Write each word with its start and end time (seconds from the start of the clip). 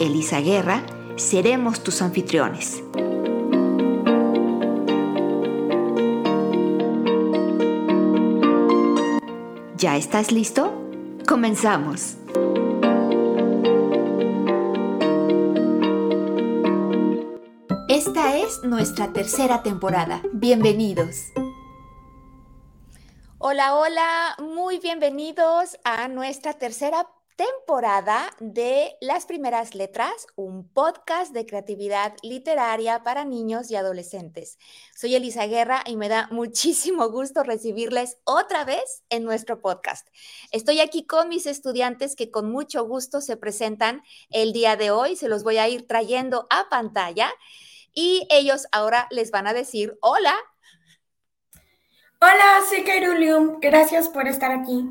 Elisa 0.00 0.40
Guerra, 0.40 0.84
seremos 1.16 1.82
tus 1.82 2.02
anfitriones. 2.02 2.82
¿Ya 9.76 9.96
estás 9.96 10.30
listo? 10.30 10.72
Comenzamos. 11.26 12.16
Esta 17.88 18.36
es 18.36 18.62
nuestra 18.62 19.12
tercera 19.12 19.62
temporada. 19.62 20.22
Bienvenidos. 20.32 21.32
Hola, 23.38 23.74
hola, 23.74 24.36
muy 24.38 24.78
bienvenidos 24.78 25.78
a 25.84 26.06
nuestra 26.06 26.52
tercera 26.52 27.08
temporada 27.38 28.34
de 28.40 28.96
Las 29.00 29.24
Primeras 29.24 29.76
Letras, 29.76 30.26
un 30.34 30.68
podcast 30.68 31.32
de 31.32 31.46
creatividad 31.46 32.16
literaria 32.24 33.04
para 33.04 33.24
niños 33.24 33.70
y 33.70 33.76
adolescentes. 33.76 34.58
Soy 34.92 35.14
Elisa 35.14 35.46
Guerra 35.46 35.84
y 35.86 35.96
me 35.96 36.08
da 36.08 36.26
muchísimo 36.32 37.08
gusto 37.10 37.44
recibirles 37.44 38.18
otra 38.24 38.64
vez 38.64 39.04
en 39.08 39.22
nuestro 39.22 39.60
podcast. 39.60 40.08
Estoy 40.50 40.80
aquí 40.80 41.06
con 41.06 41.28
mis 41.28 41.46
estudiantes 41.46 42.16
que 42.16 42.32
con 42.32 42.50
mucho 42.50 42.84
gusto 42.84 43.20
se 43.20 43.36
presentan 43.36 44.02
el 44.30 44.52
día 44.52 44.74
de 44.74 44.90
hoy. 44.90 45.14
Se 45.14 45.28
los 45.28 45.44
voy 45.44 45.58
a 45.58 45.68
ir 45.68 45.86
trayendo 45.86 46.48
a 46.50 46.68
pantalla 46.68 47.30
y 47.94 48.26
ellos 48.30 48.66
ahora 48.72 49.06
les 49.12 49.30
van 49.30 49.46
a 49.46 49.54
decir 49.54 49.96
hola. 50.00 50.34
Hola, 52.20 52.64
soy 52.68 52.82
Kairulium. 52.82 53.60
Gracias 53.60 54.08
por 54.08 54.26
estar 54.26 54.50
aquí. 54.50 54.88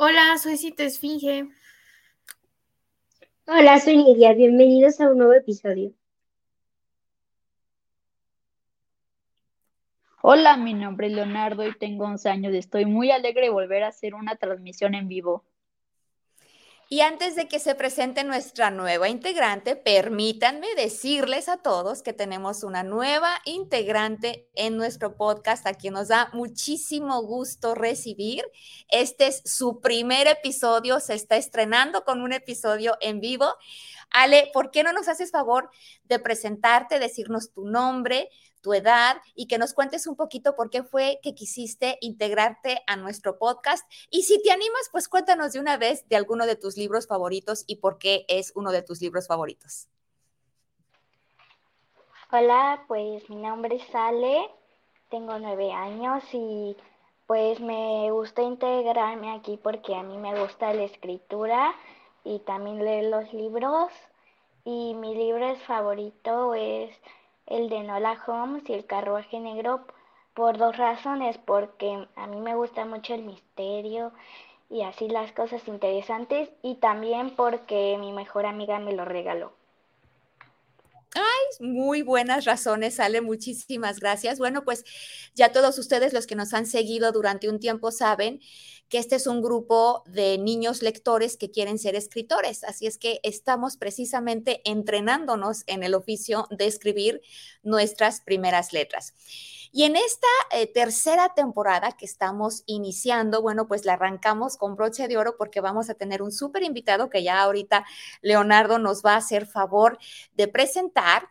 Hola, 0.00 0.38
soy 0.38 0.56
Cita 0.56 0.84
Esfinge. 0.84 1.48
Hola, 3.48 3.80
soy 3.80 3.96
Lidia. 3.96 4.32
Bienvenidos 4.32 5.00
a 5.00 5.10
un 5.10 5.18
nuevo 5.18 5.32
episodio. 5.32 5.92
Hola, 10.22 10.56
mi 10.56 10.72
nombre 10.72 11.08
es 11.08 11.14
Leonardo 11.14 11.66
y 11.66 11.76
tengo 11.76 12.04
11 12.04 12.28
años. 12.28 12.54
Estoy 12.54 12.86
muy 12.86 13.10
alegre 13.10 13.46
de 13.46 13.50
volver 13.50 13.82
a 13.82 13.88
hacer 13.88 14.14
una 14.14 14.36
transmisión 14.36 14.94
en 14.94 15.08
vivo. 15.08 15.42
Y 16.90 17.02
antes 17.02 17.36
de 17.36 17.48
que 17.48 17.58
se 17.58 17.74
presente 17.74 18.24
nuestra 18.24 18.70
nueva 18.70 19.10
integrante, 19.10 19.76
permítanme 19.76 20.68
decirles 20.74 21.50
a 21.50 21.58
todos 21.58 22.02
que 22.02 22.14
tenemos 22.14 22.62
una 22.62 22.82
nueva 22.82 23.28
integrante 23.44 24.48
en 24.54 24.78
nuestro 24.78 25.14
podcast, 25.14 25.66
a 25.66 25.74
quien 25.74 25.92
nos 25.92 26.08
da 26.08 26.30
muchísimo 26.32 27.20
gusto 27.20 27.74
recibir. 27.74 28.42
Este 28.88 29.26
es 29.26 29.42
su 29.44 29.82
primer 29.82 30.28
episodio, 30.28 30.98
se 30.98 31.12
está 31.12 31.36
estrenando 31.36 32.04
con 32.04 32.22
un 32.22 32.32
episodio 32.32 32.96
en 33.02 33.20
vivo. 33.20 33.54
Ale, 34.08 34.50
¿por 34.54 34.70
qué 34.70 34.82
no 34.82 34.94
nos 34.94 35.08
haces 35.08 35.30
favor 35.30 35.68
de 36.04 36.18
presentarte, 36.18 36.98
decirnos 36.98 37.52
tu 37.52 37.66
nombre, 37.66 38.30
tu 38.60 38.74
edad 38.74 39.20
y 39.34 39.46
que 39.46 39.58
nos 39.58 39.74
cuentes 39.74 40.06
un 40.06 40.16
poquito 40.16 40.54
por 40.54 40.70
qué 40.70 40.82
fue 40.82 41.20
que 41.22 41.34
quisiste 41.34 41.98
integrarte 42.00 42.82
a 42.86 42.96
nuestro 42.96 43.38
podcast. 43.38 43.90
Y 44.10 44.22
si 44.22 44.42
te 44.42 44.50
animas, 44.50 44.88
pues 44.92 45.08
cuéntanos 45.08 45.52
de 45.52 45.60
una 45.60 45.76
vez 45.76 46.08
de 46.08 46.16
alguno 46.16 46.46
de 46.46 46.56
tus 46.56 46.76
libros 46.76 47.06
favoritos 47.06 47.64
y 47.66 47.76
por 47.76 47.98
qué 47.98 48.24
es 48.28 48.52
uno 48.54 48.72
de 48.72 48.82
tus 48.82 49.00
libros 49.00 49.26
favoritos. 49.26 49.88
Hola, 52.30 52.84
pues 52.88 53.28
mi 53.30 53.36
nombre 53.36 53.76
es 53.76 53.94
Ale, 53.94 54.50
tengo 55.08 55.38
nueve 55.38 55.72
años 55.72 56.22
y 56.32 56.76
pues 57.26 57.58
me 57.60 58.10
gusta 58.10 58.42
integrarme 58.42 59.32
aquí 59.32 59.58
porque 59.62 59.94
a 59.94 60.02
mí 60.02 60.18
me 60.18 60.38
gusta 60.38 60.74
la 60.74 60.84
escritura 60.84 61.74
y 62.24 62.40
también 62.40 62.84
leer 62.84 63.04
los 63.04 63.32
libros. 63.32 63.90
Y 64.64 64.94
mi 64.94 65.14
libro 65.14 65.56
favorito 65.66 66.54
es 66.54 66.94
el 67.48 67.68
de 67.68 67.82
Nola 67.82 68.22
Holmes 68.26 68.62
y 68.68 68.74
el 68.74 68.86
carruaje 68.86 69.40
negro 69.40 69.86
por 70.34 70.58
dos 70.58 70.76
razones, 70.76 71.38
porque 71.38 72.06
a 72.14 72.26
mí 72.26 72.40
me 72.40 72.54
gusta 72.54 72.84
mucho 72.84 73.14
el 73.14 73.24
misterio 73.24 74.12
y 74.70 74.82
así 74.82 75.08
las 75.08 75.32
cosas 75.32 75.66
interesantes 75.66 76.50
y 76.62 76.76
también 76.76 77.34
porque 77.34 77.96
mi 77.98 78.12
mejor 78.12 78.46
amiga 78.46 78.78
me 78.78 78.92
lo 78.92 79.04
regaló. 79.04 79.52
Ay, 81.14 81.66
muy 81.66 82.02
buenas 82.02 82.44
razones, 82.44 82.96
sale 82.96 83.20
Muchísimas 83.20 83.98
gracias. 83.98 84.38
Bueno, 84.38 84.64
pues 84.64 84.84
ya 85.34 85.52
todos 85.52 85.78
ustedes 85.78 86.12
los 86.12 86.26
que 86.26 86.36
nos 86.36 86.52
han 86.54 86.66
seguido 86.66 87.12
durante 87.12 87.48
un 87.48 87.58
tiempo 87.60 87.90
saben 87.90 88.40
que 88.88 88.98
este 88.98 89.16
es 89.16 89.26
un 89.26 89.42
grupo 89.42 90.02
de 90.06 90.38
niños 90.38 90.82
lectores 90.82 91.36
que 91.36 91.50
quieren 91.50 91.78
ser 91.78 91.94
escritores. 91.94 92.64
Así 92.64 92.86
es 92.86 92.98
que 92.98 93.20
estamos 93.22 93.76
precisamente 93.76 94.62
entrenándonos 94.64 95.64
en 95.66 95.82
el 95.82 95.94
oficio 95.94 96.46
de 96.50 96.66
escribir 96.66 97.20
nuestras 97.62 98.20
primeras 98.20 98.72
letras. 98.72 99.14
Y 99.70 99.84
en 99.84 99.96
esta 99.96 100.26
eh, 100.50 100.66
tercera 100.66 101.34
temporada 101.34 101.92
que 101.92 102.06
estamos 102.06 102.62
iniciando, 102.66 103.42
bueno, 103.42 103.68
pues 103.68 103.84
la 103.84 103.94
arrancamos 103.94 104.56
con 104.56 104.76
broche 104.76 105.08
de 105.08 105.18
oro 105.18 105.36
porque 105.36 105.60
vamos 105.60 105.90
a 105.90 105.94
tener 105.94 106.22
un 106.22 106.32
súper 106.32 106.62
invitado 106.62 107.10
que 107.10 107.22
ya 107.22 107.42
ahorita 107.42 107.84
Leonardo 108.22 108.78
nos 108.78 109.02
va 109.04 109.12
a 109.12 109.18
hacer 109.18 109.46
favor 109.46 109.98
de 110.34 110.48
presentar. 110.48 111.28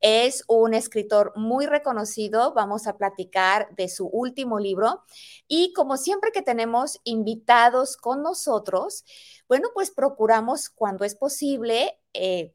Es 0.00 0.44
un 0.48 0.74
escritor 0.74 1.32
muy 1.36 1.66
reconocido. 1.66 2.52
Vamos 2.54 2.86
a 2.86 2.96
platicar 2.96 3.74
de 3.76 3.88
su 3.88 4.06
último 4.06 4.58
libro. 4.58 5.02
Y 5.48 5.72
como 5.72 5.96
siempre 5.96 6.32
que 6.32 6.42
tenemos 6.42 7.00
invitados 7.04 7.96
con 7.96 8.22
nosotros, 8.22 9.04
bueno, 9.48 9.68
pues 9.74 9.90
procuramos 9.90 10.68
cuando 10.68 11.04
es 11.04 11.14
posible 11.14 11.98
eh, 12.12 12.54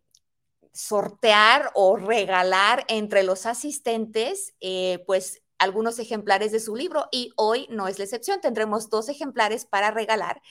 sortear 0.73 1.71
o 1.73 1.97
regalar 1.97 2.85
entre 2.87 3.23
los 3.23 3.45
asistentes, 3.45 4.55
eh, 4.61 5.03
pues 5.05 5.41
algunos 5.57 5.99
ejemplares 5.99 6.51
de 6.51 6.59
su 6.59 6.75
libro 6.75 7.07
y 7.11 7.31
hoy 7.35 7.67
no 7.69 7.87
es 7.87 7.99
la 7.99 8.05
excepción. 8.05 8.41
Tendremos 8.41 8.89
dos 8.89 9.09
ejemplares 9.09 9.65
para 9.65 9.91
regalar 9.91 10.41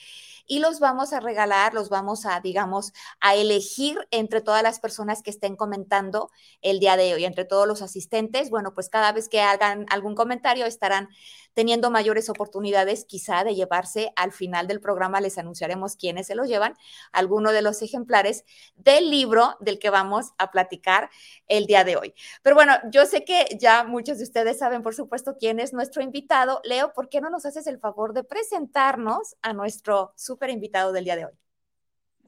y 0.47 0.59
los 0.59 0.79
vamos 0.79 1.13
a 1.13 1.19
regalar, 1.19 1.73
los 1.73 1.89
vamos 1.89 2.25
a, 2.25 2.39
digamos, 2.39 2.93
a 3.19 3.35
elegir 3.35 3.99
entre 4.11 4.41
todas 4.41 4.63
las 4.63 4.79
personas 4.79 5.21
que 5.21 5.29
estén 5.29 5.55
comentando 5.55 6.29
el 6.61 6.79
día 6.79 6.97
de 6.97 7.13
hoy, 7.13 7.25
entre 7.25 7.45
todos 7.45 7.67
los 7.67 7.81
asistentes. 7.81 8.49
Bueno, 8.49 8.73
pues 8.73 8.89
cada 8.89 9.11
vez 9.11 9.29
que 9.29 9.41
hagan 9.41 9.85
algún 9.89 10.15
comentario 10.15 10.65
estarán 10.65 11.09
teniendo 11.53 11.91
mayores 11.91 12.29
oportunidades 12.29 13.05
quizá 13.05 13.43
de 13.43 13.55
llevarse 13.55 14.13
al 14.15 14.31
final 14.31 14.67
del 14.67 14.79
programa, 14.79 15.21
les 15.21 15.37
anunciaremos 15.37 15.95
quiénes 15.95 16.27
se 16.27 16.35
los 16.35 16.47
llevan, 16.47 16.75
alguno 17.11 17.51
de 17.51 17.61
los 17.61 17.81
ejemplares 17.81 18.45
del 18.75 19.09
libro 19.09 19.57
del 19.59 19.79
que 19.79 19.89
vamos 19.89 20.31
a 20.37 20.51
platicar 20.51 21.09
el 21.47 21.65
día 21.65 21.83
de 21.83 21.97
hoy. 21.97 22.13
Pero 22.41 22.55
bueno, 22.55 22.73
yo 22.89 23.05
sé 23.05 23.25
que 23.25 23.57
ya 23.59 23.83
muchos 23.83 24.17
de 24.17 24.23
ustedes 24.23 24.59
saben, 24.59 24.81
por 24.81 24.95
supuesto, 24.95 25.35
quién 25.37 25.59
es 25.59 25.73
nuestro 25.73 26.01
invitado. 26.01 26.61
Leo, 26.63 26.93
¿por 26.93 27.09
qué 27.09 27.21
no 27.21 27.29
nos 27.29 27.45
haces 27.45 27.67
el 27.67 27.79
favor 27.79 28.13
de 28.13 28.23
presentarnos 28.23 29.35
a 29.41 29.53
nuestro 29.53 30.13
súper 30.31 30.49
invitado 30.49 30.93
del 30.93 31.03
día 31.03 31.17
de 31.17 31.25
hoy? 31.25 31.33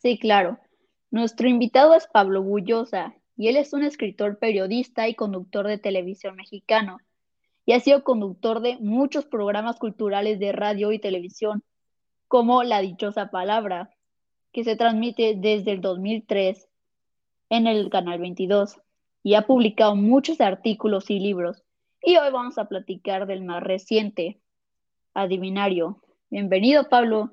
Sí, 0.02 0.20
claro. 0.20 0.60
Nuestro 1.10 1.48
invitado 1.48 1.96
es 1.96 2.06
Pablo 2.08 2.44
Bullosa 2.44 3.16
y 3.38 3.48
él 3.48 3.56
es 3.56 3.72
un 3.72 3.84
escritor, 3.84 4.40
periodista 4.40 5.08
y 5.08 5.16
conductor 5.16 5.68
de 5.68 5.78
televisión 5.78 6.36
mexicano 6.36 6.98
y 7.66 7.72
ha 7.72 7.80
sido 7.80 8.04
conductor 8.04 8.60
de 8.60 8.78
muchos 8.80 9.26
programas 9.26 9.78
culturales 9.78 10.38
de 10.38 10.52
radio 10.52 10.92
y 10.92 11.00
televisión, 11.00 11.64
como 12.28 12.64
La 12.64 12.82
Dichosa 12.82 13.32
Palabra, 13.32 13.90
que 14.52 14.66
se 14.66 14.76
transmite 14.76 15.36
desde 15.38 15.72
el 15.72 15.80
2003 15.80 16.68
en 17.52 17.68
el 17.68 17.90
Canal 17.90 18.20
22 18.20 18.82
y 19.24 19.36
ha 19.36 19.44
publicado 19.44 19.96
muchos 19.96 20.42
artículos 20.42 21.10
y 21.10 21.20
libros. 21.20 21.64
Y 22.02 22.18
hoy 22.18 22.34
vamos 22.34 22.58
a 22.58 22.66
platicar 22.66 23.28
del 23.28 23.46
más 23.46 23.64
reciente, 23.64 24.42
Adivinario. 25.14 26.02
Bienvenido, 26.30 26.90
Pablo. 26.90 27.32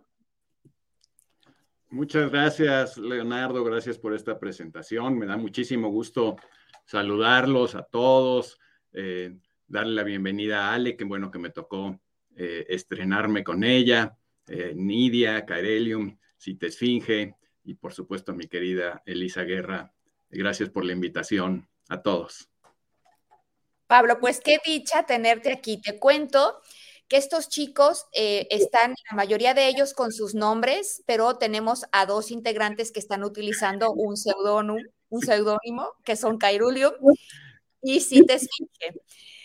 Muchas 1.90 2.30
gracias, 2.30 2.96
Leonardo. 2.98 3.64
Gracias 3.64 3.98
por 3.98 4.14
esta 4.14 4.38
presentación. 4.38 5.18
Me 5.18 5.26
da 5.26 5.36
muchísimo 5.36 5.88
gusto 5.88 6.36
saludarlos 6.84 7.74
a 7.74 7.82
todos. 7.82 8.60
Eh, 8.92 9.36
darle 9.66 9.94
la 9.94 10.04
bienvenida 10.04 10.68
a 10.68 10.74
Ale, 10.74 10.96
que 10.96 11.02
bueno 11.02 11.32
que 11.32 11.40
me 11.40 11.50
tocó 11.50 12.00
eh, 12.36 12.64
estrenarme 12.68 13.42
con 13.42 13.64
ella, 13.64 14.16
eh, 14.46 14.72
Nidia, 14.76 15.44
Carelium, 15.44 16.16
Citesfinge, 16.40 17.34
y 17.64 17.74
por 17.74 17.92
supuesto 17.92 18.32
a 18.32 18.36
mi 18.36 18.46
querida 18.46 19.02
Elisa 19.04 19.42
Guerra. 19.42 19.92
Gracias 20.30 20.70
por 20.70 20.84
la 20.84 20.92
invitación 20.92 21.68
a 21.88 22.02
todos. 22.02 22.48
Pablo, 23.88 24.20
pues 24.20 24.40
qué 24.40 24.58
dicha 24.64 25.02
tenerte 25.02 25.52
aquí. 25.52 25.80
Te 25.80 25.98
cuento 25.98 26.60
que 27.10 27.16
estos 27.16 27.48
chicos 27.48 28.06
eh, 28.12 28.46
están, 28.50 28.94
la 29.10 29.16
mayoría 29.16 29.52
de 29.52 29.66
ellos 29.66 29.94
con 29.94 30.12
sus 30.12 30.36
nombres, 30.36 31.02
pero 31.06 31.36
tenemos 31.38 31.84
a 31.90 32.06
dos 32.06 32.30
integrantes 32.30 32.92
que 32.92 33.00
están 33.00 33.24
utilizando 33.24 33.92
un 33.92 34.16
seudónimo, 34.16 34.78
un 35.08 35.20
seudónimo 35.20 35.88
que 36.04 36.14
son 36.14 36.38
Cairulium 36.38 36.92
y 37.82 38.00
Citesfinge. 38.00 39.02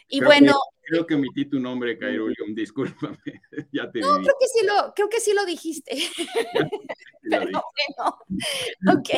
Y 0.08 0.24
bueno. 0.24 0.54
creo 0.84 1.08
que 1.08 1.16
omití 1.16 1.46
tu 1.46 1.60
nombre, 1.60 1.98
Cairulium, 1.98 2.54
discúlpame. 2.54 3.18
ya 3.74 3.90
te 3.92 4.00
no, 4.00 4.18
creo 4.18 4.36
que 4.40 4.48
sí 4.48 4.64
lo, 4.64 4.94
creo 4.94 5.10
que 5.10 5.20
sí 5.20 5.34
lo 5.34 5.44
dijiste. 5.44 5.92
pero 7.30 7.50
bueno, 7.50 9.00
ok. 9.00 9.10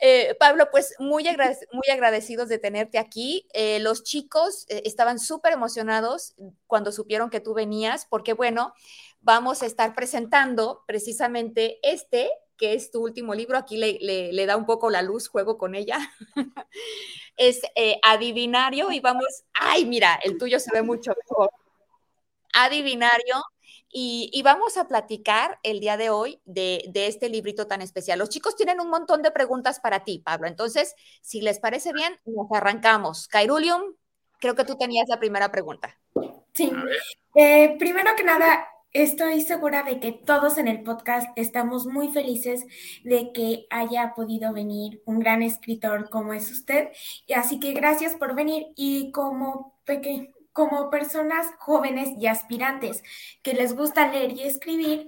Eh, 0.00 0.34
Pablo, 0.40 0.68
pues 0.70 0.94
muy, 0.98 1.24
muy 1.72 1.90
agradecidos 1.92 2.48
de 2.48 2.58
tenerte 2.58 2.98
aquí. 2.98 3.46
Eh, 3.52 3.80
los 3.80 4.02
chicos 4.02 4.64
eh, 4.68 4.82
estaban 4.86 5.18
súper 5.18 5.52
emocionados 5.52 6.34
cuando 6.66 6.90
supieron 6.90 7.28
que 7.28 7.40
tú 7.40 7.52
venías, 7.52 8.06
porque 8.06 8.32
bueno, 8.32 8.72
vamos 9.20 9.62
a 9.62 9.66
estar 9.66 9.94
presentando 9.94 10.84
precisamente 10.86 11.78
este, 11.82 12.30
que 12.56 12.72
es 12.72 12.90
tu 12.90 13.02
último 13.02 13.34
libro. 13.34 13.58
Aquí 13.58 13.76
le, 13.76 14.46
da 14.46 14.56
un 14.56 14.64
poco 14.64 14.88
la 14.88 15.02
luz, 15.02 15.28
juego 15.28 15.58
con 15.58 15.74
ella. 15.74 15.98
es 17.36 17.60
Adivinario 18.02 18.90
y 18.92 19.00
vamos, 19.00 19.44
ay, 19.52 19.84
mira, 19.84 20.18
el 20.24 20.38
tuyo 20.38 20.58
se 20.58 20.72
ve 20.72 20.82
mucho 20.82 21.12
mejor. 21.14 21.50
Adivinario 22.54 23.42
y, 23.92 24.40
vamos 24.44 24.76
a 24.76 24.86
platicar 24.86 25.58
el 25.62 25.80
día 25.80 25.96
de 25.96 26.10
hoy 26.10 26.40
de, 26.44 26.90
este 26.94 27.28
librito 27.28 27.66
tan 27.66 27.82
especial. 27.82 28.18
Los 28.18 28.28
chicos 28.28 28.56
tienen 28.56 28.80
un 28.80 28.88
montón 28.88 29.22
de 29.22 29.30
preguntas 29.30 29.80
para 29.80 30.04
ti, 30.04 30.20
Pablo. 30.24 30.46
Entonces, 30.46 30.94
si 31.22 31.40
les 31.40 31.58
parece 31.58 31.92
bien, 31.92 32.14
nos 32.24 32.46
arrancamos. 32.52 33.26
Cairulium, 33.28 33.82
creo 34.38 34.54
que 34.54 34.64
tú 34.64 34.76
tenías 34.76 35.08
la 35.08 35.18
primera 35.18 35.50
pregunta. 35.50 35.98
Sí. 36.54 36.70
Eh, 37.34 37.76
primero 37.78 38.10
que 38.16 38.24
nada, 38.24 38.66
estoy 38.92 39.40
segura 39.40 39.82
de 39.82 39.98
que 39.98 40.12
todos 40.12 40.58
en 40.58 40.68
el 40.68 40.82
podcast 40.82 41.28
estamos 41.36 41.86
muy 41.86 42.12
felices 42.12 42.64
de 43.02 43.32
que 43.32 43.66
haya 43.70 44.14
podido 44.14 44.52
venir 44.52 45.02
un 45.04 45.18
gran 45.18 45.42
escritor 45.42 46.10
como 46.10 46.32
es 46.32 46.50
usted. 46.50 46.90
Así 47.34 47.58
que 47.58 47.72
gracias 47.72 48.14
por 48.16 48.34
venir 48.34 48.68
y 48.76 49.10
como 49.10 49.80
pequeño 49.84 50.39
como 50.52 50.90
personas 50.90 51.46
jóvenes 51.58 52.10
y 52.18 52.26
aspirantes 52.26 53.02
que 53.42 53.54
les 53.54 53.74
gusta 53.74 54.10
leer 54.10 54.32
y 54.32 54.42
escribir, 54.42 55.06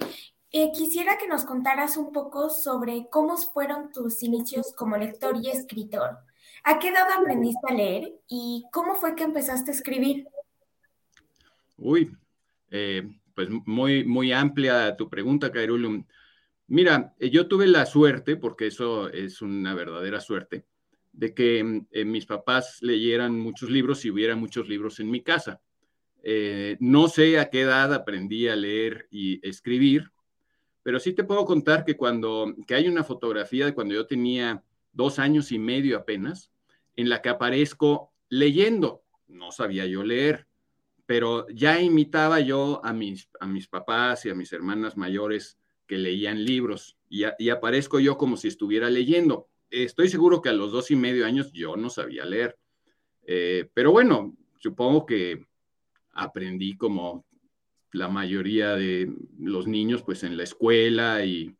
eh, 0.51 0.71
quisiera 0.73 1.17
que 1.19 1.29
nos 1.29 1.45
contaras 1.45 1.97
un 1.97 2.13
poco 2.13 2.51
sobre 2.51 3.07
cómo 3.11 3.37
fueron 3.37 3.91
tus 3.91 4.23
inicios 4.23 4.73
como 4.77 4.97
lector 4.97 5.37
y 5.43 5.49
escritor. 5.51 6.19
¿A 6.65 6.79
qué 6.79 6.89
edad 6.89 7.11
aprendiste 7.11 7.67
a 7.69 7.75
leer 7.75 8.13
y 8.29 8.65
cómo 8.71 8.95
fue 8.95 9.15
que 9.15 9.25
empezaste 9.25 9.71
a 9.71 9.75
escribir? 9.75 10.29
Uy, 11.77 12.15
eh, 12.71 13.03
pues 13.35 13.49
muy, 13.67 14.05
muy 14.05 14.33
amplia 14.33 14.97
tu 14.97 15.09
pregunta, 15.09 15.51
Cairulum. 15.51 16.05
Mira, 16.69 17.15
eh, 17.19 17.31
yo 17.31 17.49
tuve 17.49 17.67
la 17.67 17.87
suerte, 17.87 18.37
porque 18.37 18.69
eso 18.69 19.09
es 19.09 19.43
una 19.43 19.75
verdadera 19.75 20.21
suerte, 20.21 20.65
de 21.13 21.35
que 21.35 21.83
eh, 21.91 22.05
mis 22.05 22.27
papás 22.27 22.79
leyeran 22.81 23.39
muchos 23.39 23.71
libros 23.71 24.05
y 24.05 24.11
hubiera 24.11 24.35
muchos 24.35 24.69
libros 24.69 24.99
en 25.01 25.11
mi 25.11 25.21
casa. 25.21 25.61
Eh, 26.23 26.77
no 26.81 27.09
sé 27.09 27.39
a 27.39 27.51
qué 27.51 27.63
edad 27.63 27.93
aprendí 27.93 28.49
a 28.49 28.57
leer 28.57 29.09
y 29.11 29.47
escribir, 29.47 30.11
pero 30.83 30.99
sí 30.99 31.13
te 31.13 31.25
puedo 31.25 31.45
contar 31.45 31.85
que 31.85 31.97
cuando 31.97 32.55
que 32.67 32.75
hay 32.75 32.89
una 32.89 33.05
fotografía 33.05 33.67
de 33.67 33.75
cuando 33.75 33.95
yo 33.95 34.07
tenía 34.07 34.65
dos 34.93 35.19
años 35.19 35.53
y 35.53 35.59
medio 35.59 35.97
apenas, 35.97 36.51
en 36.97 37.09
la 37.09 37.23
que 37.23 37.29
aparezco 37.29 38.13
leyendo. 38.29 39.03
No 39.29 39.53
sabía 39.53 39.87
yo 39.87 40.03
leer, 40.05 40.47
pero 41.07 41.47
ya 41.49 41.81
imitaba 41.81 42.41
yo 42.41 42.81
a 42.85 42.93
mis, 42.93 43.29
a 43.41 43.47
mis 43.47 43.69
papás 43.69 44.25
y 44.27 44.31
a 44.31 44.35
mis 44.35 44.53
hermanas 44.53 44.97
mayores 44.97 45.59
que 45.87 45.99
leían 45.99 46.45
libros 46.45 46.97
y 47.09 47.51
aparezco 47.51 48.01
yo 48.01 48.17
como 48.17 48.39
si 48.39 48.49
estuviera 48.49 48.89
leyendo 48.89 49.49
estoy 49.73 50.09
seguro 50.09 50.43
que 50.43 50.51
a 50.51 50.53
los 50.53 50.71
dos 50.71 50.91
y 50.91 50.97
medio 50.97 51.27
años 51.27 51.51
yo 51.53 51.77
no 51.77 51.89
sabía 51.91 52.25
leer. 52.25 52.57
Eh, 53.27 53.69
pero 53.73 53.91
bueno, 53.91 54.37
supongo 54.59 55.07
que 55.07 55.47
aprendí 56.13 56.77
como 56.77 57.25
la 57.93 58.09
mayoría 58.09 58.75
de 58.75 59.13
los 59.39 59.67
niños, 59.67 60.03
pues 60.03 60.25
en 60.25 60.37
la 60.37 60.45
escuela 60.45 61.25
y, 61.25 61.55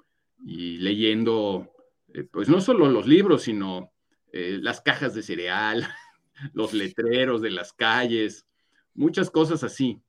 leyendo, 0.45 1.73
eh, 2.13 2.25
pues 2.25 2.49
no 2.49 2.61
solo 2.61 2.89
los 2.89 3.07
libros, 3.07 3.43
sino 3.43 3.93
eh, 4.33 4.59
las 4.61 4.81
cajas 4.81 5.15
de 5.15 5.23
cereal, 5.23 5.87
los 6.53 6.75
letreros 6.75 7.41
de 7.41 7.51
las 7.51 7.73
calles, 7.73 8.47
muchas 8.95 9.31
cosas 9.31 9.65
así. 9.65 10.01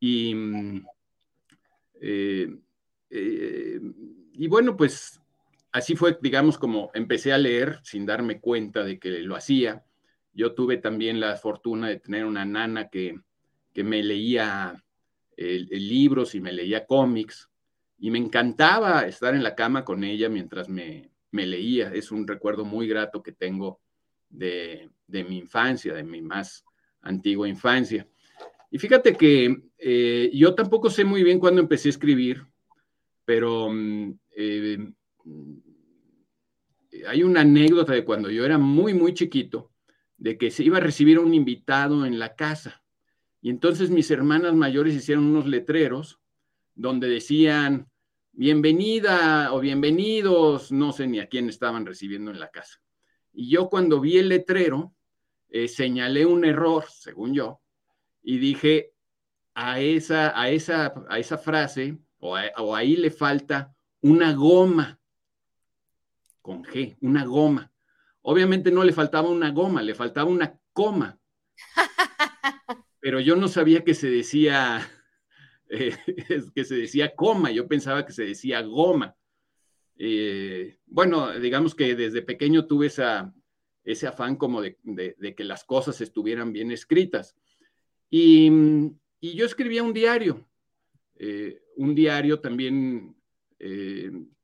Y, 0.00 0.34
mm, 0.34 0.86
y 4.38 4.48
bueno, 4.48 4.76
pues 4.76 5.20
así 5.76 5.94
fue, 5.94 6.16
digamos, 6.22 6.56
como 6.56 6.90
empecé 6.94 7.34
a 7.34 7.38
leer 7.38 7.80
sin 7.82 8.06
darme 8.06 8.40
cuenta 8.40 8.82
de 8.82 8.98
que 8.98 9.10
lo 9.10 9.36
hacía. 9.36 9.84
Yo 10.32 10.54
tuve 10.54 10.78
también 10.78 11.20
la 11.20 11.36
fortuna 11.36 11.88
de 11.88 12.00
tener 12.00 12.24
una 12.24 12.46
nana 12.46 12.88
que, 12.88 13.20
me 13.74 14.02
leía 14.02 14.82
libros 15.36 16.34
y 16.34 16.40
me 16.40 16.50
leía 16.50 16.86
cómics 16.86 17.50
y 17.98 18.10
me 18.10 18.16
encantaba 18.16 19.06
estar 19.06 19.34
en 19.34 19.42
la 19.42 19.54
cama 19.54 19.84
con 19.84 20.02
ella 20.02 20.30
mientras 20.30 20.70
me, 20.70 21.10
leía. 21.30 21.92
Es 21.92 22.10
un 22.10 22.26
recuerdo 22.26 22.64
muy 22.64 22.88
grato 22.88 23.22
que 23.22 23.32
tengo 23.32 23.78
de, 24.30 24.88
mi 25.08 25.36
infancia, 25.36 25.92
de 25.92 26.04
mi 26.04 26.22
más 26.22 26.64
antigua 27.02 27.50
infancia. 27.50 28.08
Y 28.70 28.78
fíjate 28.78 29.14
que 29.14 29.54
eh, 29.76 30.30
yo 30.32 30.54
tampoco 30.54 30.88
sé 30.88 31.04
muy 31.04 31.22
bien 31.22 31.38
cuándo 31.38 31.60
empecé 31.60 31.90
a 31.90 31.90
escribir, 31.90 32.46
pero 33.26 33.68
mm, 33.70 34.18
eh, 34.30 34.78
hay 37.08 37.22
una 37.22 37.40
anécdota 37.40 37.92
de 37.92 38.04
cuando 38.04 38.30
yo 38.30 38.44
era 38.44 38.58
muy, 38.58 38.94
muy 38.94 39.14
chiquito, 39.14 39.72
de 40.16 40.38
que 40.38 40.50
se 40.50 40.62
iba 40.62 40.78
a 40.78 40.80
recibir 40.80 41.18
un 41.18 41.34
invitado 41.34 42.06
en 42.06 42.18
la 42.18 42.34
casa. 42.34 42.82
Y 43.40 43.50
entonces 43.50 43.90
mis 43.90 44.10
hermanas 44.10 44.54
mayores 44.54 44.94
hicieron 44.94 45.24
unos 45.24 45.46
letreros 45.46 46.20
donde 46.74 47.08
decían, 47.08 47.90
bienvenida 48.32 49.52
o 49.52 49.60
bienvenidos, 49.60 50.72
no 50.72 50.92
sé 50.92 51.06
ni 51.06 51.20
a 51.20 51.28
quién 51.28 51.48
estaban 51.48 51.86
recibiendo 51.86 52.30
en 52.30 52.40
la 52.40 52.50
casa. 52.50 52.80
Y 53.32 53.50
yo 53.50 53.68
cuando 53.68 54.00
vi 54.00 54.18
el 54.18 54.28
letrero, 54.28 54.94
eh, 55.48 55.68
señalé 55.68 56.26
un 56.26 56.44
error, 56.44 56.84
según 56.90 57.34
yo, 57.34 57.60
y 58.22 58.38
dije, 58.38 58.92
a 59.54 59.80
esa, 59.80 60.38
a 60.38 60.50
esa, 60.50 60.92
a 61.08 61.18
esa 61.18 61.38
frase, 61.38 61.98
o, 62.18 62.36
o 62.58 62.76
ahí 62.76 62.96
le 62.96 63.10
falta 63.10 63.74
una 64.00 64.32
goma 64.32 65.00
con 66.46 66.62
G, 66.62 66.96
una 67.00 67.24
goma. 67.24 67.72
Obviamente 68.22 68.70
no 68.70 68.84
le 68.84 68.92
faltaba 68.92 69.28
una 69.28 69.50
goma, 69.50 69.82
le 69.82 69.96
faltaba 69.96 70.30
una 70.30 70.56
coma. 70.72 71.18
Pero 73.00 73.18
yo 73.18 73.34
no 73.34 73.48
sabía 73.48 73.82
que 73.82 73.94
se 73.94 74.08
decía, 74.08 74.88
eh, 75.68 75.96
que 76.54 76.64
se 76.64 76.76
decía 76.76 77.16
coma, 77.16 77.50
yo 77.50 77.66
pensaba 77.66 78.06
que 78.06 78.12
se 78.12 78.24
decía 78.24 78.62
goma. 78.62 79.16
Eh, 79.98 80.78
bueno, 80.86 81.36
digamos 81.40 81.74
que 81.74 81.96
desde 81.96 82.22
pequeño 82.22 82.66
tuve 82.66 82.86
esa, 82.86 83.34
ese 83.82 84.06
afán 84.06 84.36
como 84.36 84.62
de, 84.62 84.76
que 85.36 85.44
las 85.44 85.64
cosas 85.64 86.00
estuvieran 86.00 86.52
bien 86.52 86.70
escritas. 86.70 87.36
Y, 88.08 88.52
yo 89.20 89.44
escribía 89.44 89.82
un 89.82 89.92
diario, 89.92 90.48
eh, 91.16 91.60
un 91.74 91.96
diario 91.96 92.38
también, 92.38 93.16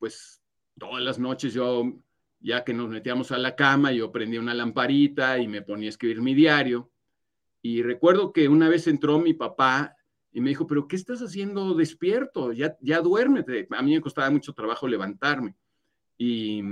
pues 0.01 0.42
todas 0.79 1.03
las 1.03 1.19
noches 1.19 1.55
yo, 1.55 1.93
ya 2.41 2.65
que 2.65 2.75
nos 2.75 2.89
metíamos 2.89 3.33
a 3.33 3.39
la 3.39 3.55
cama, 3.55 3.93
yo 3.93 4.11
prendía 4.11 4.41
una 4.41 4.55
lamparita 4.55 5.39
y 5.39 5.49
me 5.49 5.63
ponía 5.63 5.89
a 5.89 5.91
escribir 5.91 6.21
mi 6.21 6.35
diario. 6.35 6.91
Y 7.63 7.83
recuerdo 7.83 8.33
que 8.33 8.49
una 8.49 8.69
vez 8.69 8.87
entró 8.87 9.19
mi 9.19 9.35
papá 9.35 9.97
y 10.33 10.41
me 10.41 10.49
dijo, 10.49 10.67
pero 10.67 10.89
¿qué 10.89 10.97
estás 10.97 11.21
haciendo 11.21 11.75
despierto? 11.75 12.53
Ya, 12.53 12.77
ya 12.81 13.01
duérmete. 13.01 13.69
A 13.71 13.83
mí 13.83 13.95
me 13.95 14.01
costaba 14.01 14.31
mucho 14.31 14.53
trabajo 14.53 14.89
levantarme. 14.89 15.55
Y, 16.19 16.63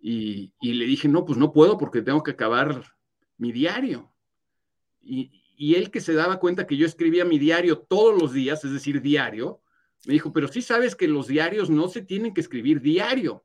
y, 0.00 0.52
le 0.60 0.86
dije, 0.86 1.08
no, 1.08 1.24
pues 1.24 1.38
no 1.38 1.52
puedo 1.52 1.78
porque 1.78 2.02
tengo 2.02 2.22
que 2.22 2.32
acabar 2.32 2.94
mi 3.36 3.52
diario. 3.52 4.12
Y, 5.02 5.30
y 5.56 5.74
él 5.74 5.90
que 5.90 6.00
se 6.00 6.14
daba 6.14 6.38
cuenta 6.38 6.66
que 6.66 6.76
yo 6.76 6.86
escribía 6.86 7.24
mi 7.24 7.38
diario 7.38 7.78
todos 7.78 8.20
los 8.20 8.32
días, 8.32 8.64
es 8.64 8.72
decir, 8.72 9.00
diario, 9.00 9.60
me 10.06 10.12
dijo, 10.12 10.32
pero 10.32 10.46
sí 10.46 10.62
sabes 10.62 10.94
que 10.94 11.08
los 11.08 11.26
diarios 11.26 11.68
no 11.68 11.88
se 11.88 12.00
tienen 12.00 12.32
que 12.32 12.40
escribir 12.40 12.80
diario. 12.80 13.44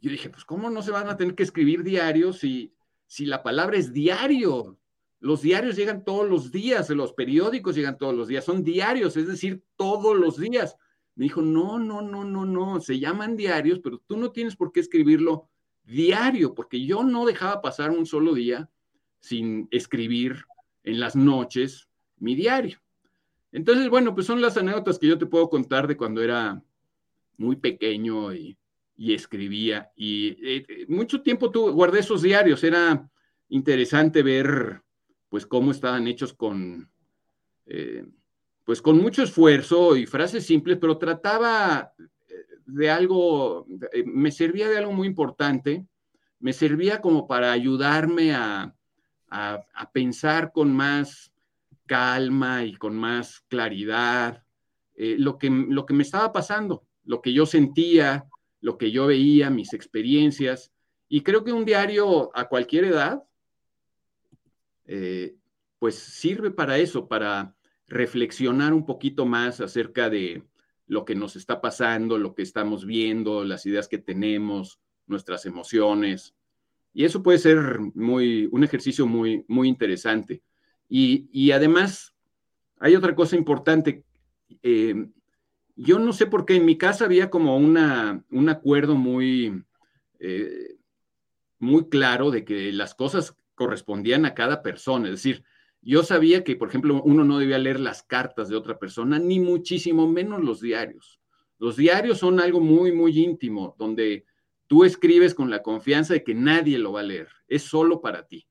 Yo 0.00 0.10
dije, 0.10 0.28
pues 0.28 0.44
¿cómo 0.44 0.68
no 0.68 0.82
se 0.82 0.90
van 0.90 1.08
a 1.08 1.16
tener 1.16 1.36
que 1.36 1.44
escribir 1.44 1.84
diario 1.84 2.32
si, 2.32 2.74
si 3.06 3.24
la 3.24 3.44
palabra 3.44 3.76
es 3.76 3.92
diario? 3.92 4.76
Los 5.20 5.42
diarios 5.42 5.76
llegan 5.76 6.04
todos 6.04 6.28
los 6.28 6.50
días, 6.50 6.90
los 6.90 7.12
periódicos 7.12 7.76
llegan 7.76 7.98
todos 7.98 8.16
los 8.16 8.26
días, 8.26 8.44
son 8.44 8.64
diarios, 8.64 9.16
es 9.16 9.28
decir, 9.28 9.62
todos 9.76 10.16
los 10.16 10.38
días. 10.38 10.76
Me 11.14 11.26
dijo, 11.26 11.40
no, 11.40 11.78
no, 11.78 12.02
no, 12.02 12.24
no, 12.24 12.44
no, 12.44 12.80
se 12.80 12.98
llaman 12.98 13.36
diarios, 13.36 13.78
pero 13.78 14.02
tú 14.06 14.16
no 14.16 14.32
tienes 14.32 14.56
por 14.56 14.72
qué 14.72 14.80
escribirlo 14.80 15.48
diario, 15.84 16.52
porque 16.52 16.84
yo 16.84 17.04
no 17.04 17.24
dejaba 17.24 17.62
pasar 17.62 17.92
un 17.92 18.06
solo 18.06 18.34
día 18.34 18.68
sin 19.20 19.68
escribir 19.70 20.46
en 20.82 20.98
las 20.98 21.14
noches 21.14 21.88
mi 22.18 22.34
diario. 22.34 22.80
Entonces, 23.52 23.88
bueno, 23.88 24.14
pues 24.14 24.26
son 24.26 24.40
las 24.40 24.56
anécdotas 24.56 24.98
que 24.98 25.06
yo 25.06 25.18
te 25.18 25.26
puedo 25.26 25.48
contar 25.48 25.86
de 25.86 25.96
cuando 25.96 26.22
era 26.22 26.62
muy 27.38 27.56
pequeño 27.56 28.34
y, 28.34 28.56
escribía. 28.98 29.92
Y 29.94 30.36
eh, 30.42 30.86
mucho 30.88 31.20
tiempo 31.20 31.50
tuve, 31.50 31.70
guardé 31.70 32.00
esos 32.00 32.22
diarios. 32.22 32.64
Era 32.64 33.08
interesante 33.50 34.22
ver, 34.22 34.82
pues, 35.28 35.46
cómo 35.46 35.70
estaban 35.70 36.06
hechos 36.06 36.32
con, 36.32 36.90
eh, 37.66 38.06
pues, 38.64 38.80
con 38.80 38.96
mucho 38.96 39.22
esfuerzo 39.22 39.96
y 39.96 40.06
frases 40.06 40.46
simples, 40.46 40.78
pero 40.80 40.96
trataba 40.96 41.92
eh, 41.98 42.34
de 42.64 42.90
algo, 42.90 43.66
me 44.06 44.32
servía 44.32 44.68
de 44.68 44.78
algo 44.78 44.92
muy 44.92 45.06
importante. 45.06 45.86
Me 46.40 46.54
servía 46.54 47.00
como 47.00 47.26
para 47.26 47.52
ayudarme 47.52 48.34
a, 48.34 48.74
a 49.28 49.92
pensar 49.92 50.52
con 50.52 50.74
más 50.74 51.32
calma 51.86 52.64
y 52.64 52.74
con 52.74 52.96
más 52.96 53.40
claridad 53.48 54.44
eh, 54.94 55.16
lo, 55.18 55.38
que, 55.38 55.50
lo 55.50 55.86
que 55.86 55.94
me 55.94 56.02
estaba 56.02 56.32
pasando, 56.32 56.86
lo 57.04 57.20
que 57.20 57.32
yo 57.32 57.46
sentía, 57.46 58.26
lo 58.60 58.78
que 58.78 58.90
yo 58.90 59.06
veía, 59.06 59.50
mis 59.50 59.72
experiencias. 59.74 60.72
Y 61.08 61.22
creo 61.22 61.44
que 61.44 61.52
un 61.52 61.64
diario 61.64 62.30
a 62.34 62.48
cualquier 62.48 62.86
edad, 62.86 63.22
eh, 64.86 65.36
pues 65.78 65.96
sirve 65.96 66.50
para 66.50 66.78
eso, 66.78 67.08
para 67.08 67.54
reflexionar 67.86 68.72
un 68.72 68.86
poquito 68.86 69.26
más 69.26 69.60
acerca 69.60 70.10
de 70.10 70.42
lo 70.86 71.04
que 71.04 71.14
nos 71.14 71.36
está 71.36 71.60
pasando, 71.60 72.18
lo 72.18 72.34
que 72.34 72.42
estamos 72.42 72.86
viendo, 72.86 73.44
las 73.44 73.66
ideas 73.66 73.88
que 73.88 73.98
tenemos, 73.98 74.80
nuestras 75.06 75.46
emociones. 75.46 76.34
Y 76.92 77.04
eso 77.04 77.22
puede 77.22 77.38
ser 77.38 77.78
muy, 77.94 78.48
un 78.50 78.64
ejercicio 78.64 79.06
muy, 79.06 79.44
muy 79.48 79.68
interesante. 79.68 80.42
Y, 80.88 81.50
además, 81.50 82.14
hay 82.78 82.94
otra 82.94 83.14
cosa 83.14 83.36
importante. 83.36 84.04
Eh, 84.62 85.08
yo 85.74 85.98
no 85.98 86.12
sé 86.12 86.26
por 86.26 86.46
qué 86.46 86.56
en 86.56 86.64
mi 86.64 86.78
casa 86.78 87.04
había 87.04 87.30
como 87.30 87.56
una, 87.56 88.24
un 88.30 88.48
acuerdo 88.48 88.94
muy, 88.94 89.62
eh, 90.20 90.76
muy 91.58 91.88
claro 91.88 92.30
de 92.30 92.44
que 92.44 92.72
las 92.72 92.94
cosas 92.94 93.36
correspondían 93.54 94.24
a 94.24 94.34
cada 94.34 94.62
persona. 94.62 95.08
Es 95.08 95.14
decir, 95.16 95.44
yo 95.82 96.02
sabía 96.02 96.44
que, 96.44 96.56
por 96.56 96.68
ejemplo, 96.68 97.02
uno 97.02 97.24
no 97.24 97.38
debía 97.38 97.58
leer 97.58 97.80
las 97.80 98.02
cartas 98.02 98.48
de 98.48 98.56
otra 98.56 98.78
persona, 98.78 99.18
ni 99.18 99.38
muchísimo 99.38 100.08
menos 100.08 100.42
los 100.42 100.60
diarios. 100.60 101.20
Los 101.58 101.76
diarios 101.76 102.18
son 102.18 102.40
algo 102.40 102.60
muy, 102.60 102.92
muy 102.92 103.18
íntimo, 103.18 103.74
donde 103.78 104.24
tú 104.66 104.84
escribes 104.84 105.34
con 105.34 105.50
la 105.50 105.62
confianza 105.62 106.14
de 106.14 106.24
que 106.24 106.34
nadie 106.34 106.78
lo 106.78 106.92
va 106.92 107.00
a 107.00 107.04
leer, 107.04 107.28
es 107.48 107.62
solo 107.62 108.00
para 108.00 108.26
ti. 108.26 108.46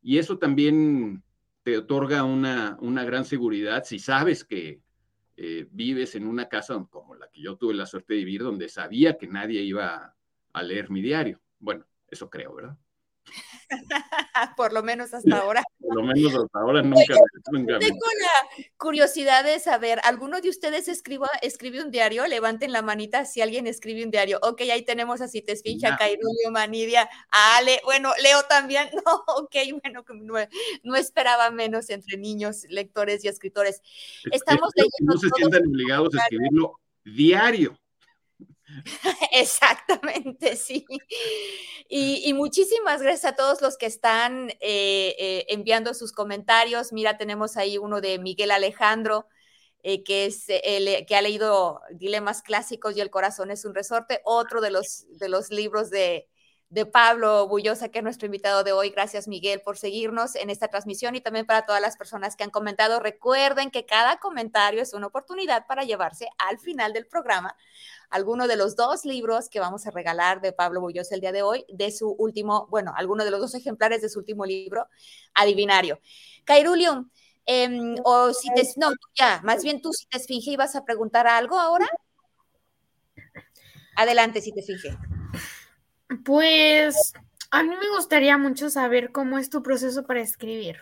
Y 0.00 0.18
eso 0.18 0.38
también 0.38 1.24
te 1.66 1.76
otorga 1.76 2.22
una, 2.22 2.78
gran 2.80 3.24
seguridad 3.24 3.82
si 3.82 3.98
sabes 3.98 4.44
que 4.44 4.80
eh, 5.36 5.66
vives 5.72 6.14
en 6.14 6.28
una 6.28 6.48
casa 6.48 6.86
como 6.88 7.16
la 7.16 7.28
que 7.28 7.42
yo 7.42 7.56
tuve 7.56 7.74
la 7.74 7.86
suerte 7.86 8.14
de 8.14 8.20
vivir, 8.20 8.44
donde 8.44 8.68
sabía 8.68 9.18
que 9.18 9.26
nadie 9.26 9.62
iba 9.62 10.14
a 10.52 10.62
leer 10.62 10.90
mi 10.90 11.02
diario. 11.02 11.40
Bueno, 11.58 11.84
eso 12.08 12.30
creo, 12.30 12.54
¿verdad? 12.54 12.78
Por 14.56 14.72
lo 14.72 14.82
menos 14.82 15.12
hasta 15.12 15.38
ahora. 15.38 15.62
Por 15.80 15.96
lo 15.96 16.02
menos 16.02 16.34
hasta 16.34 16.58
ahora 16.58 16.82
nunca. 16.82 17.14
tengo 17.78 18.06
la 18.20 18.64
curiosidad 18.76 19.44
de 19.44 19.58
saber, 19.58 20.00
¿alguno 20.04 20.40
de 20.40 20.48
ustedes 20.48 20.88
escriba, 20.88 21.28
escribe 21.42 21.82
un 21.82 21.90
diario? 21.90 22.26
Levanten 22.26 22.72
la 22.72 22.82
manita 22.82 23.24
si 23.24 23.40
alguien 23.40 23.66
escribe 23.66 24.04
un 24.04 24.10
diario. 24.10 24.38
Ok, 24.42 24.62
ahí 24.72 24.84
tenemos 24.84 25.20
a 25.20 25.28
Cites 25.28 25.62
Fincha, 25.62 25.96
Cairulio, 25.96 26.50
Manidia, 26.50 27.08
a 27.30 27.56
Ale, 27.56 27.80
bueno, 27.84 28.12
Leo 28.22 28.42
también. 28.44 28.88
No, 29.06 29.22
ok, 29.36 29.54
bueno, 29.82 30.04
no, 30.82 30.96
esperaba 30.96 31.50
menos 31.50 31.90
entre 31.90 32.16
niños, 32.16 32.64
lectores 32.68 33.24
y 33.24 33.28
escritores. 33.28 33.82
Estamos 34.32 34.70
leyendo. 34.74 35.14
No 35.14 35.20
se 35.20 35.28
sientan 35.36 35.68
obligados 35.68 36.14
a 36.14 36.22
escribirlo 36.22 36.80
diario. 37.04 37.78
Exactamente, 39.32 40.56
sí. 40.56 40.84
Y, 41.98 42.34
muchísimas 42.34 43.00
gracias 43.00 43.24
a 43.32 43.36
todos 43.36 43.62
los 43.62 43.78
que 43.78 43.86
están 43.86 44.50
eh, 44.60 45.16
eh, 45.18 45.46
enviando 45.48 45.94
sus 45.94 46.12
comentarios. 46.12 46.92
Mira, 46.92 47.16
tenemos 47.16 47.56
ahí 47.56 47.78
uno 47.78 48.02
de 48.02 48.18
Miguel 48.18 48.50
Alejandro, 48.50 49.26
eh, 49.82 50.04
que, 50.04 50.26
es, 50.26 50.44
que 50.44 51.16
ha 51.16 51.22
leído 51.22 51.80
Dilemas 51.92 52.42
Clásicos 52.42 52.94
y 52.94 53.00
El 53.00 53.08
Corazón 53.08 53.50
es 53.50 53.64
un 53.64 53.74
resorte, 53.74 54.20
otro 54.24 54.60
de 54.60 54.70
los, 54.70 55.06
de 55.08 55.30
los 55.30 55.48
libros 55.48 55.88
de, 55.88 56.28
de 56.76 56.84
Pablo 56.84 57.48
Bullosa, 57.48 57.88
que 57.88 58.00
es 58.00 58.04
nuestro 58.04 58.26
invitado 58.26 58.62
de 58.62 58.72
hoy. 58.72 58.90
Gracias, 58.90 59.28
Miguel, 59.28 59.62
por 59.62 59.78
seguirnos 59.78 60.36
en 60.36 60.50
esta 60.50 60.68
transmisión 60.68 61.16
y 61.16 61.22
también 61.22 61.46
para 61.46 61.64
todas 61.64 61.80
las 61.80 61.96
personas 61.96 62.36
que 62.36 62.44
han 62.44 62.50
comentado. 62.50 63.00
Recuerden 63.00 63.70
que 63.70 63.86
cada 63.86 64.18
comentario 64.18 64.82
es 64.82 64.92
una 64.92 65.06
oportunidad 65.06 65.66
para 65.66 65.84
llevarse 65.84 66.28
al 66.36 66.58
final 66.58 66.92
del 66.92 67.06
programa 67.06 67.56
alguno 68.10 68.46
de 68.46 68.56
los 68.56 68.76
dos 68.76 69.06
libros 69.06 69.48
que 69.48 69.58
vamos 69.58 69.86
a 69.86 69.90
regalar 69.90 70.42
de 70.42 70.52
Pablo 70.52 70.82
Bullosa 70.82 71.14
el 71.14 71.22
día 71.22 71.32
de 71.32 71.40
hoy, 71.40 71.64
de 71.70 71.90
su 71.90 72.10
último, 72.10 72.66
bueno, 72.68 72.92
alguno 72.94 73.24
de 73.24 73.30
los 73.30 73.40
dos 73.40 73.54
ejemplares 73.54 74.02
de 74.02 74.10
su 74.10 74.18
último 74.18 74.44
libro, 74.44 74.86
Adivinario. 75.32 75.98
Cairulium, 76.44 77.10
em, 77.46 77.94
o 78.04 78.34
si 78.34 78.52
te, 78.52 78.68
no, 78.76 78.90
ya, 79.14 79.40
más 79.44 79.64
bien 79.64 79.80
tú 79.80 79.94
si 79.94 80.04
te 80.04 80.18
esfinge 80.18 80.50
ibas 80.50 80.76
a 80.76 80.84
preguntar 80.84 81.26
algo 81.26 81.58
ahora. 81.58 81.88
Adelante, 83.96 84.42
si 84.42 84.52
te 84.52 84.60
finge. 84.60 84.94
Pues 86.24 87.12
a 87.50 87.62
mí 87.62 87.70
me 87.70 87.88
gustaría 87.96 88.38
mucho 88.38 88.70
saber 88.70 89.12
cómo 89.12 89.38
es 89.38 89.50
tu 89.50 89.62
proceso 89.62 90.06
para 90.06 90.20
escribir. 90.20 90.78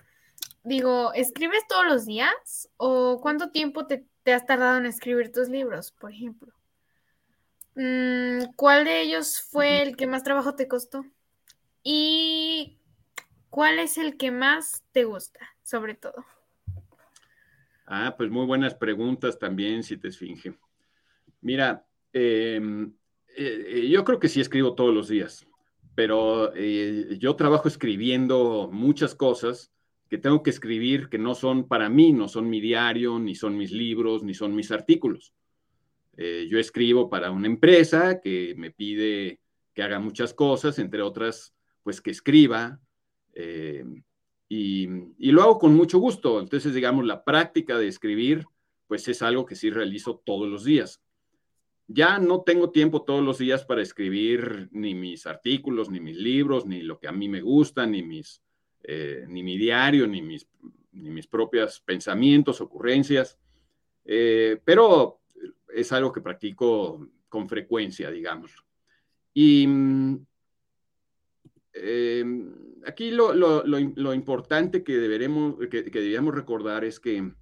Digo, 0.64 1.12
¿escribes 1.12 1.66
todos 1.68 1.86
los 1.86 2.06
días 2.06 2.70
o 2.76 3.20
cuánto 3.20 3.50
tiempo 3.50 3.86
te, 3.86 4.06
has 4.32 4.46
tardado 4.46 4.78
en 4.78 4.86
escribir 4.86 5.30
tus 5.30 5.48
libros, 5.48 5.92
por 5.92 6.12
ejemplo? 6.12 6.52
Mm, 7.74 8.54
¿Cuál 8.56 8.84
de 8.84 9.02
ellos 9.02 9.40
fue 9.40 9.82
el 9.82 9.96
que 9.96 10.06
más 10.06 10.22
trabajo 10.22 10.54
te 10.54 10.68
costó? 10.68 11.04
¿Y 11.82 12.78
cuál 13.50 13.78
es 13.78 13.98
el 13.98 14.16
que 14.16 14.30
más 14.30 14.82
te 14.92 15.04
gusta, 15.04 15.40
sobre 15.62 15.94
todo? 15.94 16.24
Ah, 17.86 18.14
pues 18.16 18.30
muy 18.30 18.46
buenas 18.46 18.74
preguntas 18.74 19.38
también, 19.38 19.82
si 19.82 19.98
te 19.98 20.08
esfinge. 20.08 20.56
Mira, 21.42 21.86
em, 22.12 22.94
eh, 23.36 23.88
yo 23.90 24.04
creo 24.04 24.18
que 24.18 24.28
sí 24.28 24.40
escribo 24.40 24.74
todos 24.74 24.94
los 24.94 25.08
días, 25.08 25.46
pero 25.94 26.52
eh, 26.54 27.16
yo 27.18 27.36
trabajo 27.36 27.68
escribiendo 27.68 28.68
muchas 28.72 29.14
cosas 29.14 29.72
que 30.08 30.18
tengo 30.18 30.42
que 30.42 30.50
escribir 30.50 31.08
que 31.08 31.18
no 31.18 31.34
son 31.34 31.66
para 31.66 31.88
mí, 31.88 32.12
no 32.12 32.28
son 32.28 32.48
mi 32.48 32.60
diario, 32.60 33.18
ni 33.18 33.34
son 33.34 33.56
mis 33.56 33.72
libros, 33.72 34.22
ni 34.22 34.34
son 34.34 34.54
mis 34.54 34.70
artículos. 34.70 35.32
Eh, 36.16 36.46
yo 36.48 36.58
escribo 36.58 37.10
para 37.10 37.30
una 37.30 37.46
empresa 37.46 38.20
que 38.20 38.54
me 38.56 38.70
pide 38.70 39.40
que 39.74 39.82
haga 39.82 39.98
muchas 39.98 40.32
cosas, 40.32 40.78
entre 40.78 41.02
otras, 41.02 41.54
pues 41.82 42.00
que 42.00 42.10
escriba. 42.10 42.80
y, 44.48 44.86
y, 45.18 45.32
lo 45.32 45.42
hago 45.42 45.58
con 45.58 45.74
mucho 45.74 45.98
gusto. 45.98 46.38
Entonces, 46.38 46.74
digamos, 46.74 47.04
la 47.04 47.24
práctica 47.24 47.76
de 47.76 47.88
escribir, 47.88 48.46
pues 48.86 49.08
es 49.08 49.22
algo 49.22 49.44
que 49.46 49.56
sí 49.56 49.70
realizo 49.70 50.22
todos 50.24 50.48
los 50.48 50.64
días 50.64 51.03
ya 51.86 52.18
no 52.18 52.42
tengo 52.42 52.70
tiempo 52.70 53.02
todos 53.02 53.22
los 53.22 53.38
días 53.38 53.64
para 53.64 53.82
escribir 53.82 54.68
ni 54.72 54.94
mis 54.94 55.26
artículos, 55.26 55.90
ni 55.90 56.00
mis 56.00 56.16
libros, 56.16 56.66
ni 56.66 56.82
lo 56.82 56.98
que 56.98 57.08
a 57.08 57.12
mí 57.12 57.28
me 57.28 57.42
gusta, 57.42 57.86
ni, 57.86 58.02
mis, 58.02 58.42
eh, 58.82 59.24
ni 59.28 59.42
mi 59.42 59.58
diario, 59.58 60.06
ni 60.06 60.22
mis, 60.22 60.48
ni 60.92 61.10
mis 61.10 61.26
propios 61.26 61.80
pensamientos, 61.80 62.60
ocurrencias, 62.60 63.38
eh, 64.04 64.60
pero 64.64 65.20
es 65.74 65.92
algo 65.92 66.12
que 66.12 66.20
practico 66.20 67.08
con 67.28 67.48
frecuencia, 67.48 68.10
digamos. 68.10 68.52
Y 69.34 69.64
em, 69.64 70.24
aquí 72.86 73.10
lo, 73.10 74.14
importante 74.14 74.84
que, 74.84 74.96
deberemos, 74.96 75.56
que, 75.68 75.82
debíamos 75.82 76.34
recordar 76.34 76.84
es 76.84 77.00
que, 77.00 77.32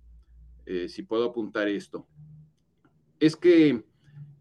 eh, 0.67 0.89
si 0.89 1.03
puedo 1.03 1.27
apuntar 1.27 1.69
esto, 1.69 2.09
es 3.21 3.37
que 3.37 3.85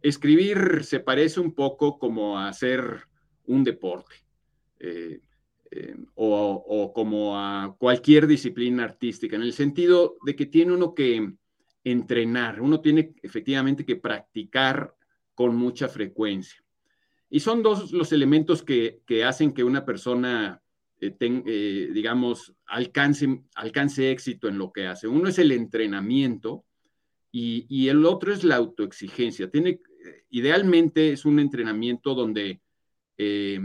escribir 0.01 0.83
se 0.83 0.99
parece 0.99 1.39
un 1.39 1.53
poco 1.53 1.97
como 1.99 2.37
a 2.37 2.47
hacer 2.47 3.01
un 3.45 3.63
deporte 3.63 4.15
eh, 4.79 5.19
eh, 5.73 5.95
o, 6.15 6.91
como 6.93 7.37
a 7.37 7.75
cualquier 7.77 8.27
disciplina 8.27 8.83
artística, 8.83 9.37
en 9.37 9.43
el 9.43 9.53
sentido 9.53 10.17
de 10.25 10.35
que 10.35 10.45
tiene 10.45 10.73
uno 10.73 10.93
que 10.93 11.33
entrenar, 11.83 12.61
uno 12.61 12.81
tiene 12.81 13.13
efectivamente 13.23 13.85
que 13.85 13.95
practicar 13.95 14.93
con 15.33 15.55
mucha 15.55 15.87
frecuencia. 15.87 16.61
Y 17.29 17.39
son 17.39 17.63
dos 17.63 17.93
los 17.93 18.11
elementos 18.11 18.63
que, 18.63 19.01
hacen 19.25 19.53
que 19.53 19.63
una 19.63 19.85
persona, 19.85 20.61
eh, 20.99 21.89
digamos, 21.93 22.53
alcance, 22.65 23.41
alcance 23.55 24.11
éxito 24.11 24.49
en 24.49 24.57
lo 24.57 24.73
que 24.73 24.87
hace. 24.87 25.07
Uno 25.07 25.29
es 25.29 25.39
el 25.39 25.51
entrenamiento, 25.51 26.65
Y, 27.33 27.87
el 27.87 28.05
otro 28.05 28.33
es 28.33 28.43
la 28.43 28.57
autoexigencia. 28.57 29.49
Tiene, 29.49 29.79
idealmente 30.29 31.11
es 31.11 31.25
un 31.25 31.39
entrenamiento 31.39 32.15
donde 32.15 32.61
eh, 33.17 33.59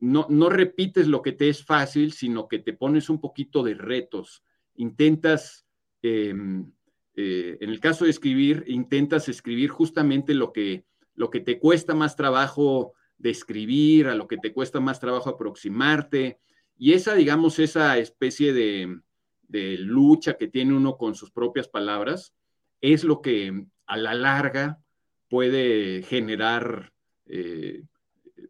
no, 0.00 0.26
no, 0.28 0.48
repites 0.48 1.08
lo 1.08 1.22
que 1.22 1.32
te 1.32 1.48
es 1.48 1.64
fácil, 1.64 2.12
sino 2.12 2.48
que 2.48 2.58
te 2.58 2.72
pones 2.72 3.08
un 3.08 3.20
poquito 3.20 3.62
de 3.62 3.74
retos. 3.74 4.42
Intentas, 4.74 5.66
em, 6.02 6.70
eh, 7.14 7.56
en 7.60 7.70
el 7.70 7.80
caso 7.80 8.04
de 8.04 8.10
escribir, 8.10 8.64
intentas 8.66 9.28
escribir 9.28 9.70
justamente 9.70 10.34
lo 10.34 10.52
que, 10.52 10.84
lo 11.14 11.30
que 11.30 11.40
te 11.40 11.58
cuesta 11.58 11.94
más 11.94 12.14
trabajo 12.14 12.92
de 13.18 13.30
escribir, 13.30 14.08
a 14.08 14.14
lo 14.14 14.28
que 14.28 14.36
te 14.36 14.52
cuesta 14.52 14.80
más 14.80 15.00
trabajo 15.00 15.30
aproximarte. 15.30 16.38
Y 16.76 16.92
esa, 16.92 17.14
digamos, 17.14 17.58
esa 17.58 17.96
especie 17.96 18.52
de, 18.52 19.00
de 19.48 19.78
lucha 19.78 20.34
que 20.34 20.48
tiene 20.48 20.74
uno 20.74 20.98
con 20.98 21.14
sus 21.14 21.30
propias 21.30 21.68
palabras, 21.68 22.34
es 22.82 23.02
lo 23.02 23.22
que 23.22 23.66
a 23.86 23.96
la 23.96 24.12
larga 24.12 24.80
puede 25.28 26.02
generar 26.02 26.92
eh, 27.26 27.82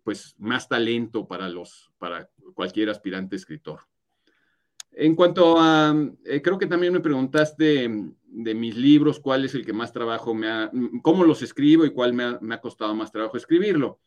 pues 0.03 0.35
más 0.39 0.69
talento 0.69 1.27
para 1.27 1.49
los 1.49 1.93
para 1.99 2.29
cualquier 2.55 2.91
aspirante 2.91 3.37
escritor. 3.37 3.81
En 4.93 5.15
cuanto 5.15 5.57
a, 5.59 5.95
eh, 6.25 6.41
creo 6.41 6.59
que 6.59 6.67
también 6.67 6.93
me 6.93 7.01
preguntaste 7.01 7.89
de 8.25 8.55
mis 8.55 8.77
libros, 8.77 9.21
cuál 9.21 9.45
es 9.45 9.55
el 9.55 9.67
que 9.67 9.75
más 9.75 9.93
trabajo 9.93 10.35
me 10.35 10.49
ha, 10.49 10.71
cómo 11.03 11.25
los 11.25 11.43
escribo 11.43 11.85
y 11.85 11.91
cuál 11.91 12.15
me 12.15 12.25
ha, 12.25 12.39
me 12.41 12.55
ha 12.55 12.61
costado 12.61 12.95
más 12.95 13.13
trabajo 13.13 13.37
escribirlo. 13.37 13.99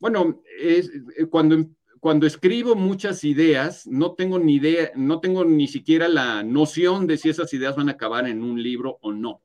Bueno, 0.00 0.42
es, 0.58 0.90
eh, 1.16 1.26
cuando, 1.26 1.64
cuando 2.00 2.26
escribo 2.26 2.74
muchas 2.74 3.22
ideas, 3.22 3.86
no 3.86 4.14
tengo 4.14 4.38
ni 4.38 4.56
idea, 4.56 4.90
no 4.96 5.20
tengo 5.20 5.44
ni 5.44 5.68
siquiera 5.68 6.08
la 6.08 6.42
noción 6.42 7.06
de 7.06 7.16
si 7.16 7.28
esas 7.28 7.54
ideas 7.54 7.76
van 7.76 7.88
a 7.88 7.92
acabar 7.92 8.26
en 8.26 8.42
un 8.42 8.60
libro 8.60 8.98
o 9.02 9.12
no. 9.12 9.40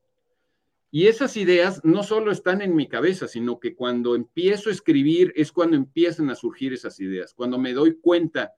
Y 0.92 1.06
esas 1.06 1.36
ideas 1.36 1.80
no 1.84 2.02
solo 2.02 2.32
están 2.32 2.62
en 2.62 2.74
mi 2.74 2.88
cabeza, 2.88 3.28
sino 3.28 3.60
que 3.60 3.76
cuando 3.76 4.16
empiezo 4.16 4.70
a 4.70 4.72
escribir 4.72 5.32
es 5.36 5.52
cuando 5.52 5.76
empiezan 5.76 6.30
a 6.30 6.34
surgir 6.34 6.72
esas 6.72 6.98
ideas. 6.98 7.32
Cuando 7.32 7.58
me 7.58 7.72
doy 7.72 7.98
cuenta 8.00 8.54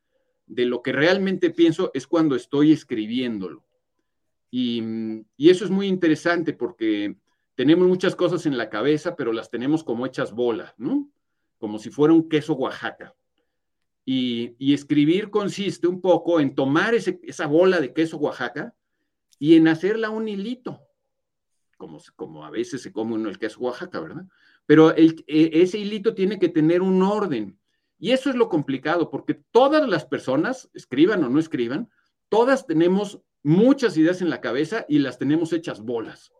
de 0.47 0.65
lo 0.65 0.81
que 0.81 0.93
realmente 0.93 1.51
pienso 1.51 1.91
es 1.93 2.07
cuando 2.07 2.35
estoy 2.35 2.73
escribiéndolo. 2.73 3.67
Y, 4.51 4.83
eso 5.39 5.65
es 5.65 5.71
muy 5.71 5.87
interesante 5.89 6.55
porque 6.55 7.17
tenemos 7.55 7.87
muchas 7.87 8.17
cosas 8.17 8.47
en 8.47 8.57
la 8.57 8.71
cabeza, 8.71 9.15
pero 9.15 9.33
las 9.33 9.51
tenemos 9.51 9.85
como 9.85 10.07
hechas 10.07 10.33
bolas, 10.33 10.75
¿no? 10.79 11.11
Como 11.59 11.79
si 11.79 11.91
fuera 11.91 12.15
un 12.15 12.31
queso 12.31 12.55
Oaxaca. 12.55 13.15
Y, 14.07 14.73
escribir 14.73 15.29
consiste 15.29 15.87
un 15.87 16.01
poco 16.01 16.41
en 16.41 16.55
tomar 16.55 16.95
esa 16.95 17.47
bola 17.47 17.79
de 17.79 17.93
queso 17.93 18.17
Oaxaca 18.17 18.75
y 19.39 19.57
en 19.57 19.69
hacerla 19.69 20.09
un 20.09 20.29
hilito 20.29 20.81
como, 22.17 22.45
a 22.45 22.51
veces 22.51 22.83
se 22.83 22.93
come 22.93 23.15
uno 23.15 23.29
el 23.29 23.39
queso 23.39 23.61
Oaxaca, 23.61 24.01
¿verdad? 24.01 24.25
Pero 24.67 24.95
e, 24.97 25.15
ese 25.27 25.79
hilito 25.79 26.15
tiene 26.15 26.39
que 26.39 26.49
tener 26.49 26.83
un 26.83 27.03
orden. 27.03 27.59
Y 27.99 28.11
eso 28.11 28.31
es 28.31 28.37
lo 28.37 28.49
complicado, 28.49 29.11
porque 29.11 29.35
todas 29.51 29.89
las 29.89 30.05
personas, 30.05 30.71
escriban 30.75 31.23
o 31.25 31.29
no 31.29 31.39
escriban, 31.39 31.89
todas 32.29 32.67
tenemos 32.67 33.21
muchas 33.43 33.97
ideas 33.97 34.23
en 34.23 34.31
la 34.31 34.41
cabeza 34.41 34.85
y 34.89 34.99
las 34.99 35.19
tenemos 35.19 35.53
hechas 35.53 35.83
bolas. 35.83 36.33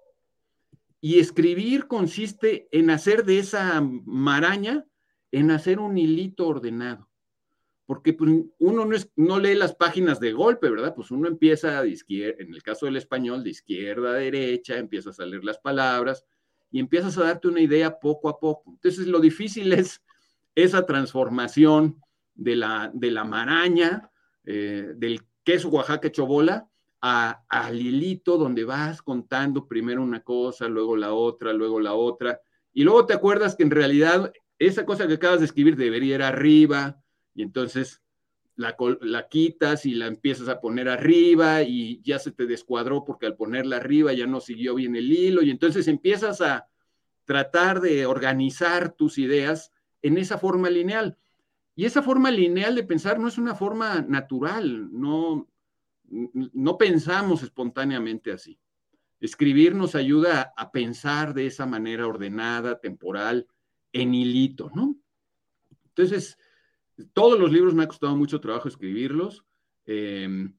Y 1.01 1.19
escribir 1.19 1.87
consiste 1.87 2.69
en 2.71 2.91
hacer 2.91 3.25
de 3.25 3.39
esa 3.39 3.81
maraña, 3.81 4.87
en 5.31 5.51
hacer 5.51 5.79
un 5.79 5.99
hilito 5.99 6.47
ordenado 6.47 7.12
porque 7.93 8.15
pues, 8.15 8.31
uno 8.59 8.87
no, 8.87 8.97
es, 8.97 9.11
no, 9.17 9.39
lee 9.39 9.55
las 9.55 9.75
páginas 9.75 10.19
de 10.19 10.33
golpe, 10.33 10.71
¿verdad? 10.71 10.95
Pues 10.95 11.11
uno 11.11 11.29
empieza 11.29 11.83
de 11.83 11.91
izquierda, 11.91 12.43
en 12.43 12.55
el 12.55 12.63
caso 12.63 12.87
del 12.87 12.97
español, 12.97 13.45
de 13.45 13.51
izquierda 13.51 14.13
a 14.13 14.15
derecha, 14.15 14.79
empiezas 14.79 15.21
a 15.21 15.27
leer 15.27 15.45
las 15.45 15.59
palabras 15.59 16.25
y 16.71 16.81
empiezas 16.81 17.19
a 17.19 17.25
darte 17.25 17.49
una 17.49 17.61
idea 17.61 17.99
poco 17.99 18.31
a 18.31 18.41
poco. 18.41 18.71
Entonces, 18.71 19.07
lo 19.09 19.21
difícil 19.21 19.75
es 19.75 20.03
esa 20.55 20.87
transformación 20.87 22.01
de 22.35 22.57
la, 22.57 22.91
de 22.95 23.11
la 23.11 23.25
maraña, 23.25 24.11
eh, 24.47 24.95
del 24.97 25.21
queso 25.45 25.69
Oaxaca 25.69 26.11
chobola, 26.11 26.67
a, 27.03 27.45
al 27.51 27.79
hilito 27.79 28.39
donde 28.39 28.65
vas 28.65 29.03
contando 29.03 29.69
primero 29.69 30.03
una 30.03 30.21
cosa, 30.21 30.67
luego 30.67 30.97
la 30.97 31.13
otra, 31.13 31.53
luego 31.53 31.79
la 31.79 31.93
otra, 31.93 32.41
y 32.73 32.85
luego 32.85 33.05
te 33.05 33.13
acuerdas 33.13 33.55
que 33.55 33.65
en 33.65 33.71
realidad 33.71 34.33
esa 34.59 34.87
cosa 34.87 35.07
que 35.07 35.13
acabas 35.13 35.41
de 35.41 35.45
escribir 35.45 35.77
debería 35.77 36.15
ir 36.15 36.23
arriba, 36.23 37.02
y 37.35 37.43
entonces 37.43 38.03
la, 38.57 38.77
la, 39.01 39.29
quitas 39.29 39.87
y 39.87 39.95
la 39.95 40.07
empiezas 40.07 40.49
a 40.49 40.61
poner 40.61 40.89
arriba 40.89 41.63
y 41.63 42.01
ya 42.03 42.19
se 42.19 42.33
te 42.33 42.47
descuadró 42.47 43.05
porque 43.05 43.27
al 43.27 43.37
ponerla 43.37 43.77
arriba 43.77 44.13
ya 44.13 44.27
no 44.27 44.41
siguió 44.41 44.75
bien 44.75 44.95
el 44.95 45.11
hilo 45.11 45.43
y 45.43 45.51
entonces 45.51 45.89
empiezas 45.89 46.41
a 46.41 46.69
tratar 47.25 47.81
de 47.81 48.07
organizar 48.07 48.93
tus 48.93 49.19
ideas 49.19 49.73
en 50.03 50.19
esa 50.19 50.39
forma 50.39 50.69
lineal. 50.69 51.17
Y 51.75 51.87
esa 51.87 52.03
forma 52.03 52.31
lineal 52.31 52.75
de 52.75 52.85
pensar 52.85 53.19
no 53.19 53.29
es 53.29 53.39
una 53.39 53.55
forma 53.55 54.03
natural, 54.03 54.91
no, 54.93 55.49
no 56.11 56.77
pensamos 56.77 57.43
espontáneamente 57.43 58.33
así. 58.33 58.59
Escribir 59.21 59.75
nos 59.75 59.95
ayuda 59.95 60.53
a 60.57 60.71
pensar 60.73 61.33
de 61.33 61.47
esa 61.47 61.65
manera 61.65 62.07
ordenada, 62.07 62.81
temporal, 62.81 63.47
en 63.93 64.15
hilito, 64.15 64.71
¿no? 64.75 64.97
Entonces, 65.85 66.39
todos 67.13 67.39
los 67.39 67.53
libros 67.53 67.75
me 67.75 67.85
ha 67.85 67.89
costado 67.89 68.17
mucho 68.17 68.41
trabajo 68.41 68.69
escribirlos. 68.69 69.45
Em, 69.87 70.55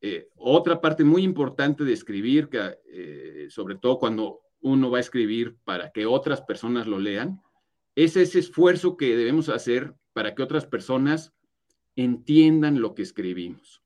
eh, 0.00 0.28
otra 0.36 0.80
parte 0.80 1.04
muy 1.04 1.22
importante 1.22 1.84
de 1.84 1.92
escribir, 1.92 2.48
que, 2.48 2.78
eh, 2.86 3.46
sobre 3.50 3.76
todo 3.76 3.98
cuando 3.98 4.40
uno 4.60 4.90
va 4.90 4.98
a 4.98 5.00
escribir 5.00 5.56
para 5.64 5.90
que 5.90 6.06
otras 6.06 6.42
personas 6.42 6.86
lo 6.86 6.98
lean, 6.98 7.40
es 7.94 8.16
ese 8.16 8.38
esfuerzo 8.38 8.96
que 8.96 9.16
debemos 9.16 9.48
hacer 9.48 9.94
para 10.12 10.34
que 10.34 10.42
otras 10.42 10.66
personas 10.66 11.32
entiendan 11.94 12.80
lo 12.80 12.94
que 12.94 13.02
escribimos. 13.02 13.82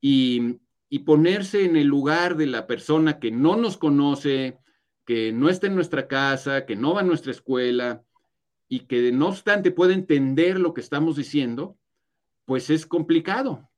Y, 0.00 0.58
y 0.88 1.00
ponerse 1.00 1.64
en 1.64 1.76
el 1.76 1.86
lugar 1.86 2.36
de 2.36 2.46
la 2.46 2.66
persona 2.66 3.18
que 3.18 3.30
no 3.30 3.56
nos 3.56 3.76
conoce, 3.76 4.58
que 5.04 5.32
no 5.32 5.48
está 5.48 5.66
en 5.66 5.74
nuestra 5.74 6.08
casa, 6.08 6.66
que 6.66 6.76
no 6.76 6.94
va 6.94 7.00
a 7.00 7.04
nuestra 7.04 7.32
escuela, 7.32 8.04
y 8.68 8.80
que 8.80 9.10
no 9.12 9.28
obstante 9.28 9.70
puede 9.70 9.94
entender 9.94 10.60
lo 10.60 10.74
que 10.74 10.80
estamos 10.80 11.16
diciendo, 11.16 11.76
pues 12.44 12.70
es 12.70 12.86
complicado, 12.86 13.68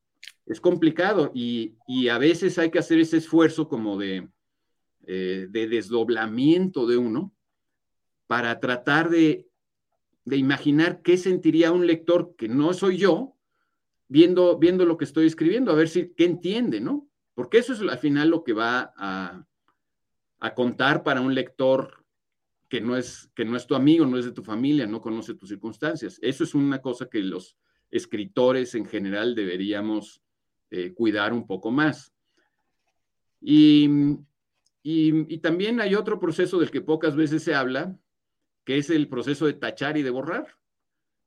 es 0.47 0.61
complicado 0.61 1.31
y, 1.35 1.77
a 2.09 2.19
veces 2.19 2.59
hay 2.59 2.71
que 2.71 2.81
hacer 2.81 2.99
ese 2.99 3.19
esfuerzo 3.19 3.69
como 3.69 3.99
de, 3.99 4.29
eh, 5.07 5.47
de 5.49 5.69
desdoblamiento 5.69 6.87
de 6.87 6.97
uno 6.97 7.33
para 8.27 8.59
tratar 8.59 9.11
de, 9.11 9.49
de, 10.25 10.37
imaginar 10.37 11.03
qué 11.03 11.17
sentiría 11.17 11.73
un 11.73 11.87
lector 11.87 12.35
que 12.37 12.49
no 12.49 12.73
soy 12.75 12.97
yo 12.97 13.37
viendo, 14.09 14.59
viendo 14.59 14.85
lo 14.85 14.97
que 14.97 15.05
estoy 15.05 15.27
escribiendo, 15.27 15.71
a 15.71 15.77
ver 15.77 15.89
si 15.89 16.13
qué 16.15 16.25
entiende, 16.25 16.81
¿no? 16.81 17.09
Porque 17.35 17.59
eso 17.59 17.73
es 17.73 17.81
al 17.81 17.99
final 17.99 18.29
lo 18.29 18.43
que 18.45 18.53
va 18.53 18.93
a, 18.97 19.47
a 20.41 20.55
contar 20.55 21.03
para 21.05 21.21
un 21.21 21.35
lector 21.35 22.00
que 22.71 22.81
no, 22.81 22.97
es, 22.97 23.29
que 23.35 23.45
no 23.45 23.57
es 23.57 23.67
tu 23.67 23.75
amigo, 23.75 24.07
no 24.07 24.17
es 24.17 24.25
de 24.25 24.31
tu 24.31 24.45
familia, 24.45 24.87
no 24.87 25.03
conoce 25.03 25.35
tus 25.35 25.49
circunstancias. 25.49 26.21
Eso 26.23 26.45
es 26.45 26.55
una 26.55 26.81
cosa 26.81 27.09
que 27.11 27.19
los 27.19 27.57
escritores 27.91 28.77
en 28.77 28.87
general 28.87 29.35
deberíamos 29.35 30.23
eh, 30.71 30.95
cuidar 30.95 31.33
un 31.33 31.49
poco 31.49 31.73
más. 31.73 32.15
Y, 33.41 33.91
y, 34.85 35.39
también 35.39 35.81
hay 35.81 35.97
otro 35.97 36.21
proceso 36.21 36.61
del 36.61 36.71
que 36.71 36.81
pocas 36.81 37.17
veces 37.17 37.43
se 37.43 37.57
habla, 37.57 37.99
que 38.65 38.79
es 38.79 38.89
el 38.89 39.09
proceso 39.09 39.47
de 39.47 39.55
tachar 39.55 39.99
y 39.99 40.03
de 40.03 40.11
borrar. 40.11 40.47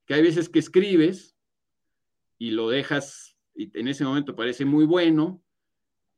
Que 0.06 0.14
hay 0.14 0.22
veces 0.22 0.48
que 0.48 0.60
escribes 0.60 1.36
y 2.38 2.52
lo 2.52 2.70
dejas, 2.70 3.38
y 3.54 3.78
en 3.78 3.90
ese 3.90 4.06
momento 4.06 4.34
parece 4.34 4.64
muy 4.64 4.86
bueno, 4.86 5.44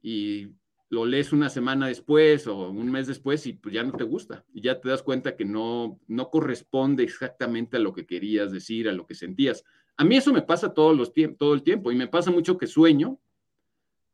y 0.03 0.49
lo 0.89 1.05
lees 1.05 1.33
una 1.33 1.49
semana 1.49 1.87
después 1.87 2.47
o 2.47 2.69
un 2.69 2.91
mes 2.91 3.07
después 3.07 3.45
y 3.47 3.53
pues 3.53 3.73
ya 3.73 3.83
no 3.83 3.93
te 3.93 4.03
gusta. 4.03 4.45
Y 4.53 4.61
ya 4.61 4.79
te 4.79 4.89
das 4.89 5.03
cuenta 5.03 5.35
que 5.35 5.45
no, 5.45 5.99
no 6.07 6.29
corresponde 6.29 7.03
exactamente 7.03 7.77
a 7.77 7.79
lo 7.79 7.93
que 7.93 8.05
querías 8.05 8.51
decir, 8.51 8.87
a 8.87 8.93
lo 8.93 9.05
que 9.05 9.15
sentías. 9.15 9.63
A 9.97 10.03
mí 10.03 10.17
eso 10.17 10.31
me 10.31 10.41
pasa 10.41 10.73
todos 10.73 10.95
los 10.95 11.11
todo 11.37 11.53
el 11.53 11.63
tiempo 11.63 11.91
y 11.91 11.95
me 11.95 12.07
pasa 12.07 12.29
mucho 12.29 12.57
que 12.57 12.67
sueño, 12.67 13.19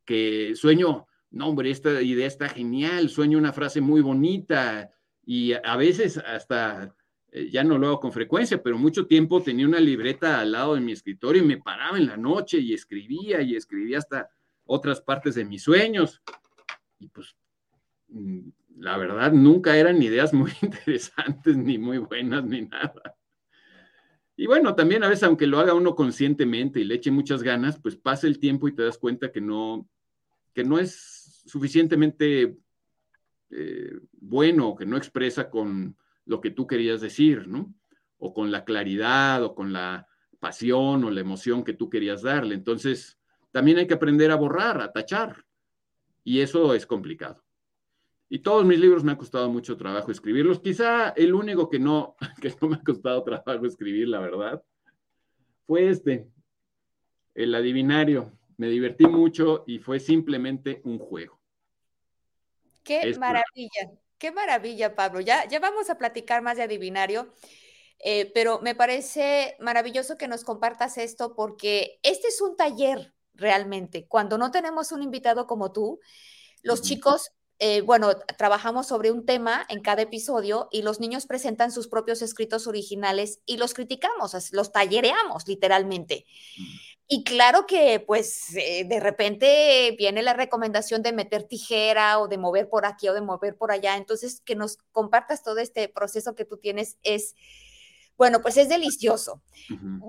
que 0.06 0.56
sueño, 0.56 1.08
no 1.32 1.48
hombre, 1.48 1.72
esta 1.72 2.02
idea 2.02 2.28
está 2.28 2.50
genial, 2.50 3.10
sueño 3.10 3.38
una 3.38 3.54
frase 3.54 3.82
muy 3.82 4.02
bonita 4.02 4.92
y 5.26 5.54
a 5.54 5.76
veces 5.78 6.18
hasta, 6.18 6.96
eh, 7.32 7.50
ya 7.50 7.64
no 7.64 7.78
lo 7.78 7.88
hago 7.88 8.00
con 8.00 8.12
frecuencia, 8.12 8.62
pero 8.62 8.78
mucho 8.78 9.08
tiempo 9.08 9.42
tenía 9.42 9.68
una 9.68 9.80
libreta 9.80 10.40
al 10.40 10.52
lado 10.52 10.76
de 10.76 10.82
mi 10.82 10.92
escritorio 10.92 11.42
y 11.42 11.48
me 11.48 11.58
paraba 11.58 11.98
en 11.98 12.08
la 12.08 12.18
noche 12.18 12.60
y 12.60 12.74
escribía 12.74 13.42
y 13.42 13.56
escribía 13.56 13.98
hasta 13.98 14.30
otras 14.66 15.02
partes 15.02 15.36
de 15.36 15.46
mis 15.46 15.64
sueños 15.64 16.22
y 17.02 17.08
pues 17.08 17.36
mm, 18.10 18.50
la 18.78 18.98
verdad 18.98 19.34
nunca 19.34 19.76
eran 19.76 20.02
ideas 20.02 20.34
muy 20.34 20.52
interesantes, 20.62 21.58
ni 21.58 21.78
muy 21.78 21.98
buenas, 21.98 22.44
ni 22.46 22.62
nada. 22.62 23.18
Y 24.38 24.48
bueno, 24.48 24.76
también 24.76 25.04
a 25.04 25.10
veces, 25.10 25.24
aunque 25.24 25.48
lo 25.48 25.60
haga 25.60 25.74
uno 25.74 25.96
conscientemente 25.96 26.80
y 26.80 26.84
le 26.84 26.96
eche 26.96 27.12
muchas 27.12 27.44
ganas, 27.44 27.80
pues 27.80 27.96
pasa 27.96 28.28
el 28.28 28.40
tiempo 28.40 28.68
y 28.68 28.76
te 28.76 28.84
das 28.84 28.98
cuenta 28.98 29.32
que 29.32 29.42
no, 29.42 29.88
que 30.54 30.64
no 30.64 30.80
es 30.80 31.44
suficientemente 31.46 32.58
eh, 33.50 34.00
bueno, 34.14 34.76
que 34.76 34.86
no 34.86 34.98
expresa 34.98 35.50
con 35.50 35.98
lo 36.26 36.40
que 36.40 36.52
tú 36.52 36.66
querías 36.66 37.02
decir, 37.02 37.48
¿no? 37.48 37.74
O 38.18 38.34
con 38.34 38.52
la 38.52 38.64
claridad 38.64 39.44
o 39.44 39.54
con 39.54 39.74
la 39.74 40.08
pasión 40.40 41.04
o 41.04 41.12
la 41.12 41.22
emoción 41.22 41.64
que 41.64 41.74
tú 41.74 41.90
querías 41.90 42.22
darle. 42.22 42.56
Entonces, 42.56 43.20
también 43.52 43.78
hay 43.78 43.88
que 43.88 43.96
aprender 43.96 44.32
a 44.32 44.36
borrar, 44.36 44.82
a 44.82 44.92
tachar. 44.92 45.46
Y 46.24 46.42
eso 46.42 46.74
es 46.74 46.86
complicado. 46.86 47.44
Y 48.30 48.40
todos 48.40 48.64
mis 48.64 48.80
libros 48.80 49.04
me 49.04 49.12
ha 49.12 49.18
costado 49.18 49.50
mucho 49.50 49.76
trabajo 49.76 50.10
escribirlos. 50.10 50.62
Quizá 50.62 51.10
el 51.10 51.34
único 51.34 51.70
que 51.70 51.80
no, 51.80 52.16
que 52.42 52.54
no 52.62 52.70
me 52.70 52.78
ha 52.78 52.82
costado 52.82 53.24
trabajo 53.24 53.66
escribir, 53.66 54.08
la 54.08 54.20
verdad, 54.20 54.64
fue 55.68 55.90
este, 55.90 56.28
el 57.36 57.54
adivinario. 57.54 58.32
Me 58.58 58.70
divertí 58.70 59.06
mucho 59.06 59.64
y 59.68 59.80
fue 59.80 60.00
simplemente 60.00 60.82
un 60.86 61.00
juego. 61.00 61.42
Qué 62.84 63.16
maravilla, 63.20 63.92
qué 64.18 64.32
maravilla, 64.32 64.96
Pablo. 64.96 65.20
Ya, 65.20 65.48
ya 65.48 65.60
vamos 65.60 65.90
a 65.90 65.98
platicar 65.98 66.42
más 66.42 66.58
de 66.58 66.64
adivinario, 66.64 67.34
eh, 68.00 68.32
pero 68.34 68.60
me 68.62 68.76
parece 68.76 69.56
maravilloso 69.60 70.18
que 70.18 70.28
nos 70.28 70.44
compartas 70.44 70.98
esto 70.98 71.36
porque 71.36 72.00
este 72.04 72.30
es 72.30 72.42
un 72.42 72.56
taller 72.56 73.14
realmente. 73.42 74.08
Cuando 74.08 74.38
no 74.38 74.52
tenemos 74.52 74.94
un 74.94 75.04
invitado 75.04 75.48
como 75.48 75.74
tú, 75.74 76.00
los 76.64 76.82
chicos 76.82 77.32
eh, 77.64 77.82
bueno, 77.82 78.18
trabajamos 78.40 78.88
sobre 78.88 79.12
un 79.12 79.24
tema 79.24 79.68
en 79.70 79.82
cada 79.82 80.02
episodio 80.02 80.68
y 80.72 80.82
los 80.82 81.00
niños 81.00 81.28
presentan 81.28 81.72
sus 81.72 81.88
propios 81.88 82.24
escritos 82.24 82.66
originales 82.66 83.40
y 83.46 83.58
los 83.58 83.76
criticamos, 83.76 84.52
los 84.52 84.72
tallereamos 84.72 85.48
literalmente. 85.48 86.26
Y 87.08 87.24
claro 87.24 87.68
que 87.68 88.00
pues 88.00 88.56
eh, 88.56 88.84
de 88.86 89.00
repente 89.00 89.94
viene 89.96 90.24
la 90.24 90.34
recomendación 90.34 91.04
de 91.04 91.14
meter 91.14 91.44
tijera 91.44 92.18
o 92.18 92.28
de 92.28 92.40
mover 92.40 92.68
por 92.68 92.88
aquí 92.88 93.10
o 93.10 93.14
de 93.14 93.22
mover 93.22 93.56
por 93.56 93.72
allá. 93.72 93.96
Entonces, 93.96 94.42
que 94.44 94.56
nos 94.56 94.78
compartas 94.92 95.44
todo 95.44 95.60
este 95.60 95.88
proceso 95.88 96.34
que 96.34 96.46
tú 96.46 96.58
tienes 96.58 96.98
es 97.04 97.36
bueno, 98.22 98.44
pues 98.44 98.56
es 98.58 98.70
delicioso. 98.70 99.42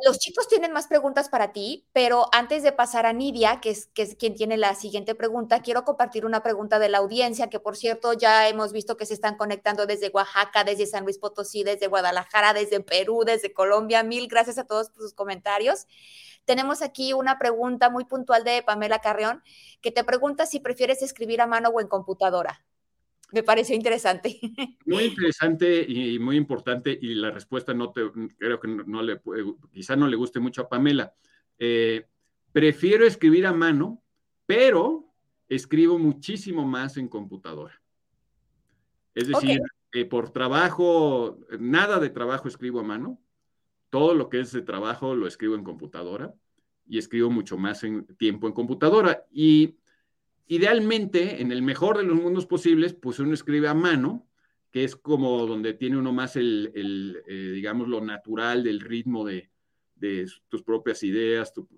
Los 0.04 0.18
chicos 0.18 0.46
tienen 0.46 0.70
más 0.70 0.86
preguntas 0.86 1.30
para 1.30 1.50
ti, 1.50 1.88
pero 1.94 2.26
antes 2.32 2.62
de 2.62 2.70
pasar 2.70 3.06
a 3.06 3.14
Nidia, 3.14 3.58
que 3.62 3.70
es, 3.70 3.86
que 3.86 4.02
es 4.02 4.16
quien 4.16 4.34
tiene 4.34 4.58
la 4.58 4.74
siguiente 4.74 5.14
pregunta, 5.14 5.62
quiero 5.62 5.86
compartir 5.86 6.26
una 6.26 6.42
pregunta 6.42 6.78
de 6.78 6.90
la 6.90 6.98
audiencia, 6.98 7.48
que 7.48 7.58
por 7.58 7.74
cierto 7.74 8.12
ya 8.12 8.50
hemos 8.50 8.74
visto 8.74 8.98
que 8.98 9.06
se 9.06 9.14
están 9.14 9.38
conectando 9.38 9.86
desde 9.86 10.10
Oaxaca, 10.10 10.62
desde 10.62 10.84
San 10.84 11.04
Luis 11.04 11.16
Potosí, 11.16 11.64
desde 11.64 11.86
Guadalajara, 11.86 12.52
desde 12.52 12.80
Perú, 12.80 13.22
desde 13.24 13.54
Colombia. 13.54 14.02
Mil 14.02 14.28
gracias 14.28 14.58
a 14.58 14.64
todos 14.64 14.90
por 14.90 15.00
sus 15.00 15.14
comentarios. 15.14 15.86
Tenemos 16.44 16.82
aquí 16.82 17.14
una 17.14 17.38
pregunta 17.38 17.88
muy 17.88 18.04
puntual 18.04 18.44
de 18.44 18.62
Pamela 18.62 18.98
Carrión, 18.98 19.42
que 19.80 19.90
te 19.90 20.04
pregunta 20.04 20.44
si 20.44 20.60
prefieres 20.60 21.00
escribir 21.00 21.40
a 21.40 21.46
mano 21.46 21.70
o 21.70 21.80
en 21.80 21.88
computadora 21.88 22.62
me 23.32 23.42
pareció 23.42 23.74
interesante. 23.74 24.38
Muy 24.86 25.04
interesante 25.04 25.84
y 25.88 26.18
muy 26.18 26.36
importante 26.36 26.98
y 27.00 27.14
la 27.14 27.30
respuesta 27.30 27.72
no 27.72 27.90
te, 27.90 28.02
creo 28.38 28.60
que 28.60 28.68
no, 28.68 29.02
le, 29.02 29.20
quizá 29.70 29.96
no 29.96 30.06
le 30.06 30.16
guste 30.16 30.38
mucho 30.38 30.62
a 30.62 30.68
Pamela. 30.68 31.14
Eh, 31.58 32.06
prefiero 32.52 33.06
escribir 33.06 33.46
a 33.46 33.52
mano, 33.52 34.02
pero 34.46 35.14
escribo 35.48 35.98
muchísimo 35.98 36.66
más 36.66 36.96
en 36.96 37.08
computadora. 37.08 37.80
Es 39.14 39.28
decir, 39.28 39.60
eh, 39.92 40.04
por 40.04 40.30
trabajo, 40.30 41.38
nada 41.58 42.00
de 42.00 42.10
trabajo 42.10 42.48
escribo 42.48 42.80
a 42.80 42.84
mano, 42.84 43.20
todo 43.90 44.14
lo 44.14 44.28
que 44.28 44.40
es 44.40 44.52
de 44.52 44.62
trabajo 44.62 45.14
lo 45.14 45.26
escribo 45.26 45.54
en 45.54 45.64
computadora 45.64 46.34
y 46.86 46.98
escribo 46.98 47.30
mucho 47.30 47.56
más 47.58 47.84
en 47.84 48.06
tiempo 48.16 48.46
en 48.46 48.52
computadora. 48.52 49.26
Y 49.30 49.76
Idealmente, 50.46 51.40
en 51.40 51.52
el 51.52 51.62
mejor 51.62 51.98
de 51.98 52.04
los 52.04 52.20
mundos 52.20 52.46
posibles, 52.46 52.94
pues 52.94 53.18
uno 53.18 53.32
escribe 53.32 53.68
a 53.68 53.74
mano, 53.74 54.26
que 54.70 54.84
es 54.84 54.96
como 54.96 55.46
donde 55.46 55.74
tiene 55.74 55.98
uno 55.98 56.12
más 56.12 56.36
el, 56.36 56.72
eh, 57.26 57.52
digamos, 57.54 57.88
lo 57.88 58.00
natural 58.00 58.64
del 58.64 58.80
ritmo 58.80 59.24
de, 59.24 59.50
tus 60.48 60.64
propias 60.64 61.02
ideas, 61.04 61.52
tu, 61.52 61.68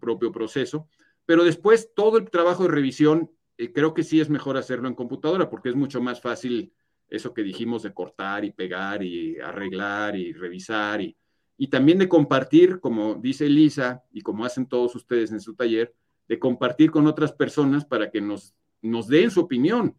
propio 0.00 0.30
proceso. 0.30 0.88
Pero 1.26 1.42
después 1.42 1.90
todo 1.94 2.18
el 2.18 2.30
trabajo 2.30 2.64
de 2.64 2.68
revisión, 2.68 3.32
eh, 3.56 3.72
creo 3.72 3.94
que 3.94 4.04
sí 4.04 4.20
es 4.20 4.30
mejor 4.30 4.56
hacerlo 4.56 4.86
en 4.86 4.94
computadora 4.94 5.50
porque 5.50 5.70
es 5.70 5.74
mucho 5.74 6.00
más 6.00 6.20
fácil 6.20 6.72
eso 7.08 7.34
que 7.34 7.42
dijimos 7.42 7.82
de 7.82 7.92
cortar 7.92 8.44
y 8.44 8.52
pegar 8.52 9.02
y 9.02 9.40
arreglar 9.40 10.16
y 10.16 10.32
revisar 10.32 11.00
y, 11.00 11.16
y 11.56 11.68
también 11.68 11.98
de 11.98 12.08
compartir, 12.08 12.80
como 12.80 13.14
dice 13.14 13.48
Lisa 13.48 14.04
y 14.12 14.20
como 14.20 14.44
hacen 14.44 14.66
todos 14.66 14.94
ustedes 14.94 15.32
en 15.32 15.40
su 15.40 15.54
taller, 15.54 15.94
de 16.28 16.38
compartir 16.38 16.90
con 16.90 17.06
otras 17.06 17.32
personas 17.32 17.84
para 17.84 18.10
que 18.10 18.20
nos, 18.20 18.54
nos 18.82 19.08
den 19.08 19.30
su 19.30 19.40
opinión. 19.40 19.96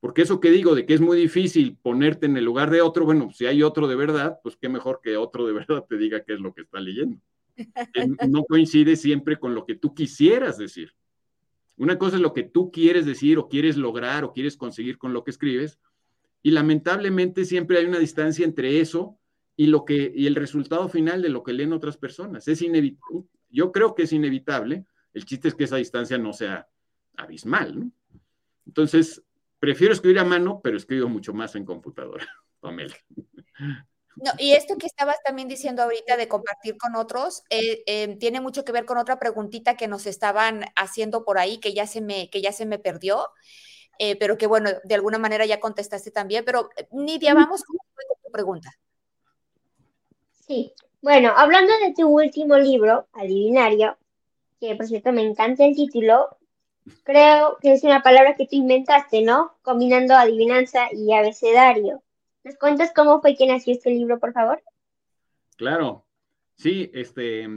Porque 0.00 0.22
eso 0.22 0.38
que 0.38 0.50
digo 0.50 0.74
de 0.74 0.84
que 0.84 0.94
es 0.94 1.00
muy 1.00 1.16
difícil 1.16 1.78
ponerte 1.80 2.26
en 2.26 2.36
el 2.36 2.44
lugar 2.44 2.70
de 2.70 2.82
otro, 2.82 3.06
bueno, 3.06 3.30
si 3.32 3.46
hay 3.46 3.62
otro 3.62 3.88
de 3.88 3.96
verdad, 3.96 4.38
pues 4.42 4.56
qué 4.56 4.68
mejor 4.68 5.00
que 5.02 5.16
otro 5.16 5.46
de 5.46 5.52
verdad 5.66 5.84
te 5.88 5.96
diga 5.96 6.24
qué 6.24 6.34
es 6.34 6.40
lo 6.40 6.52
que 6.54 6.62
está 6.62 6.80
leyendo. 6.80 7.18
No 8.28 8.44
coincide 8.44 8.96
siempre 8.96 9.38
con 9.38 9.54
lo 9.54 9.64
que 9.64 9.76
tú 9.76 9.94
quisieras 9.94 10.58
decir. 10.58 10.92
Una 11.76 11.98
cosa 11.98 12.16
es 12.16 12.22
lo 12.22 12.32
que 12.32 12.42
tú 12.42 12.70
quieres 12.70 13.06
decir 13.06 13.38
o 13.38 13.48
quieres 13.48 13.76
lograr 13.76 14.24
o 14.24 14.32
quieres 14.32 14.56
conseguir 14.56 14.98
con 14.98 15.12
lo 15.12 15.24
que 15.24 15.30
escribes, 15.30 15.78
y 16.42 16.50
lamentablemente 16.50 17.46
siempre 17.46 17.78
hay 17.78 17.86
una 17.86 17.98
distancia 17.98 18.44
entre 18.44 18.80
eso 18.80 19.18
y 19.56 19.68
lo 19.68 19.84
que 19.86 20.12
y 20.14 20.26
el 20.26 20.34
resultado 20.34 20.88
final 20.88 21.22
de 21.22 21.30
lo 21.30 21.42
que 21.42 21.54
leen 21.54 21.72
otras 21.72 21.96
personas. 21.96 22.46
Es 22.48 22.60
inevitable. 22.60 23.24
Yo 23.48 23.72
creo 23.72 23.94
que 23.94 24.02
es 24.02 24.12
inevitable 24.12 24.84
el 25.14 25.24
chiste 25.24 25.48
es 25.48 25.54
que 25.54 25.64
esa 25.64 25.76
distancia 25.76 26.18
no 26.18 26.32
sea 26.32 26.68
abismal, 27.16 27.78
¿no? 27.78 27.90
Entonces, 28.66 29.22
prefiero 29.58 29.94
escribir 29.94 30.18
a 30.18 30.24
mano, 30.24 30.60
pero 30.62 30.76
escribo 30.76 31.08
mucho 31.08 31.32
más 31.32 31.54
en 31.54 31.64
computadora, 31.64 32.26
Pamela. 32.60 32.94
No, 34.16 34.30
y 34.38 34.52
esto 34.52 34.76
que 34.76 34.86
estabas 34.86 35.16
también 35.24 35.48
diciendo 35.48 35.82
ahorita 35.82 36.16
de 36.16 36.28
compartir 36.28 36.76
con 36.76 36.94
otros, 36.94 37.42
eh, 37.50 37.82
em, 37.86 38.18
tiene 38.18 38.40
mucho 38.40 38.64
que 38.64 38.72
ver 38.72 38.84
con 38.84 38.98
otra 38.98 39.18
preguntita 39.18 39.76
que 39.76 39.88
nos 39.88 40.06
estaban 40.06 40.64
haciendo 40.76 41.24
por 41.24 41.38
ahí, 41.38 41.58
que 41.58 41.74
ya 41.74 41.86
se 41.86 42.00
me, 42.00 42.30
que 42.30 42.40
ya 42.40 42.52
se 42.52 42.64
me 42.64 42.78
perdió, 42.78 43.28
eh, 43.98 44.16
pero 44.16 44.38
que 44.38 44.46
bueno, 44.46 44.70
de 44.84 44.94
alguna 44.94 45.18
manera 45.18 45.46
ya 45.46 45.60
contestaste 45.60 46.10
también. 46.10 46.44
Pero 46.44 46.70
Nidia, 46.92 47.34
vamos 47.34 47.64
con 47.64 47.76
tu 48.24 48.30
pregunta. 48.30 48.70
Sí, 50.46 50.72
bueno, 51.00 51.32
hablando 51.36 51.72
de 51.78 51.92
tu 51.92 52.08
último 52.08 52.56
libro, 52.56 53.08
Adivinario, 53.12 53.98
por 54.76 54.86
cierto 54.86 55.12
me 55.12 55.22
encanta 55.22 55.64
el 55.64 55.74
título, 55.74 56.36
creo 57.02 57.58
que 57.60 57.72
es 57.72 57.84
una 57.84 58.02
palabra 58.02 58.34
que 58.34 58.46
tú 58.46 58.56
inventaste, 58.56 59.22
¿no? 59.22 59.56
Combinando 59.62 60.14
adivinanza 60.14 60.88
y 60.92 61.12
abecedario. 61.12 62.02
¿Nos 62.44 62.56
cuentas 62.56 62.92
cómo 62.94 63.20
fue 63.20 63.36
que 63.36 63.46
nació 63.46 63.72
este 63.72 63.90
libro, 63.90 64.18
por 64.18 64.32
favor? 64.32 64.62
Claro, 65.56 66.04
sí, 66.56 66.90
este, 66.92 67.48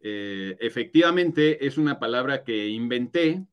eh, 0.00 0.56
efectivamente 0.60 1.66
es 1.66 1.78
una 1.78 1.98
palabra 1.98 2.44
que 2.44 2.68
inventé, 2.68 3.44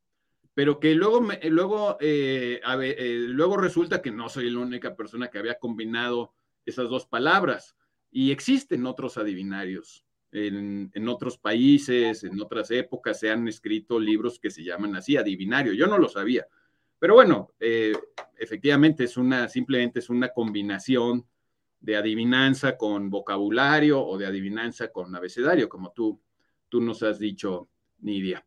pero 0.53 0.79
que 0.79 0.93
luego, 0.95 1.21
luego, 1.43 1.97
eh, 1.99 2.61
eh, 2.63 3.15
luego 3.27 3.57
resulta 3.57 4.01
que 4.01 4.11
no 4.11 4.29
soy 4.29 4.49
la 4.49 4.59
única 4.59 4.95
persona 4.95 5.29
que 5.29 5.39
había 5.39 5.59
combinado 5.59 6.33
esas 6.65 6.89
dos 6.89 7.05
palabras 7.05 7.75
y 8.11 8.31
existen 8.31 8.85
otros 8.85 9.17
adivinarios 9.17 10.06
en, 10.31 11.07
otros 11.07 11.37
países, 11.37 12.23
en 12.23 12.39
otras 12.41 12.71
épocas, 12.71 13.19
se 13.19 13.29
han 13.29 13.47
escrito 13.47 13.99
libros 13.99 14.39
que 14.39 14.49
se 14.49 14.63
llaman 14.63 14.95
así, 14.95 15.17
adivinario. 15.17 15.73
Yo 15.73 15.87
no 15.87 15.97
lo 15.97 16.09
sabía. 16.09 16.47
Pero 16.99 17.15
bueno, 17.15 17.51
eh, 17.59 17.93
efectivamente 18.37 19.03
es 19.03 19.17
una, 19.17 19.47
simplemente 19.47 19.99
es 19.99 20.09
una 20.09 20.29
combinación 20.29 21.25
de 21.79 21.95
adivinanza 21.95 22.75
con 22.75 23.09
vocabulario 23.09 24.03
o 24.03 24.17
de 24.17 24.25
adivinanza 24.25 24.89
con 24.91 25.15
abecedario, 25.15 25.69
como 25.69 25.91
tú, 25.91 26.19
tú 26.69 26.81
nos 26.81 27.03
has 27.03 27.19
dicho, 27.19 27.69
Nidia. 27.99 28.45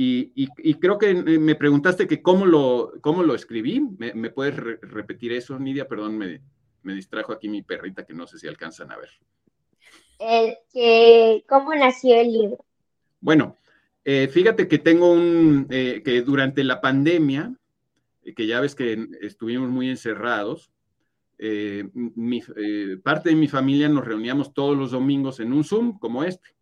Y, 0.00 0.46
creo 0.78 0.96
que 0.96 1.10
eh, 1.10 1.38
me 1.40 1.56
preguntaste 1.56 2.06
que 2.06 2.22
cómo 2.22 2.46
lo, 2.46 2.92
cómo 3.00 3.24
lo 3.24 3.34
escribí. 3.34 3.80
¿Me, 3.80 4.30
puedes 4.30 4.54
repetir 4.54 5.32
eso, 5.32 5.58
Nidia? 5.58 5.88
Perdón, 5.88 6.16
me, 6.16 6.40
me 6.84 6.94
distrajo 6.94 7.32
aquí 7.32 7.48
mi 7.48 7.62
perrita 7.62 8.06
que 8.06 8.14
no 8.14 8.24
sé 8.24 8.38
si 8.38 8.46
alcanzan 8.46 8.92
a 8.92 8.96
ver 8.96 9.10
cómo 11.48 11.74
nació 11.74 12.20
el 12.20 12.32
libro. 12.32 12.64
Bueno, 13.20 13.56
eh, 14.04 14.28
fíjate 14.28 14.68
que 14.68 14.78
tengo 14.78 15.12
un, 15.12 15.66
eh, 15.70 16.02
que 16.04 16.22
durante 16.22 16.64
la 16.64 16.80
pandemia, 16.80 17.54
eh, 18.22 18.34
que 18.34 18.46
ya 18.46 18.60
ves 18.60 18.74
que 18.74 19.06
estuvimos 19.20 19.68
muy 19.68 19.90
encerrados, 19.90 20.70
mi, 21.84 22.42
parte 23.04 23.28
de 23.28 23.36
mi 23.36 23.46
familia 23.46 23.88
nos 23.88 24.04
reuníamos 24.04 24.52
todos 24.52 24.76
los 24.76 24.90
domingos 24.90 25.38
en 25.38 25.52
un 25.52 25.62
Zoom 25.62 25.98
como 25.98 26.24
este. 26.24 26.56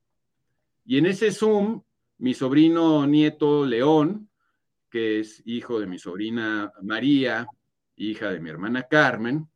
Y 0.85 0.99
en 0.99 1.07
ese 1.07 1.31
Zoom, 1.31 1.83
mi 2.19 2.35
sobrino 2.35 3.07
nieto 3.07 3.64
León, 3.64 4.29
que 4.90 5.21
es 5.21 5.40
hijo 5.47 5.81
de 5.81 5.87
mi 5.87 5.99
sobrina 5.99 6.73
María, 6.83 7.47
hija 7.95 8.31
de 8.31 8.40
mi 8.40 8.51
hermana 8.51 8.83
Carmen, 8.83 9.49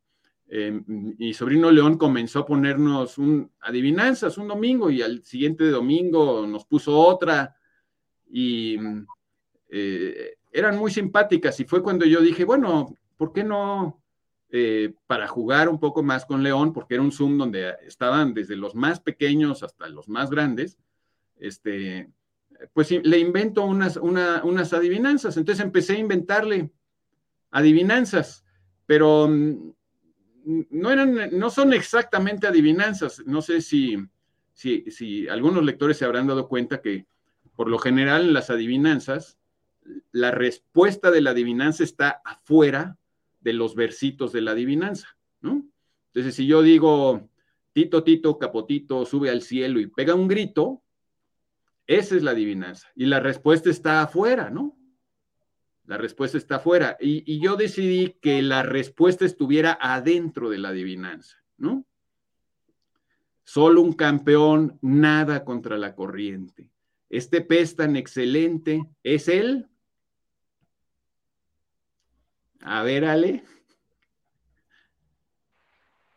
mi 0.85 1.33
sobrino 1.33 1.71
León 1.71 1.97
comenzó 1.97 2.39
a 2.39 2.45
ponernos 2.45 3.17
un, 3.17 3.49
adivinanzas 3.61 4.37
un 4.37 4.49
domingo 4.49 4.89
y 4.89 5.01
al 5.01 5.23
siguiente 5.23 5.69
domingo 5.69 6.45
nos 6.45 6.65
puso 6.65 6.97
otra 6.97 7.55
y 8.29 8.77
eh, 9.69 10.35
eran 10.51 10.77
muy 10.77 10.91
simpáticas 10.91 11.57
y 11.61 11.63
fue 11.63 11.81
cuando 11.81 12.05
yo 12.05 12.19
dije, 12.19 12.43
bueno, 12.43 12.93
¿por 13.15 13.31
qué 13.31 13.45
no 13.45 14.03
eh, 14.49 14.93
para 15.07 15.25
jugar 15.27 15.69
un 15.69 15.79
poco 15.79 16.03
más 16.03 16.25
con 16.25 16.43
León? 16.43 16.73
Porque 16.73 16.95
era 16.95 17.03
un 17.03 17.13
Zoom 17.13 17.37
donde 17.37 17.73
estaban 17.87 18.33
desde 18.33 18.57
los 18.57 18.75
más 18.75 18.99
pequeños 18.99 19.63
hasta 19.63 19.87
los 19.87 20.09
más 20.09 20.29
grandes. 20.29 20.77
Este, 21.37 22.11
pues 22.73 22.91
le 22.91 23.19
invento 23.19 23.63
unas, 23.63 23.95
unas 23.95 24.73
adivinanzas. 24.73 25.37
Entonces 25.37 25.63
empecé 25.63 25.93
a 25.93 25.99
inventarle 25.99 26.71
adivinanzas, 27.51 28.45
pero 28.85 29.29
mm, 29.29 29.71
no, 30.69 30.91
eran, 30.91 31.37
no 31.37 31.49
son 31.49 31.73
exactamente 31.73 32.47
adivinanzas. 32.47 33.23
No 33.25 33.41
sé 33.41 33.61
si, 33.61 33.97
si, 34.53 34.89
si 34.89 35.27
algunos 35.27 35.63
lectores 35.63 35.97
se 35.97 36.05
habrán 36.05 36.27
dado 36.27 36.47
cuenta 36.47 36.81
que 36.81 37.05
por 37.55 37.67
lo 37.67 37.79
general 37.79 38.27
en 38.27 38.33
las 38.33 38.49
adivinanzas, 38.49 39.37
la 40.11 40.31
respuesta 40.31 41.11
de 41.11 41.21
la 41.21 41.31
adivinanza 41.31 41.83
está 41.83 42.21
afuera 42.23 42.97
de 43.41 43.53
los 43.53 43.75
versitos 43.75 44.31
de 44.31 44.41
la 44.41 44.51
adivinanza, 44.51 45.17
¿no? 45.41 45.65
Entonces, 46.07 46.35
si 46.35 46.45
yo 46.45 46.61
digo, 46.61 47.29
Tito, 47.73 48.03
Tito, 48.03 48.37
Capotito, 48.37 49.05
sube 49.05 49.29
al 49.29 49.41
cielo 49.41 49.79
y 49.79 49.87
pega 49.87 50.13
un 50.13 50.27
grito, 50.27 50.83
esa 51.87 52.15
es 52.15 52.23
la 52.23 52.31
adivinanza. 52.31 52.89
Y 52.95 53.05
la 53.05 53.19
respuesta 53.19 53.69
está 53.69 54.01
afuera, 54.01 54.49
¿no? 54.49 54.77
La 55.91 55.97
respuesta 55.97 56.37
está 56.37 56.55
afuera. 56.55 56.95
Y, 57.01 57.21
y 57.29 57.41
yo 57.41 57.57
decidí 57.57 58.17
que 58.21 58.41
la 58.41 58.63
respuesta 58.63 59.25
estuviera 59.25 59.77
adentro 59.81 60.49
de 60.49 60.57
la 60.57 60.69
adivinanza, 60.69 61.35
¿no? 61.57 61.85
Solo 63.43 63.81
un 63.81 63.91
campeón 63.91 64.79
nada 64.81 65.43
contra 65.43 65.77
la 65.77 65.93
corriente. 65.93 66.71
Este 67.09 67.41
pez 67.41 67.75
tan 67.75 67.97
excelente 67.97 68.85
es 69.03 69.27
él. 69.27 69.67
A 72.61 72.83
ver, 72.83 73.03
Ale. 73.03 73.43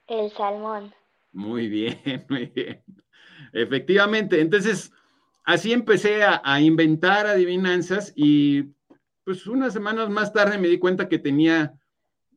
El 0.06 0.30
salmón. 0.30 0.94
Muy 1.32 1.66
bien, 1.66 2.00
muy 2.28 2.46
bien. 2.46 2.84
Efectivamente, 3.52 4.40
entonces 4.40 4.92
así 5.44 5.72
empecé 5.72 6.22
a, 6.22 6.60
inventar 6.60 7.26
adivinanzas 7.26 8.12
y 8.16 8.73
pues 9.24 9.46
unas 9.46 9.72
semanas 9.72 10.10
más 10.10 10.32
tarde 10.32 10.58
me 10.58 10.68
di 10.68 10.78
cuenta 10.78 11.08
que 11.08 11.18
tenía 11.18 11.74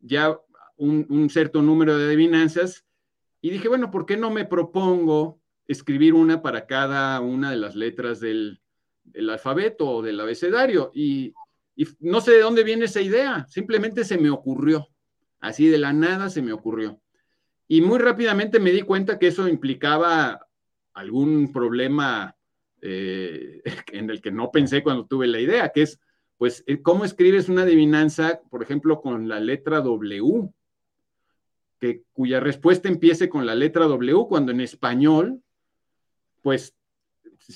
ya 0.01 0.39
un, 0.77 1.29
cierto 1.29 1.61
número 1.61 1.97
de 1.97 2.05
adivinanzas 2.05 2.85
y 3.41 3.49
dije, 3.49 3.67
bueno, 3.67 3.91
¿por 3.91 4.05
qué 4.05 4.17
no 4.17 4.29
me 4.31 4.45
propongo 4.45 5.39
escribir 5.67 6.13
una 6.13 6.41
para 6.41 6.65
cada 6.65 7.19
una 7.19 7.51
de 7.51 7.57
las 7.57 7.75
letras 7.75 8.19
del, 8.19 8.61
alfabeto 9.29 9.89
o 9.89 10.01
del 10.01 10.19
abecedario. 10.19 10.91
Y, 10.93 11.33
no 11.99 12.21
sé 12.21 12.31
de 12.31 12.41
dónde 12.41 12.63
viene 12.63 12.85
esa 12.85 13.01
idea, 13.01 13.45
simplemente 13.49 14.03
se 14.03 14.17
me 14.17 14.31
ocurrió, 14.31 14.87
así 15.39 15.67
de 15.67 15.77
la 15.77 15.93
nada 15.93 16.29
se 16.29 16.41
me 16.41 16.51
ocurrió. 16.51 16.99
Y 17.67 17.81
muy 17.81 17.99
rápidamente 17.99 18.59
me 18.59 18.71
di 18.71 18.81
cuenta 18.81 19.19
que 19.19 19.27
eso 19.27 19.47
implicaba 19.47 20.47
algún 20.93 21.53
problema 21.53 22.35
eh, 22.81 23.61
en 23.91 24.09
el 24.09 24.21
que 24.21 24.31
no 24.31 24.49
pensé 24.49 24.81
cuando 24.81 25.05
tuve 25.05 25.27
la 25.27 25.39
idea, 25.39 25.69
que 25.69 25.83
es, 25.83 25.99
pues, 26.37 26.63
eh, 26.67 26.81
¿cómo 26.81 27.05
escribes 27.05 27.49
una 27.49 27.63
adivinanza, 27.63 28.41
por 28.49 28.63
ejemplo, 28.63 29.01
con 29.01 29.27
la 29.27 29.39
letra 29.39 29.81
W? 29.81 30.49
Que, 31.79 32.03
cuya 32.13 32.39
respuesta 32.39 32.87
empiece 32.87 33.29
con 33.29 33.45
la 33.45 33.55
letra 33.55 33.85
W, 33.85 34.25
cuando 34.27 34.51
en 34.51 34.61
español 34.61 35.41
pues 36.47 36.73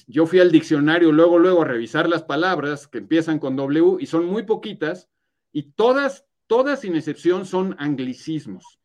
yo 0.07 0.25
fui 0.25 0.39
al 0.39 0.51
diccionario 0.51 1.13
luego, 1.13 1.39
luego 1.39 1.61
a 1.61 1.65
revisar 1.65 2.09
las 2.09 2.23
palabras 2.23 2.89
que 2.89 2.97
empiezan 2.97 3.39
con 3.39 3.55
W 3.55 3.97
y 4.01 4.05
son 4.05 4.25
muy 4.25 4.43
poquitas 4.43 5.09
y 5.53 5.63
todas, 5.71 6.25
todas 6.47 6.81
sin 6.81 6.97
excepción 6.97 7.45
son 7.45 7.75
anglicismos. 7.79 8.79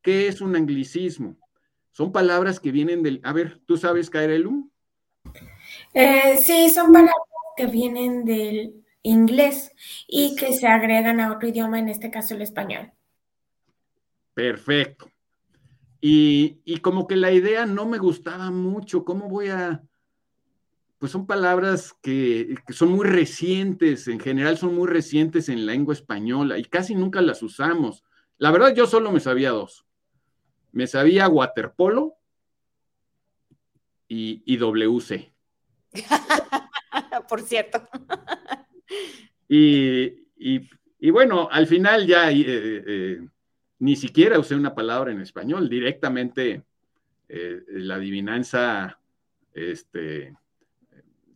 ¿Qué 0.00 0.26
es 0.26 0.40
un 0.40 0.56
anglicismo? 0.56 1.36
Son 1.92 2.10
palabras 2.10 2.58
que 2.58 2.72
vienen 2.72 3.04
del... 3.04 3.20
A 3.22 3.32
ver, 3.32 3.60
¿tú 3.66 3.76
sabes, 3.76 4.10
Kairelu? 4.10 4.68
Eh, 5.94 6.36
sí, 6.38 6.68
son 6.70 6.92
palabras 6.92 7.14
que 7.56 7.66
vienen 7.66 8.24
del 8.24 8.81
inglés 9.02 9.72
y 10.06 10.36
que 10.36 10.52
se 10.52 10.66
agregan 10.66 11.20
a 11.20 11.32
otro 11.32 11.48
idioma, 11.48 11.78
en 11.78 11.88
este 11.88 12.10
caso 12.10 12.34
el 12.34 12.42
español. 12.42 12.92
Perfecto. 14.34 15.10
Y, 16.00 16.78
como 16.80 17.06
que 17.06 17.14
la 17.14 17.30
idea 17.30 17.64
no 17.64 17.86
me 17.86 17.98
gustaba 17.98 18.50
mucho, 18.50 19.04
¿cómo 19.04 19.28
voy 19.28 19.48
a...? 19.48 19.82
Pues 20.98 21.12
son 21.12 21.26
palabras 21.26 21.94
que, 22.00 22.56
son 22.70 22.92
muy 22.92 23.06
recientes, 23.06 24.06
en 24.08 24.20
general 24.20 24.56
son 24.56 24.74
muy 24.74 24.88
recientes 24.88 25.48
en 25.48 25.66
la 25.66 25.72
lengua 25.72 25.94
española 25.94 26.58
y 26.58 26.64
casi 26.64 26.94
nunca 26.94 27.20
las 27.20 27.42
usamos. 27.42 28.04
La 28.38 28.52
verdad 28.52 28.74
yo 28.74 28.86
solo 28.86 29.10
me 29.10 29.18
sabía 29.18 29.50
dos. 29.50 29.84
Me 30.70 30.86
sabía 30.86 31.28
waterpolo 31.28 32.14
y, 34.08 34.42
y 34.46 34.56
WC. 34.56 35.32
Por 37.28 37.42
cierto. 37.42 37.88
y, 39.48 41.10
bueno, 41.10 41.48
al 41.50 41.66
final 41.66 42.06
ya 42.06 42.30
eh, 42.30 42.44
eh, 42.46 43.26
ni 43.80 43.96
siquiera 43.96 44.38
usé 44.38 44.54
una 44.54 44.74
palabra 44.74 45.12
en 45.12 45.20
español, 45.20 45.68
directamente 45.68 46.62
eh, 47.28 47.62
la 47.68 47.96
adivinanza, 47.96 48.98
este, 49.52 50.34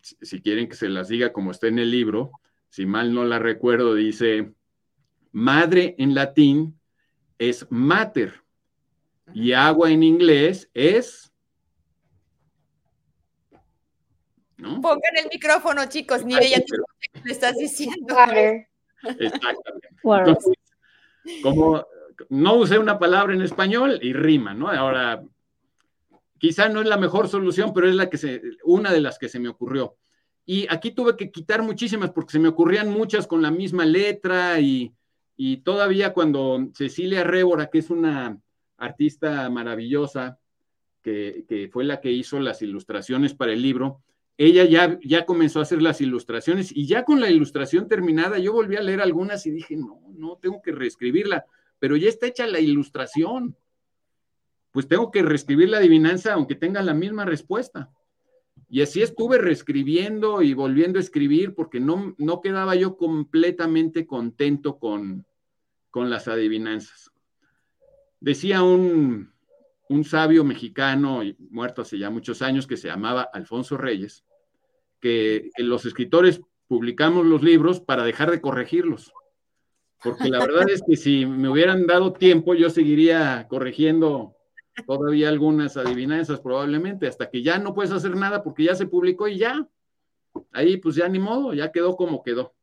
si 0.00 0.40
quieren 0.40 0.68
que 0.68 0.76
se 0.76 0.88
las 0.88 1.08
diga 1.08 1.32
como 1.32 1.50
está 1.50 1.66
en 1.68 1.78
el 1.78 1.90
libro, 1.90 2.30
si 2.68 2.86
mal 2.86 3.12
no 3.12 3.24
la 3.24 3.38
recuerdo, 3.38 3.94
dice, 3.94 4.52
madre 5.32 5.94
en 5.98 6.14
latín 6.14 6.78
es 7.38 7.66
mater 7.70 8.42
y 9.34 9.52
agua 9.52 9.90
en 9.90 10.02
inglés 10.02 10.70
es... 10.72 11.32
¿no? 14.56 14.80
Pongan 14.80 15.16
el 15.22 15.28
micrófono, 15.32 15.84
chicos, 15.86 16.24
ni 16.24 16.36
ella 16.36 16.62
le 17.26 17.32
estás 17.32 17.56
diciendo. 17.56 18.16
Exactamente. 19.02 19.88
Entonces, 20.02 20.54
como 21.42 21.84
no 22.30 22.54
usé 22.54 22.78
una 22.78 22.98
palabra 22.98 23.34
en 23.34 23.42
español 23.42 23.98
y 24.00 24.12
rima, 24.12 24.54
¿no? 24.54 24.68
Ahora, 24.68 25.22
quizá 26.38 26.68
no 26.68 26.80
es 26.80 26.86
la 26.86 26.96
mejor 26.96 27.28
solución, 27.28 27.72
pero 27.74 27.88
es 27.88 27.94
la 27.94 28.08
que 28.08 28.16
se, 28.16 28.40
una 28.64 28.92
de 28.92 29.00
las 29.00 29.18
que 29.18 29.28
se 29.28 29.40
me 29.40 29.48
ocurrió. 29.48 29.96
Y 30.44 30.66
aquí 30.70 30.92
tuve 30.92 31.16
que 31.16 31.32
quitar 31.32 31.62
muchísimas 31.62 32.10
porque 32.10 32.32
se 32.32 32.38
me 32.38 32.48
ocurrían 32.48 32.88
muchas 32.90 33.26
con 33.26 33.42
la 33.42 33.50
misma 33.50 33.84
letra 33.84 34.60
y, 34.60 34.92
todavía 35.64 36.12
cuando 36.12 36.68
Cecilia 36.74 37.24
Révora, 37.24 37.66
que 37.66 37.78
es 37.78 37.90
una 37.90 38.38
artista 38.78 39.50
maravillosa, 39.50 40.38
que, 41.02 41.44
que, 41.48 41.68
fue 41.68 41.84
la 41.84 42.00
que 42.00 42.12
hizo 42.12 42.38
las 42.38 42.62
ilustraciones 42.62 43.34
para 43.34 43.52
el 43.52 43.62
libro, 43.62 44.02
ella 44.38 44.64
ya, 44.64 44.98
ya 45.02 45.24
comenzó 45.24 45.60
a 45.60 45.62
hacer 45.62 45.80
las 45.80 46.00
ilustraciones 46.00 46.74
y 46.74 46.86
ya 46.86 47.04
con 47.04 47.20
la 47.20 47.30
ilustración 47.30 47.88
terminada 47.88 48.38
yo 48.38 48.52
volví 48.52 48.76
a 48.76 48.82
leer 48.82 49.00
algunas 49.00 49.46
y 49.46 49.50
dije, 49.50 49.76
no, 49.76 50.02
no, 50.14 50.36
tengo 50.36 50.60
que 50.62 50.72
reescribirla 50.72 51.46
pero 51.78 51.96
ya 51.96 52.08
está 52.08 52.26
hecha 52.26 52.46
la 52.46 52.60
ilustración. 52.60 53.56
Pues 54.72 54.88
tengo 54.88 55.10
que 55.10 55.22
reescribir 55.22 55.70
la 55.70 55.78
adivinanza 55.78 56.34
aunque 56.34 56.54
tenga 56.54 56.82
la 56.82 56.94
misma 56.94 57.24
respuesta. 57.24 57.90
Y 58.68 58.82
así 58.82 59.02
estuve 59.02 59.38
reescribiendo 59.38 60.42
y 60.42 60.54
volviendo 60.54 60.98
a 60.98 61.02
escribir 61.02 61.54
porque 61.54 61.80
no, 61.80 62.14
no 62.18 62.40
quedaba 62.40 62.74
yo 62.74 62.96
completamente 62.96 64.06
contento 64.06 64.78
con, 64.78 65.24
con 65.90 66.10
las 66.10 66.26
adivinanzas. 66.26 67.12
Decía 68.18 68.62
un, 68.62 69.32
un 69.88 70.04
sabio 70.04 70.42
mexicano, 70.42 71.22
muerto 71.50 71.82
hace 71.82 71.98
ya 71.98 72.10
muchos 72.10 72.42
años, 72.42 72.66
que 72.66 72.76
se 72.76 72.88
llamaba 72.88 73.28
Alfonso 73.32 73.76
Reyes, 73.76 74.24
que 75.00 75.50
los 75.58 75.84
escritores 75.86 76.40
publicamos 76.68 77.26
los 77.26 77.42
libros 77.42 77.80
para 77.80 78.04
dejar 78.04 78.30
de 78.30 78.40
corregirlos 78.40 79.12
porque 80.02 80.28
la 80.28 80.38
verdad 80.38 80.68
es 80.70 80.82
que 80.86 80.96
si 80.96 81.26
me 81.26 81.48
hubieran 81.48 81.86
dado 81.86 82.12
tiempo, 82.12 82.54
yo 82.54 82.70
seguiría 82.70 83.46
corrigiendo 83.48 84.36
todavía 84.86 85.28
algunas 85.28 85.76
adivinanzas 85.76 86.40
probablemente, 86.40 87.06
hasta 87.06 87.30
que 87.30 87.42
ya 87.42 87.58
no 87.58 87.74
puedes 87.74 87.92
hacer 87.92 88.14
nada 88.14 88.42
porque 88.42 88.64
ya 88.64 88.74
se 88.74 88.86
publicó 88.86 89.26
y 89.26 89.38
ya. 89.38 89.66
Ahí 90.52 90.76
pues 90.76 90.96
ya 90.96 91.08
ni 91.08 91.18
modo, 91.18 91.54
ya 91.54 91.72
quedó 91.72 91.96
como 91.96 92.22
quedó. 92.22 92.54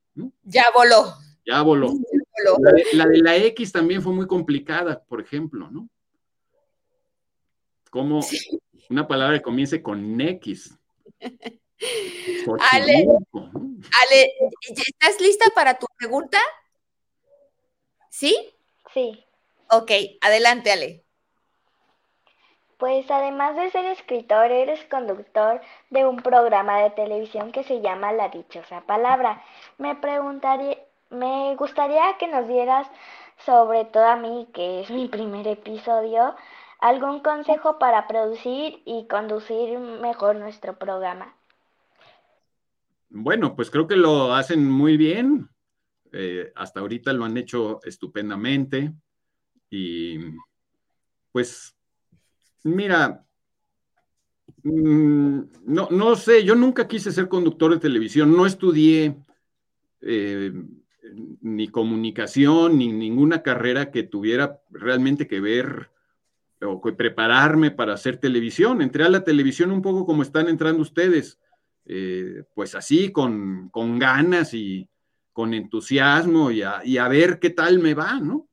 Ya 0.44 0.66
voló. 0.74 1.16
Ya 1.46 1.62
voló. 1.64 1.94
La, 2.94 3.06
de, 3.06 3.22
la, 3.22 3.38
X 3.38 3.72
también 3.72 4.02
fue 4.02 4.14
muy 4.14 4.28
complicada, 4.28 5.04
por 5.04 5.20
ejemplo, 5.20 5.70
¿no? 5.72 5.90
Como 7.90 8.22
una 8.90 9.08
palabra 9.08 9.38
que 9.38 9.44
comience 9.44 9.82
con 9.82 10.20
X. 10.22 10.78
Ale, 12.72 13.06
Ale, 14.02 14.34
¿estás 14.62 15.20
lista 15.20 15.46
para 15.56 15.78
tu 15.78 15.88
pregunta? 15.98 16.38
¿Sí? 18.10 18.54
Sí. 18.94 19.26
Ok, 19.70 19.92
adelante, 20.22 20.72
Ale. 20.72 21.04
Pues 22.78 23.10
además 23.10 23.56
de 23.56 23.72
ser 23.72 23.86
escritor, 23.86 24.52
eres 24.52 24.84
conductor 24.86 25.62
de 25.90 26.06
un 26.06 26.18
programa 26.18 26.82
de 26.82 26.90
televisión 26.92 27.52
que 27.52 27.64
se 27.64 27.82
llama 27.82 28.12
La 28.12 28.30
Dichosa 28.30 28.82
Palabra. 28.82 29.44
Me 29.78 29.96
preguntaría, 29.96 30.78
me 31.10 31.56
gustaría 31.56 32.18
que 32.20 32.28
nos 32.28 32.48
dieras 32.48 32.88
sobre 33.46 33.86
todo 33.86 34.06
a 34.06 34.16
mí, 34.16 34.48
que 34.54 34.82
es 34.82 34.90
mi 34.90 35.08
primer 35.08 35.48
episodio, 35.48 36.36
algún 36.80 37.22
consejo 37.22 37.80
para 37.80 38.08
producir 38.08 38.82
y 38.86 39.08
conducir 39.08 39.80
mejor 39.80 40.36
nuestro 40.36 40.78
programa. 40.78 41.34
Bueno, 43.16 43.56
pues 43.56 43.70
creo 43.70 43.86
que 43.88 43.96
lo 43.96 44.34
hacen 44.34 44.70
muy 44.70 44.98
bien. 44.98 45.48
Eh, 46.12 46.52
hasta 46.56 46.80
ahorita 46.80 47.14
lo 47.14 47.26
han 47.26 47.38
hecho 47.38 47.80
estupendamente. 47.84 48.92
Y 49.70 50.18
pues, 51.32 51.76
mira, 52.64 53.24
mm, 54.64 55.40
no, 55.66 55.88
no 55.92 56.16
sé, 56.16 56.44
yo 56.44 56.56
nunca 56.56 56.88
quise 56.88 57.12
ser 57.12 57.28
conductor 57.28 57.72
de 57.72 57.80
televisión, 57.80 58.36
no 58.36 58.48
estudié 58.48 59.16
eh, 60.02 60.52
ni 61.42 61.68
comunicación, 61.68 62.80
ni 62.80 62.92
ninguna 62.92 63.44
carrera 63.44 63.92
que 63.92 64.02
tuviera 64.02 64.60
realmente 64.72 65.28
que 65.28 65.40
ver 65.40 65.92
o 66.64 66.82
que 66.82 66.94
prepararme 66.94 67.70
para 67.70 67.94
hacer 67.94 68.18
televisión. 68.18 68.82
Entré 68.82 69.04
a 69.04 69.10
la 69.10 69.24
televisión 69.24 69.70
un 69.70 69.84
poco 69.84 70.08
como 70.08 70.24
están 70.24 70.48
entrando 70.50 70.82
ustedes 70.82 71.40
eh, 71.86 72.44
pues 72.54 72.76
así, 72.76 73.12
con, 73.12 73.70
ganas 74.00 74.54
y 74.54 74.90
con 75.32 75.54
entusiasmo 75.54 76.52
y 76.52 76.62
a, 76.62 77.08
ver 77.08 77.40
qué 77.40 77.50
tal 77.50 77.80
me 77.80 77.94
va, 77.94 78.20
¿no? 78.20 78.48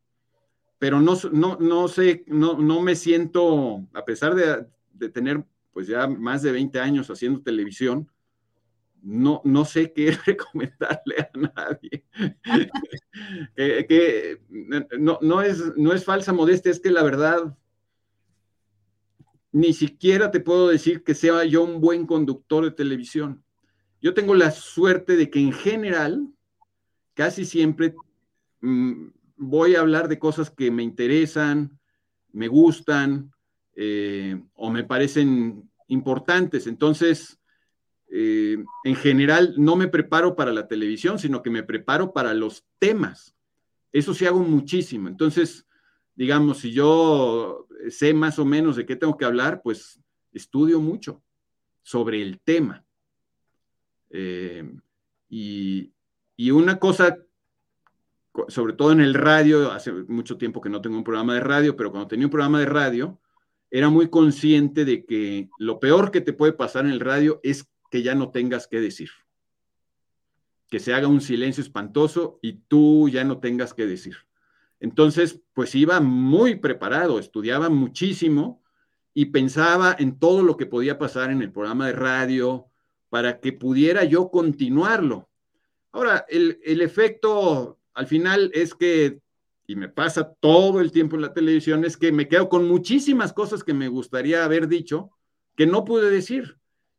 Pero 0.78 1.00
no, 1.00 1.16
no, 1.32 1.58
no 1.60 1.88
sé, 1.88 2.24
no, 2.26 2.54
no 2.54 2.80
me 2.80 2.96
siento, 2.96 3.86
a 3.92 4.04
pesar 4.04 4.34
de, 4.34 5.10
tener 5.10 5.44
pues 5.72 5.86
ya 5.86 6.06
más 6.06 6.42
de 6.42 6.52
20 6.52 6.80
años 6.80 7.10
haciendo 7.10 7.42
televisión, 7.42 8.10
no, 9.02 9.40
no 9.44 9.64
sé 9.64 9.92
qué 9.92 10.10
recomendarle 10.26 11.16
a 11.20 11.30
nadie. 11.56 12.04
que, 13.56 14.40
no, 14.98 15.18
no, 15.22 15.42
es, 15.42 15.76
no 15.76 15.92
es 15.92 16.04
falsa 16.04 16.32
modestia, 16.32 16.72
es 16.72 16.80
que 16.80 16.90
la 16.90 17.02
verdad 17.02 17.56
ni 19.52 19.72
siquiera 19.72 20.30
te 20.30 20.40
puedo 20.40 20.68
decir 20.68 21.02
que 21.02 21.14
sea 21.14 21.44
yo 21.44 21.62
un 21.62 21.80
buen 21.80 22.06
conductor 22.06 22.64
de 22.64 22.70
televisión. 22.70 23.42
Yo 24.00 24.14
tengo 24.14 24.34
la 24.34 24.50
suerte 24.50 25.16
de 25.16 25.28
que 25.30 25.40
en 25.40 25.52
general, 25.52 26.28
casi 27.14 27.44
siempre 27.44 27.94
mm, 28.60 29.08
voy 29.36 29.74
a 29.74 29.80
hablar 29.80 30.08
de 30.08 30.18
cosas 30.18 30.50
que 30.50 30.70
me 30.70 30.82
interesan, 30.82 31.78
me 32.32 32.48
gustan 32.48 33.32
eh, 33.74 34.40
o 34.54 34.70
me 34.70 34.84
parecen 34.84 35.68
importantes. 35.88 36.66
Entonces, 36.66 37.38
eh, 38.08 38.62
en 38.84 38.96
general, 38.96 39.54
no 39.56 39.76
me 39.76 39.88
preparo 39.88 40.36
para 40.36 40.52
la 40.52 40.68
televisión, 40.68 41.18
sino 41.18 41.42
que 41.42 41.50
me 41.50 41.62
preparo 41.62 42.12
para 42.12 42.34
los 42.34 42.64
temas. 42.78 43.36
Eso 43.92 44.14
sí 44.14 44.26
hago 44.26 44.40
muchísimo. 44.40 45.08
Entonces, 45.08 45.66
digamos, 46.14 46.58
si 46.58 46.72
yo 46.72 47.66
sé 47.88 48.12
más 48.14 48.38
o 48.38 48.44
menos 48.44 48.76
de 48.76 48.86
qué 48.86 48.96
tengo 48.96 49.16
que 49.16 49.24
hablar, 49.24 49.62
pues 49.62 50.00
estudio 50.32 50.80
mucho 50.80 51.22
sobre 51.82 52.22
el 52.22 52.40
tema. 52.40 52.84
Eh, 54.10 54.70
y, 55.28 55.92
una 56.50 56.78
cosa, 56.78 57.18
sobre 58.48 58.72
todo 58.72 58.92
en 58.92 59.00
el 59.00 59.14
radio, 59.14 59.70
hace 59.70 59.92
mucho 59.92 60.36
tiempo 60.36 60.60
que 60.60 60.70
no 60.70 60.80
tengo 60.80 60.96
un 60.96 61.04
programa 61.04 61.34
de 61.34 61.40
radio, 61.40 61.76
pero 61.76 61.90
cuando 61.90 62.08
tenía 62.08 62.26
un 62.26 62.30
programa 62.30 62.60
de 62.60 62.66
radio, 62.66 63.20
era 63.70 63.88
muy 63.88 64.08
consciente 64.08 64.84
de 64.84 65.04
que 65.04 65.48
lo 65.58 65.78
peor 65.78 66.10
que 66.10 66.20
te 66.20 66.32
puede 66.32 66.52
pasar 66.52 66.86
en 66.86 66.92
el 66.92 67.00
radio 67.00 67.40
es 67.42 67.68
que 67.90 68.02
ya 68.02 68.14
no 68.14 68.30
tengas 68.30 68.66
que 68.66 68.80
decir. 68.80 69.10
Que 70.68 70.80
se 70.80 70.92
haga 70.94 71.08
un 71.08 71.20
silencio 71.20 71.62
espantoso 71.62 72.38
y 72.42 72.54
tú 72.54 73.08
ya 73.08 73.22
no 73.24 73.38
tengas 73.38 73.74
que 73.74 73.86
decir. 73.86 74.16
Entonces, 74.80 75.40
pues 75.52 75.74
iba 75.74 76.00
muy 76.00 76.56
preparado, 76.56 77.18
estudiaba 77.18 77.68
muchísimo 77.68 78.62
y 79.12 79.26
pensaba 79.26 79.94
en 79.98 80.18
todo 80.18 80.42
lo 80.42 80.56
que 80.56 80.66
podía 80.66 80.98
pasar 80.98 81.30
en 81.30 81.42
el 81.42 81.52
programa 81.52 81.86
de 81.86 81.92
radio 81.92 82.66
para 83.10 83.40
que 83.40 83.52
pudiera 83.52 84.04
yo 84.04 84.30
continuarlo. 84.30 85.28
Ahora, 85.92 86.24
el, 86.28 86.58
efecto 86.64 87.78
al 87.92 88.06
final 88.06 88.50
es 88.54 88.74
que, 88.74 89.20
y 89.66 89.76
me 89.76 89.88
pasa 89.88 90.32
todo 90.40 90.80
el 90.80 90.92
tiempo 90.92 91.16
en 91.16 91.22
la 91.22 91.34
televisión, 91.34 91.84
es 91.84 91.96
que 91.96 92.12
me 92.12 92.28
quedo 92.28 92.48
con 92.48 92.66
muchísimas 92.66 93.32
cosas 93.32 93.62
que 93.62 93.74
me 93.74 93.88
gustaría 93.88 94.44
haber 94.44 94.68
dicho 94.68 95.10
que 95.56 95.66
no 95.66 95.84
pude 95.84 96.10
decir. 96.10 96.56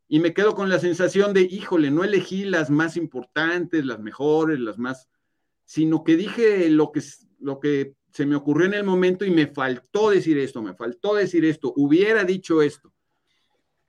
Y 0.08 0.20
me 0.20 0.34
quedo 0.34 0.54
con 0.54 0.70
la 0.70 0.78
sensación 0.78 1.34
de, 1.34 1.44
híjole, 1.44 1.89
no 1.89 2.04
elegí 2.04 2.44
las 2.44 2.70
más 2.70 2.98
importantes, 2.98 3.86
las 3.86 4.00
mejores, 4.00 4.60
las 4.60 4.78
más, 4.78 5.08
sino 5.63 6.04
que 6.04 6.17
dije 6.17 6.70
lo 6.70 6.91
que 6.91 7.02
lo 7.41 7.60
que 7.60 7.95
se 8.12 8.25
me 8.25 8.36
ocurrió 8.36 8.67
en 8.67 8.73
el 8.73 8.84
momento 8.84 9.25
y 9.25 9.32
me 9.32 9.47
faltó 9.47 10.10
decir 10.10 10.38
esto, 10.38 10.62
me 10.62 10.73
faltó 10.73 11.15
decir 11.15 11.45
esto, 11.45 11.73
hubiera 11.75 12.23
dicho 12.23 12.62
esto. 12.62 12.93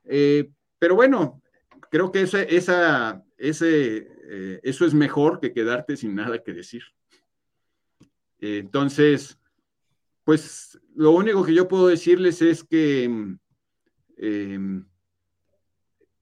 Eh, 0.04 0.50
pero 0.78 0.94
bueno, 0.94 1.42
creo 1.90 2.10
que 2.12 2.22
ese, 2.22 2.54
esa, 2.54 3.22
ese, 3.36 4.08
eh, 4.24 4.60
eso 4.62 4.86
es 4.86 4.94
mejor 4.94 5.40
que 5.40 5.52
quedarte 5.52 5.96
sin 5.96 6.14
nada 6.14 6.42
que 6.42 6.52
decir. 6.52 6.82
entonces, 8.40 9.38
pues 10.24 10.80
lo 10.94 11.12
único 11.12 11.44
que 11.44 11.54
yo 11.54 11.68
puedo 11.68 11.88
decirles 11.88 12.42
es 12.42 12.64
que 12.64 13.04
em, 14.16 14.86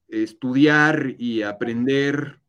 estudiar 0.07 1.15
y 1.17 1.41
aprender 1.41 2.39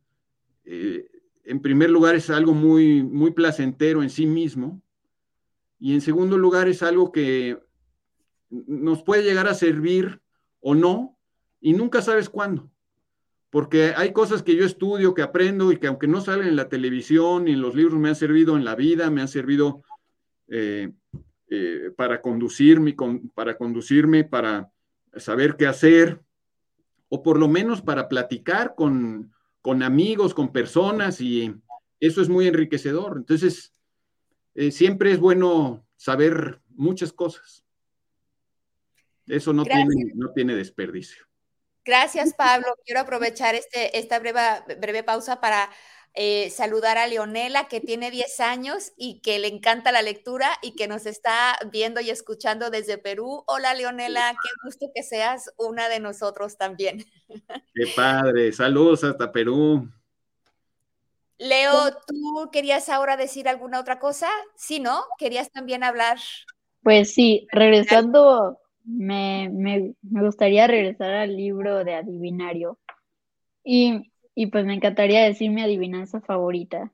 eh, 0.65 1.07
en 1.45 1.61
primer 1.61 1.91
lugar, 1.91 2.15
es 2.15 2.31
algo 2.31 2.55
muy, 2.55 3.03
muy 3.03 3.33
placentero 3.33 4.03
en 4.03 4.11
sí 4.11 4.27
mismo. 4.27 4.81
Y 5.79 5.95
en 5.95 6.01
segundo 6.01 6.39
lugar, 6.39 6.69
es 6.69 6.83
algo 6.83 7.11
que 7.11 7.59
nos 8.51 9.03
puede 9.03 9.25
llegar 9.25 9.49
a 9.49 9.55
servir 9.55 10.21
o 10.61 10.75
no, 10.75 11.19
y 11.61 11.73
nunca 11.73 12.03
sabes 12.03 12.29
cuándo. 12.29 12.71
Porque 13.51 13.93
hay 13.97 14.13
cosas 14.13 14.43
que 14.43 14.57
yo 14.57 14.65
estudio, 14.65 15.15
que 15.15 15.23
aprendo 15.23 15.73
y 15.73 15.77
que 15.77 15.87
aunque 15.87 16.07
no 16.07 16.21
salen 16.21 16.49
en 16.49 16.57
la 16.57 16.69
televisión 16.69 17.45
ni 17.45 17.53
en 17.53 17.61
los 17.61 17.75
libros, 17.75 17.99
me 17.99 18.09
han 18.09 18.17
servido 18.17 18.57
en 18.57 18.65
la 18.65 18.75
vida, 18.75 19.11
me 19.11 19.21
han 19.21 19.29
servido 19.29 19.83
eh, 20.49 20.93
eh, 21.49 21.91
para, 21.97 22.21
conducirme, 22.21 22.95
para 23.35 23.57
conducirme, 23.57 24.25
para 24.25 24.71
saber 25.17 25.57
qué 25.57 25.67
hacer, 25.67 26.21
o 27.09 27.23
por 27.23 27.39
lo 27.39 27.49
menos 27.49 27.83
para 27.83 28.09
platicar 28.09 28.75
con, 28.75 29.32
con 29.63 29.83
amigos, 29.83 30.35
con 30.35 30.53
personas 30.53 31.21
y 31.21 31.55
eso 32.01 32.21
es 32.21 32.29
muy 32.29 32.49
enriquecedor. 32.49 33.17
Entonces, 33.17 33.73
eh, 34.55 34.71
siempre 34.71 35.13
es 35.13 35.21
bueno 35.21 35.87
saber 35.97 36.61
muchas 36.71 37.13
cosas. 37.13 37.65
Eso 39.27 39.53
no, 39.53 39.65
tiene, 39.65 40.13
no 40.15 40.33
tiene 40.33 40.57
desperdicio. 40.57 41.25
Gracias, 41.85 42.35
Pablo. 42.35 42.75
Quiero 42.85 43.01
aprovechar 43.01 43.55
este, 43.55 43.99
esta 43.99 44.19
breve, 44.19 44.41
breve 44.81 45.03
pausa 45.05 45.41
para 45.41 45.71
eh, 46.15 46.51
saludar 46.51 46.99
a 46.99 47.07
Leonela, 47.07 47.69
que 47.69 47.81
tiene 47.81 48.11
10 48.11 48.41
años 48.41 48.93
y 48.97 49.21
que 49.21 49.39
le 49.39 49.49
encanta 49.49 49.93
la 49.93 50.03
lectura 50.03 50.51
y 50.63 50.75
que 50.75 50.89
nos 50.89 51.07
está 51.07 51.59
viendo 51.71 52.01
y 52.01 52.11
escuchando 52.11 52.71
desde 52.71 52.99
Perú. 52.99 53.45
Hola, 53.47 53.75
Leonela, 53.75 54.33
qué 54.33 54.51
gusto 54.65 54.91
que 54.95 55.03
seas 55.03 55.53
una 55.57 55.89
de 55.89 56.01
nosotros 56.01 56.57
también. 56.57 57.05
Qué 57.75 57.87
padre, 57.97 58.53
saludos 58.53 59.05
hasta 59.05 59.33
Perú. 59.33 59.89
Leo, 61.39 61.73
¿tú 62.07 62.51
querías 62.53 62.89
ahora 62.89 63.17
decir 63.17 63.49
alguna 63.49 63.81
otra 63.81 63.99
cosa? 63.99 64.29
Sí, 64.55 64.79
¿no? 64.79 65.03
¿Querías 65.19 65.51
también 65.51 65.83
hablar? 65.83 66.19
Pues 66.83 67.15
sí, 67.15 67.49
regresando, 67.51 68.61
me, 68.85 69.49
me, 69.51 69.95
me 70.03 70.23
gustaría 70.23 70.67
regresar 70.67 71.11
al 71.11 71.37
libro 71.37 71.85
de 71.85 71.95
Adivinario. 71.95 72.79
Y 73.65 74.12
y 74.35 74.47
pues 74.47 74.65
me 74.65 74.75
encantaría 74.75 75.23
decir 75.25 75.51
mi 75.51 75.63
adivinanza 75.63 76.21
favorita. 76.21 76.93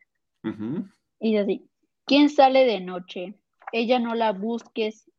Y 1.20 1.36
así, 1.36 1.68
¿quién 2.04 2.30
sale 2.30 2.64
de 2.64 2.80
noche? 2.80 3.34
Ella 3.72 3.98
no 3.98 4.14
la 4.14 4.32
busques 4.32 5.10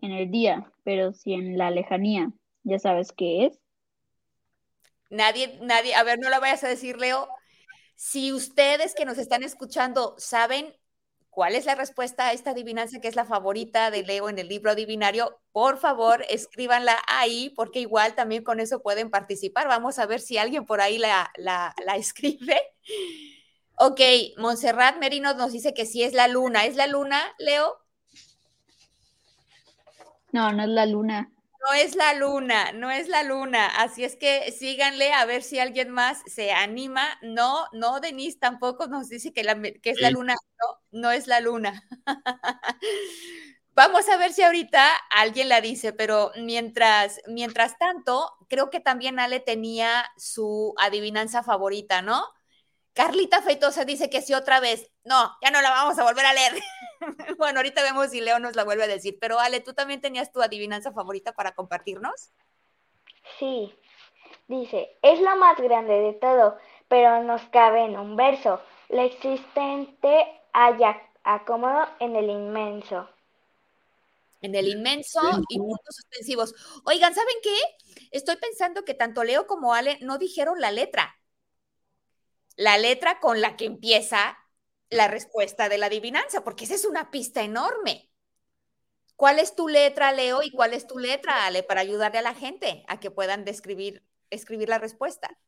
en 0.00 0.12
el 0.12 0.30
día, 0.30 0.70
pero 0.84 1.12
si 1.12 1.34
en 1.34 1.58
la 1.58 1.70
lejanía. 1.70 2.30
¿Ya 2.62 2.78
sabes 2.78 3.12
qué 3.12 3.46
es? 3.46 3.60
Nadie, 5.10 5.58
nadie, 5.62 5.94
a 5.94 6.02
ver, 6.02 6.18
no 6.18 6.28
la 6.28 6.38
vayas 6.38 6.64
a 6.64 6.68
decir, 6.68 6.98
Leo. 6.98 7.28
Si 7.96 8.32
ustedes 8.32 8.94
que 8.94 9.04
nos 9.04 9.18
están 9.18 9.42
escuchando 9.42 10.14
saben 10.18 10.74
cuál 11.38 11.54
es 11.54 11.66
la 11.66 11.76
respuesta 11.76 12.26
a 12.26 12.32
esta 12.32 12.50
adivinanza 12.50 13.00
que 13.00 13.06
es 13.06 13.14
la 13.14 13.24
favorita 13.24 13.92
de 13.92 14.02
Leo 14.02 14.28
en 14.28 14.40
el 14.40 14.48
libro 14.48 14.72
adivinario, 14.72 15.40
por 15.52 15.78
favor 15.78 16.24
escríbanla 16.28 16.98
ahí 17.06 17.50
porque 17.50 17.78
igual 17.78 18.16
también 18.16 18.42
con 18.42 18.58
eso 18.58 18.82
pueden 18.82 19.08
participar. 19.08 19.68
Vamos 19.68 20.00
a 20.00 20.06
ver 20.06 20.18
si 20.18 20.36
alguien 20.36 20.66
por 20.66 20.80
ahí 20.80 20.98
la, 20.98 21.30
la, 21.36 21.72
escribe. 21.94 22.60
Ok, 23.76 24.00
Montserrat 24.36 24.98
Merino 24.98 25.32
nos 25.34 25.52
dice 25.52 25.74
que 25.74 25.86
sí 25.86 26.02
es 26.02 26.12
la 26.12 26.26
luna. 26.26 26.64
¿Es 26.64 26.74
la 26.74 26.88
luna, 26.88 27.22
Leo? 27.38 27.76
No, 30.32 30.50
no 30.50 30.64
es 30.64 30.70
la 30.70 30.86
luna. 30.86 31.30
No 31.64 31.74
es 31.74 31.96
la 31.96 32.14
luna, 32.14 32.72
no 32.72 32.90
es 32.90 33.08
la 33.08 33.22
luna. 33.22 33.66
Así 33.66 34.04
es 34.04 34.16
que 34.16 34.50
síganle 34.52 35.12
a 35.12 35.24
ver 35.24 35.42
si 35.42 35.58
alguien 35.58 35.90
más 35.90 36.22
se 36.26 36.52
anima. 36.52 37.04
No, 37.22 37.66
no, 37.72 38.00
Denise 38.00 38.38
tampoco 38.38 38.86
nos 38.86 39.08
dice 39.08 39.32
que, 39.32 39.42
la, 39.44 39.60
que 39.60 39.90
es 39.90 40.00
la 40.00 40.10
luna. 40.10 40.34
No, 40.92 41.00
no 41.00 41.10
es 41.10 41.26
la 41.26 41.40
luna. 41.40 41.82
Vamos 43.74 44.08
a 44.08 44.16
ver 44.16 44.32
si 44.32 44.42
ahorita 44.42 44.88
alguien 45.10 45.48
la 45.48 45.60
dice, 45.60 45.92
pero 45.92 46.32
mientras, 46.36 47.20
mientras 47.28 47.78
tanto, 47.78 48.28
creo 48.48 48.70
que 48.70 48.80
también 48.80 49.20
Ale 49.20 49.38
tenía 49.38 50.04
su 50.16 50.74
adivinanza 50.78 51.44
favorita, 51.44 52.02
¿no? 52.02 52.24
Carlita 52.98 53.42
Feitosa 53.42 53.84
dice 53.84 54.10
que 54.10 54.22
sí 54.22 54.34
otra 54.34 54.58
vez. 54.58 54.90
No, 55.04 55.30
ya 55.40 55.52
no 55.52 55.62
la 55.62 55.70
vamos 55.70 55.96
a 56.00 56.02
volver 56.02 56.26
a 56.26 56.32
leer. 56.32 56.54
bueno, 57.38 57.60
ahorita 57.60 57.80
vemos 57.84 58.10
si 58.10 58.20
Leo 58.20 58.40
nos 58.40 58.56
la 58.56 58.64
vuelve 58.64 58.82
a 58.82 58.88
decir. 58.88 59.18
Pero 59.20 59.38
Ale, 59.38 59.60
¿tú 59.60 59.72
también 59.72 60.00
tenías 60.00 60.32
tu 60.32 60.42
adivinanza 60.42 60.90
favorita 60.90 61.32
para 61.32 61.54
compartirnos? 61.54 62.32
Sí. 63.38 63.72
Dice, 64.48 64.98
es 65.00 65.20
la 65.20 65.36
más 65.36 65.56
grande 65.58 65.92
de 65.92 66.14
todo, 66.14 66.58
pero 66.88 67.22
nos 67.22 67.40
cabe 67.50 67.84
en 67.84 67.96
un 67.96 68.16
verso. 68.16 68.60
La 68.88 69.04
existente 69.04 70.26
haya 70.52 71.00
acomodo 71.22 71.86
en 72.00 72.16
el 72.16 72.28
inmenso 72.28 73.08
en 74.40 74.54
el 74.54 74.68
inmenso 74.68 75.20
y 75.48 75.58
puntos 75.58 75.96
suspensivos. 75.96 76.54
Oigan, 76.84 77.14
¿saben 77.14 77.34
qué? 77.42 77.56
Estoy 78.10 78.36
pensando 78.36 78.84
que 78.84 78.94
tanto 78.94 79.24
Leo 79.24 79.46
como 79.46 79.74
Ale 79.74 79.98
no 80.00 80.18
dijeron 80.18 80.60
la 80.60 80.70
letra. 80.70 81.17
La 82.58 82.76
letra 82.76 83.20
con 83.20 83.40
la 83.40 83.56
que 83.56 83.66
empieza 83.66 84.36
la 84.90 85.06
respuesta 85.06 85.68
de 85.68 85.78
la 85.78 85.86
adivinanza, 85.86 86.42
porque 86.42 86.64
esa 86.64 86.74
es 86.74 86.84
una 86.84 87.12
pista 87.12 87.42
enorme. 87.42 88.10
¿Cuál 89.14 89.38
es 89.38 89.54
tu 89.54 89.68
letra, 89.68 90.10
Leo, 90.10 90.42
y 90.42 90.50
cuál 90.50 90.74
es 90.74 90.88
tu 90.88 90.98
letra, 90.98 91.46
Ale, 91.46 91.62
para 91.62 91.82
ayudarle 91.82 92.18
a 92.18 92.22
la 92.22 92.34
gente 92.34 92.84
a 92.88 92.98
que 92.98 93.12
puedan 93.12 93.44
describir, 93.44 94.02
escribir 94.30 94.68
la 94.68 94.78
respuesta? 94.78 95.38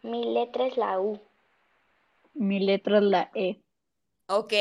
Mi 0.00 0.24
letra 0.32 0.68
es 0.68 0.78
la 0.78 0.98
U. 0.98 1.20
Mi 2.32 2.60
letra 2.60 2.96
es 2.96 3.04
la 3.04 3.30
E. 3.34 3.60
Ok. 4.26 4.54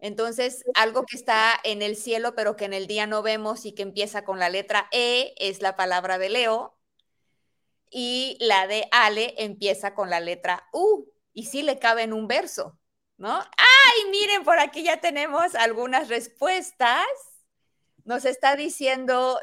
Entonces, 0.00 0.64
algo 0.74 1.04
que 1.06 1.16
está 1.16 1.52
en 1.62 1.80
el 1.80 1.94
cielo, 1.94 2.34
pero 2.34 2.56
que 2.56 2.64
en 2.64 2.74
el 2.74 2.88
día 2.88 3.06
no 3.06 3.22
vemos 3.22 3.66
y 3.66 3.72
que 3.72 3.82
empieza 3.82 4.24
con 4.24 4.40
la 4.40 4.50
letra 4.50 4.88
E, 4.90 5.32
es 5.36 5.62
la 5.62 5.76
palabra 5.76 6.18
de 6.18 6.28
Leo. 6.28 6.74
Y 7.96 8.36
la 8.40 8.66
de 8.66 8.88
Ale 8.90 9.34
empieza 9.38 9.94
con 9.94 10.10
la 10.10 10.18
letra 10.18 10.68
U. 10.72 11.06
Y 11.32 11.44
sí 11.46 11.62
le 11.62 11.78
cabe 11.78 12.02
en 12.02 12.12
un 12.12 12.26
verso, 12.26 12.76
¿no? 13.18 13.38
¡Ay, 13.38 14.10
miren, 14.10 14.42
por 14.42 14.58
aquí 14.58 14.82
ya 14.82 15.00
tenemos 15.00 15.54
algunas 15.54 16.08
respuestas! 16.08 17.06
Nos 18.02 18.24
está 18.24 18.56
diciendo, 18.56 19.38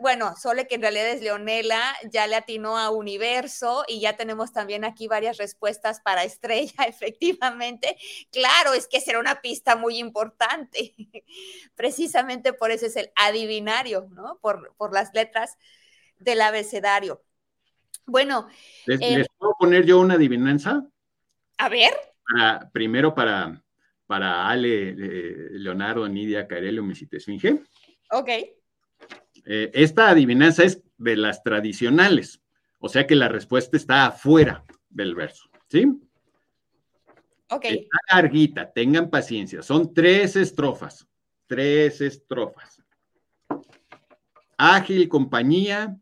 bueno, 0.00 0.34
Sole, 0.36 0.66
que 0.66 0.76
en 0.76 0.80
realidad 0.80 1.08
es 1.08 1.20
Leonela, 1.20 1.94
ya 2.10 2.26
le 2.26 2.34
atinó 2.34 2.78
a 2.78 2.88
Universo 2.88 3.84
y 3.86 4.00
ya 4.00 4.16
tenemos 4.16 4.52
también 4.52 4.86
aquí 4.86 5.06
varias 5.06 5.36
respuestas 5.36 6.00
para 6.00 6.24
Estrella, 6.24 6.84
efectivamente. 6.88 7.98
Claro, 8.30 8.72
es 8.72 8.88
que 8.88 9.02
será 9.02 9.18
una 9.20 9.42
pista 9.42 9.76
muy 9.76 9.98
importante. 9.98 10.94
Precisamente 11.74 12.54
por 12.54 12.70
eso 12.70 12.86
es 12.86 12.96
el 12.96 13.12
adivinario, 13.16 14.08
¿no? 14.12 14.38
Por, 14.40 14.74
por 14.76 14.94
las 14.94 15.12
letras 15.12 15.58
del 16.18 16.40
abecedario. 16.40 17.22
Bueno. 18.06 18.48
¿Les, 18.86 19.00
eh, 19.00 19.26
puedo 19.38 19.54
poner 19.58 19.84
yo 19.86 20.00
una 20.00 20.14
adivinanza? 20.14 20.86
A 21.58 21.68
ver. 21.68 21.92
primero 22.72 23.14
para, 23.14 23.62
para 24.06 24.48
Ale, 24.48 24.90
eh, 24.90 25.48
Leonardo, 25.52 26.08
Nidia, 26.08 26.46
Carelio, 26.46 26.82
Misite 26.82 27.18
Esfinge. 27.18 27.62
Ok. 28.10 28.28
Eh, 29.44 29.70
esta 29.74 30.10
adivinanza 30.10 30.64
es 30.64 30.82
de 30.98 31.16
las 31.16 31.42
tradicionales, 31.42 32.42
o 32.78 32.88
sea 32.88 33.06
que 33.06 33.16
la 33.16 33.28
respuesta 33.28 33.76
está 33.76 34.06
afuera 34.06 34.64
del 34.88 35.14
verso, 35.14 35.48
¿sí? 35.68 35.86
Ok. 37.48 37.64
Está 37.64 37.98
larguita, 38.14 38.72
tengan 38.72 39.10
paciencia, 39.10 39.62
son 39.62 39.92
tres 39.92 40.36
estrofas, 40.36 41.08
tres 41.46 42.00
estrofas. 42.00 42.82
Ágil 44.56 45.08
compañía, 45.08 45.98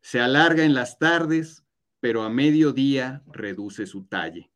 se 0.00 0.20
alarga 0.20 0.64
en 0.64 0.74
las 0.74 0.98
tardes, 0.98 1.64
pero 2.00 2.22
a 2.22 2.30
mediodía 2.30 3.22
reduce 3.26 3.86
su 3.86 4.04
talle. 4.04 4.50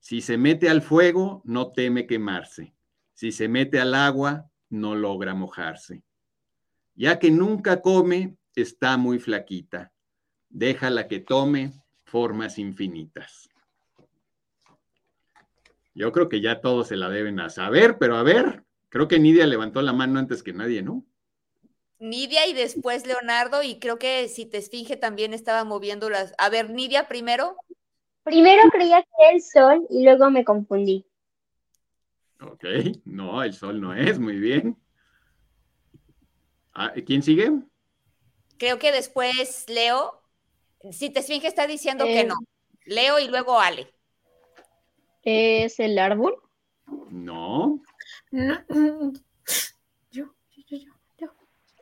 Si 0.00 0.20
se 0.20 0.36
mete 0.38 0.68
al 0.68 0.82
fuego, 0.82 1.42
no 1.44 1.72
teme 1.72 2.06
quemarse. 2.06 2.74
Si 3.12 3.32
se 3.32 3.48
mete 3.48 3.80
al 3.80 3.94
agua, 3.94 4.50
no 4.68 4.94
logra 4.94 5.34
mojarse 5.34 6.02
ya 6.96 7.18
que 7.18 7.30
nunca 7.30 7.82
come, 7.82 8.36
está 8.54 8.96
muy 8.96 9.18
flaquita. 9.18 9.92
Déjala 10.48 11.06
que 11.06 11.20
tome 11.20 11.72
formas 12.04 12.58
infinitas. 12.58 13.48
Yo 15.94 16.12
creo 16.12 16.28
que 16.28 16.40
ya 16.40 16.60
todos 16.60 16.88
se 16.88 16.96
la 16.96 17.08
deben 17.08 17.38
a 17.40 17.50
saber, 17.50 17.98
pero 17.98 18.16
a 18.16 18.22
ver, 18.22 18.64
creo 18.88 19.08
que 19.08 19.18
Nidia 19.18 19.46
levantó 19.46 19.82
la 19.82 19.92
mano 19.92 20.18
antes 20.18 20.42
que 20.42 20.52
nadie, 20.52 20.82
¿no? 20.82 21.04
Nidia 21.98 22.46
y 22.46 22.52
después 22.52 23.06
Leonardo, 23.06 23.62
y 23.62 23.78
creo 23.78 23.98
que 23.98 24.28
si 24.28 24.46
te 24.46 24.58
esfinge 24.58 24.96
también 24.96 25.32
estaba 25.32 25.64
moviendo 25.64 26.10
las. 26.10 26.34
A 26.38 26.48
ver, 26.48 26.70
Nidia 26.70 27.08
primero. 27.08 27.56
Primero 28.22 28.62
creía 28.70 29.02
que 29.02 29.08
era 29.18 29.30
el 29.32 29.42
sol 29.42 29.86
y 29.88 30.04
luego 30.04 30.30
me 30.30 30.44
confundí. 30.44 31.06
Ok, 32.40 32.64
no, 33.04 33.42
el 33.42 33.54
sol 33.54 33.80
no 33.80 33.94
es, 33.94 34.18
muy 34.18 34.36
bien. 34.36 34.76
Ah, 36.74 36.92
¿Quién 37.06 37.22
sigue? 37.22 37.50
Creo 38.58 38.78
que 38.78 38.92
después 38.92 39.64
Leo. 39.68 40.20
Si 40.92 41.10
te 41.10 41.24
que 41.24 41.46
está 41.46 41.66
diciendo 41.66 42.04
que 42.04 42.24
no. 42.24 42.36
Leo 42.84 43.18
y 43.18 43.28
luego 43.28 43.58
Ale. 43.58 43.92
¿Es 45.22 45.80
el 45.80 45.98
árbol? 45.98 46.36
No. 47.10 47.80
Yo, 48.30 48.54
yo, 48.68 49.12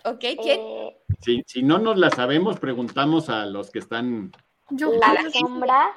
Ok, 0.04 0.24
¿quién? 0.42 0.60
Si, 1.20 1.42
si, 1.46 1.62
no 1.62 1.78
nos 1.78 1.96
la 1.96 2.10
sabemos, 2.10 2.60
preguntamos 2.60 3.30
a 3.30 3.46
los 3.46 3.70
que 3.70 3.78
están. 3.78 4.32
Yo. 4.70 4.92
La 4.92 5.30
sombra. 5.30 5.92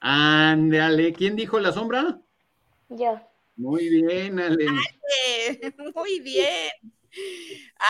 Ándale, 0.00 1.12
¿quién 1.14 1.34
dijo 1.36 1.58
la 1.58 1.72
sombra? 1.72 2.20
Yo. 2.90 3.20
Muy 3.56 3.88
bien, 3.88 4.38
Ale. 4.38 4.66
Ale 4.66 5.74
muy 5.94 6.20
bien. 6.20 6.70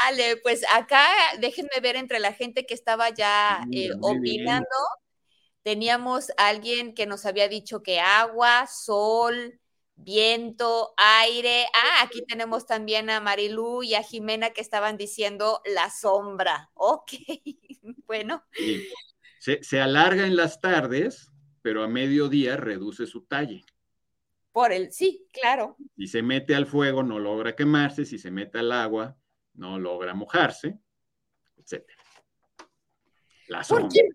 Ale, 0.05 0.37
pues 0.39 0.65
acá 0.73 1.07
déjenme 1.41 1.81
ver 1.83 1.97
entre 1.97 2.21
la 2.21 2.33
gente 2.33 2.67
que 2.67 2.75
estaba 2.75 3.11
ya 3.11 3.65
eh, 3.73 3.91
opinando. 4.01 4.67
Teníamos 5.63 6.31
a 6.37 6.49
alguien 6.49 6.95
que 6.95 7.07
nos 7.07 7.25
había 7.25 7.49
dicho 7.49 7.83
que 7.83 8.01
agua, 8.01 8.67
sol, 8.67 9.61
viento, 10.03 10.95
aire. 10.97 11.67
Ah, 11.75 12.03
aquí 12.03 12.23
tenemos 12.27 12.67
también 12.67 13.11
a 13.11 13.21
Marilú 13.21 13.83
y 13.83 13.95
a 13.95 14.03
Jimena 14.03 14.51
que 14.51 14.61
estaban 14.61 14.97
diciendo 14.97 15.61
la 15.65 15.91
sombra. 15.91 16.71
Ok, 16.75 17.13
bueno. 18.07 18.45
Se, 19.41 19.63
se, 19.63 19.81
alarga 19.81 20.27
en 20.27 20.37
las 20.37 20.61
tardes, 20.61 21.31
pero 21.63 21.83
a 21.83 21.89
mediodía 21.89 22.57
reduce 22.57 23.07
su 23.07 23.25
talle. 23.25 23.65
Por 24.53 24.73
el, 24.73 24.93
sí, 24.93 25.27
claro. 25.33 25.77
Si 25.97 26.07
se 26.07 26.23
mete 26.23 26.55
al 26.55 26.67
fuego, 26.67 27.03
no 27.03 27.19
logra 27.19 27.57
quemarse. 27.57 28.05
Si 28.05 28.19
se 28.19 28.31
mete 28.31 28.59
al 28.59 28.71
agua, 28.71 29.17
no 29.55 29.79
logra 29.79 30.15
mojarse, 30.15 30.79
etc. 31.57 31.85
¿Por 33.69 33.89
qué, 33.89 34.09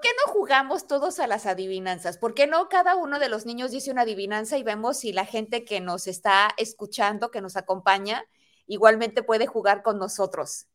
¿Por 0.00 0.08
qué 0.08 0.16
no 0.26 0.32
jugamos 0.32 0.86
todos 0.86 1.20
a 1.20 1.26
las 1.26 1.44
adivinanzas? 1.44 2.16
¿Por 2.16 2.32
qué 2.32 2.46
no 2.46 2.70
cada 2.70 2.96
uno 2.96 3.18
de 3.18 3.28
los 3.28 3.44
niños 3.44 3.70
dice 3.70 3.90
una 3.90 4.00
adivinanza 4.02 4.56
y 4.56 4.62
vemos 4.62 4.96
si 4.96 5.12
la 5.12 5.26
gente 5.26 5.62
que 5.62 5.80
nos 5.80 6.06
está 6.06 6.48
escuchando, 6.56 7.30
que 7.30 7.42
nos 7.42 7.54
acompaña, 7.58 8.24
igualmente 8.66 9.22
puede 9.22 9.46
jugar 9.46 9.82
con 9.82 9.98
nosotros? 9.98 10.68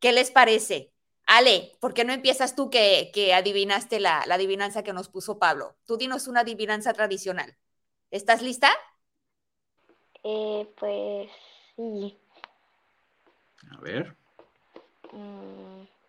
¿Qué 0.00 0.10
les 0.10 0.32
parece? 0.32 0.90
Ale, 1.26 1.76
¿por 1.78 1.94
qué 1.94 2.04
no 2.04 2.12
empiezas 2.12 2.56
tú 2.56 2.70
que, 2.70 3.12
que 3.14 3.34
adivinaste 3.34 4.00
la, 4.00 4.24
la, 4.26 4.34
adivinanza 4.34 4.82
que 4.82 4.92
nos 4.92 5.08
puso 5.08 5.38
Pablo? 5.38 5.76
Tú 5.86 5.96
dinos 5.96 6.26
una 6.26 6.40
adivinanza 6.40 6.92
tradicional. 6.92 7.56
¿Estás 8.10 8.42
lista? 8.42 8.68
Eh, 10.24 10.68
pues 10.76 11.30
sí. 11.76 12.18
A 13.70 13.80
ver. 13.80 14.16
Mm. 15.12 16.01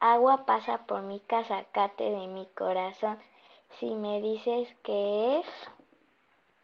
Agua 0.00 0.46
pasa 0.46 0.86
por 0.86 1.02
mi 1.02 1.20
casa, 1.20 1.66
cate 1.72 2.04
de 2.04 2.28
mi 2.28 2.46
corazón. 2.54 3.18
Si 3.80 3.86
me 3.86 4.20
dices 4.22 4.68
qué 4.84 5.40
es, 5.40 5.46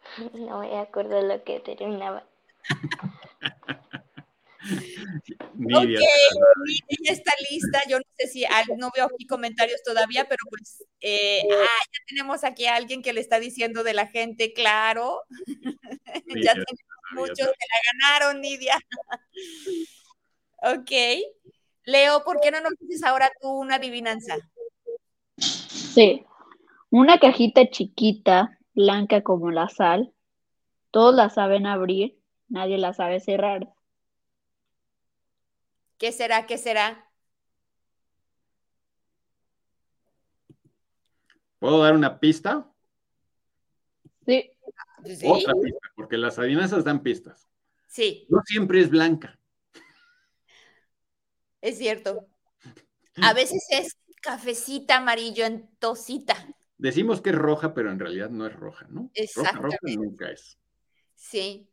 no 0.34 0.60
me 0.60 0.78
acuerdo 0.78 1.20
lo 1.20 1.42
que 1.42 1.60
terminaba. 1.60 2.24
Nidia. 5.54 5.98
Ok, 5.98 6.04
Nidia 6.88 7.12
está 7.12 7.32
lista. 7.50 7.82
Yo 7.88 7.98
no 7.98 8.04
sé 8.16 8.28
si 8.28 8.44
no 8.76 8.90
veo 8.94 9.06
aquí 9.06 9.26
comentarios 9.26 9.82
todavía, 9.82 10.26
pero 10.28 10.40
pues 10.48 10.84
eh, 11.00 11.42
ah, 11.50 11.82
ya 11.92 12.04
tenemos 12.06 12.44
aquí 12.44 12.66
a 12.66 12.76
alguien 12.76 13.02
que 13.02 13.12
le 13.12 13.20
está 13.20 13.40
diciendo 13.40 13.82
de 13.82 13.94
la 13.94 14.06
gente, 14.06 14.52
claro. 14.52 15.22
ya 16.46 16.52
tenemos 16.52 17.04
muchos 17.12 17.36
que 17.36 17.44
la 17.44 17.80
ganaron, 17.92 18.40
Nidia. 18.40 18.78
Ok. 20.66 20.92
Leo, 21.86 22.24
¿por 22.24 22.40
qué 22.40 22.50
no 22.50 22.60
nos 22.60 22.72
dices 22.78 23.04
ahora 23.04 23.30
tú 23.40 23.48
una 23.48 23.76
adivinanza? 23.76 24.36
Sí. 25.36 26.24
Una 26.90 27.18
cajita 27.18 27.68
chiquita, 27.70 28.58
blanca 28.74 29.22
como 29.22 29.50
la 29.50 29.68
sal. 29.68 30.12
Todos 30.90 31.14
la 31.14 31.28
saben 31.28 31.66
abrir, 31.66 32.18
nadie 32.48 32.78
la 32.78 32.92
sabe 32.94 33.20
cerrar. 33.20 33.68
¿Qué 35.98 36.12
será? 36.12 36.46
¿Qué 36.46 36.56
será? 36.58 37.10
¿Puedo 41.58 41.82
dar 41.82 41.94
una 41.94 42.18
pista? 42.20 42.70
Sí. 44.26 44.50
Sí. 45.04 45.26
Otra 45.28 45.54
pista, 45.62 45.88
porque 45.96 46.16
las 46.16 46.38
adivinanzas 46.38 46.84
dan 46.84 47.02
pistas. 47.02 47.48
Sí, 47.88 48.26
No 48.28 48.40
siempre 48.44 48.80
es 48.80 48.90
blanca. 48.90 49.38
Es 51.64 51.78
cierto. 51.78 52.28
A 53.22 53.32
veces 53.32 53.66
es 53.70 53.96
cafecita 54.20 54.96
amarillo 54.96 55.46
en 55.46 55.68
tosita. 55.78 56.34
Decimos 56.76 57.22
que 57.22 57.30
es 57.30 57.36
roja, 57.36 57.72
pero 57.72 57.90
en 57.90 57.98
realidad 57.98 58.28
no 58.28 58.46
es 58.46 58.52
roja, 58.52 58.86
¿no? 58.90 59.10
Roja, 59.34 59.52
roja 59.52 59.78
nunca 59.96 60.30
es. 60.30 60.58
Sí. 61.14 61.70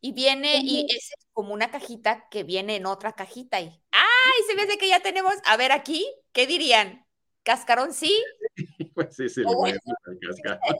Y 0.00 0.12
viene, 0.12 0.60
y 0.62 0.86
es 0.88 1.12
como 1.32 1.54
una 1.54 1.70
cajita 1.70 2.28
que 2.30 2.42
viene 2.42 2.76
en 2.76 2.86
otra 2.86 3.12
cajita. 3.12 3.60
Y, 3.60 3.66
¡ay! 3.92 4.44
Se 4.48 4.56
me 4.56 4.62
hace 4.62 4.76
que 4.76 4.88
ya 4.88 5.00
tenemos. 5.00 5.34
A 5.44 5.56
ver, 5.56 5.70
aquí, 5.70 6.04
¿qué 6.32 6.46
dirían? 6.48 7.06
¿Cascarón 7.44 7.92
sí? 7.92 8.20
Pues 8.94 9.20
es 9.20 9.38
el 9.38 9.46
Oh, 9.46 9.62
huevo, 9.62 9.78
el 10.06 10.18
cascarón. 10.18 10.76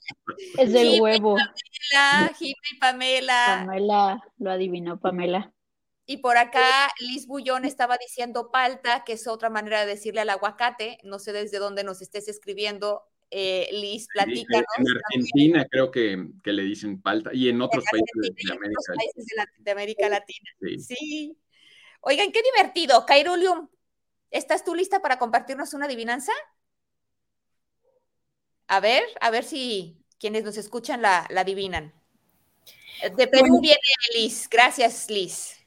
Es 0.58 0.72
del 0.72 0.94
Sí, 0.94 1.00
huevo. 1.00 1.36
La 1.92 2.32
Jime 2.36 2.54
y 2.72 2.78
Pamela. 2.78 3.62
Pamela, 3.64 4.20
lo 4.38 4.50
adivinó 4.50 4.98
Pamela. 4.98 5.52
Y 6.10 6.16
por 6.16 6.38
acá 6.38 6.88
Liz 7.00 7.26
Bullón 7.26 7.66
estaba 7.66 7.98
diciendo 7.98 8.50
palta, 8.50 9.04
que 9.04 9.12
es 9.12 9.26
otra 9.26 9.50
manera 9.50 9.80
de 9.80 9.86
decirle 9.88 10.22
al 10.22 10.30
aguacate. 10.30 10.96
No 11.04 11.18
sé 11.18 11.34
desde 11.34 11.58
dónde 11.58 11.84
nos 11.84 12.00
estés 12.00 12.28
escribiendo, 12.28 13.02
eh, 13.30 13.68
Liz, 13.72 14.06
platícanos. 14.14 14.64
En 14.78 14.86
Argentina 14.88 15.66
creo 15.70 15.90
que, 15.90 16.28
que 16.42 16.52
le 16.54 16.62
dicen 16.62 17.02
palta 17.02 17.28
y 17.34 17.50
en 17.50 17.60
otros 17.60 17.84
En 17.84 17.90
países 18.00 18.34
de 18.34 18.42
en 18.42 18.52
América. 18.56 18.80
otros 18.80 18.96
países 18.96 19.26
de, 19.26 19.36
la- 19.36 19.46
de 19.58 19.70
América 19.70 20.08
Latina. 20.08 20.50
Sí. 20.62 20.78
Sí. 20.78 21.38
Oigan, 22.00 22.32
qué 22.32 22.40
divertido. 22.54 23.04
Cairulium, 23.04 23.68
¿estás 24.30 24.64
tú 24.64 24.74
lista 24.74 25.02
para 25.02 25.18
compartirnos 25.18 25.74
una 25.74 25.84
adivinanza? 25.84 26.32
A 28.66 28.80
ver, 28.80 29.02
a 29.20 29.30
ver 29.30 29.44
si 29.44 29.98
quienes 30.18 30.42
nos 30.42 30.56
escuchan 30.56 31.02
la, 31.02 31.26
la 31.28 31.42
adivinan. 31.42 31.92
De 33.14 33.28
Perú 33.28 33.42
Bueno. 33.48 33.60
viene 33.60 33.78
Liz. 34.16 34.48
Gracias, 34.50 35.10
Liz. 35.10 35.57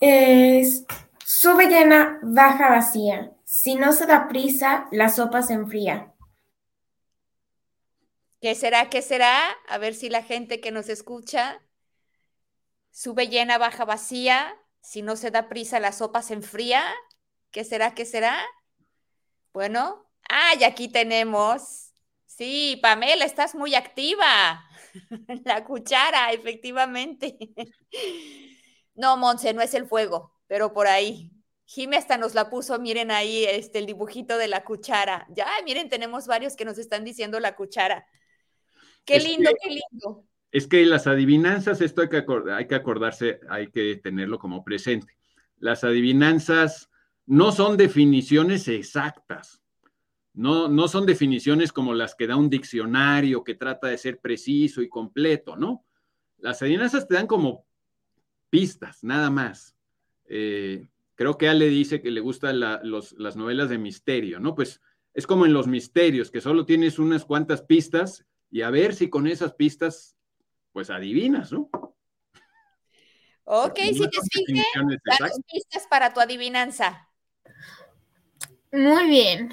Es, 0.00 0.84
sube 1.24 1.66
llena, 1.66 2.18
baja 2.22 2.68
vacía. 2.70 3.32
Si 3.44 3.74
no 3.74 3.92
se 3.92 4.06
da 4.06 4.28
prisa, 4.28 4.86
la 4.92 5.08
sopa 5.08 5.42
se 5.42 5.54
enfría. 5.54 6.12
¿Qué 8.40 8.54
será? 8.54 8.88
¿Qué 8.88 9.02
será? 9.02 9.38
A 9.68 9.78
ver 9.78 9.94
si 9.94 10.08
la 10.08 10.22
gente 10.22 10.60
que 10.60 10.70
nos 10.70 10.88
escucha 10.88 11.60
sube 12.90 13.28
llena, 13.28 13.58
baja 13.58 13.84
vacía. 13.84 14.56
Si 14.82 15.02
no 15.02 15.16
se 15.16 15.30
da 15.30 15.48
prisa, 15.48 15.78
la 15.78 15.92
sopa 15.92 16.22
se 16.22 16.34
enfría. 16.34 16.82
¿Qué 17.50 17.64
será? 17.64 17.94
¿Qué 17.94 18.06
será? 18.06 18.40
Bueno, 19.52 20.06
ah, 20.28 20.54
y 20.58 20.64
aquí 20.64 20.88
tenemos. 20.88 21.92
Sí, 22.26 22.78
Pamela, 22.80 23.24
estás 23.24 23.54
muy 23.54 23.74
activa. 23.74 24.64
La 25.44 25.64
cuchara, 25.64 26.32
efectivamente. 26.32 27.36
No, 28.94 29.16
Monse, 29.16 29.54
no 29.54 29.62
es 29.62 29.74
el 29.74 29.86
fuego, 29.86 30.34
pero 30.46 30.72
por 30.72 30.86
ahí. 30.86 31.32
Jime 31.64 31.96
hasta 31.96 32.18
nos 32.18 32.34
la 32.34 32.50
puso, 32.50 32.78
miren 32.80 33.12
ahí, 33.12 33.44
este, 33.44 33.78
el 33.78 33.86
dibujito 33.86 34.38
de 34.38 34.48
la 34.48 34.64
cuchara. 34.64 35.26
Ya, 35.30 35.46
miren, 35.64 35.88
tenemos 35.88 36.26
varios 36.26 36.56
que 36.56 36.64
nos 36.64 36.78
están 36.78 37.04
diciendo 37.04 37.38
la 37.38 37.54
cuchara. 37.54 38.06
Qué 39.04 39.20
lindo, 39.20 39.50
qué 39.62 39.70
lindo. 39.70 40.24
Es 40.50 40.66
que 40.66 40.84
las 40.84 41.06
adivinanzas, 41.06 41.80
esto 41.80 42.02
hay 42.02 42.08
que, 42.08 42.24
hay 42.52 42.66
que 42.66 42.74
acordarse, 42.74 43.40
hay 43.48 43.70
que 43.70 43.96
tenerlo 44.02 44.38
como 44.38 44.64
presente. 44.64 45.16
Las 45.58 45.84
adivinanzas 45.84 46.90
no 47.26 47.52
son 47.52 47.76
definiciones 47.76 48.66
exactas, 48.66 49.62
no, 50.32 50.68
no 50.68 50.88
son 50.88 51.06
definiciones 51.06 51.72
como 51.72 51.94
las 51.94 52.16
que 52.16 52.26
da 52.26 52.34
un 52.34 52.50
diccionario 52.50 53.44
que 53.44 53.54
trata 53.54 53.86
de 53.86 53.98
ser 53.98 54.18
preciso 54.18 54.82
y 54.82 54.88
completo, 54.88 55.56
¿no? 55.56 55.84
Las 56.38 56.62
adivinanzas 56.62 57.06
te 57.06 57.14
dan 57.14 57.28
como 57.28 57.66
pistas, 58.50 59.02
nada 59.02 59.30
más. 59.30 59.76
Eh, 60.28 60.88
creo 61.14 61.38
que 61.38 61.48
Ale 61.48 61.68
dice 61.68 62.02
que 62.02 62.10
le 62.10 62.20
gustan 62.20 62.60
la- 62.60 62.80
las 62.82 63.36
novelas 63.36 63.68
de 63.70 63.78
misterio, 63.78 64.40
¿no? 64.40 64.54
Pues 64.54 64.80
es 65.14 65.26
como 65.26 65.46
en 65.46 65.52
los 65.52 65.66
misterios, 65.66 66.30
que 66.30 66.40
solo 66.40 66.66
tienes 66.66 66.98
unas 66.98 67.24
cuantas 67.24 67.62
pistas 67.62 68.24
y 68.50 68.62
a 68.62 68.70
ver 68.70 68.94
si 68.94 69.08
con 69.10 69.26
esas 69.26 69.54
pistas, 69.54 70.16
pues 70.72 70.90
adivinas, 70.90 71.52
¿no? 71.52 71.68
Ok, 73.44 73.72
Porque 73.74 73.92
si 73.92 74.08
te 74.08 74.44
fijas, 74.46 74.66
danos 75.18 75.40
pistas 75.52 75.86
para 75.88 76.12
tu 76.14 76.20
adivinanza. 76.20 77.08
Muy 78.72 79.08
bien. 79.08 79.50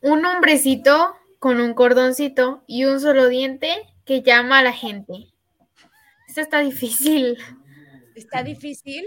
Un 0.00 0.24
hombrecito 0.24 1.14
con 1.38 1.60
un 1.60 1.74
cordoncito 1.74 2.64
y 2.66 2.84
un 2.84 3.00
solo 3.00 3.28
diente 3.28 3.89
que 4.10 4.22
llama 4.22 4.58
a 4.58 4.62
la 4.64 4.72
gente. 4.72 5.32
Esto 6.26 6.40
está 6.40 6.58
difícil. 6.58 7.38
Está 8.16 8.42
difícil. 8.42 9.06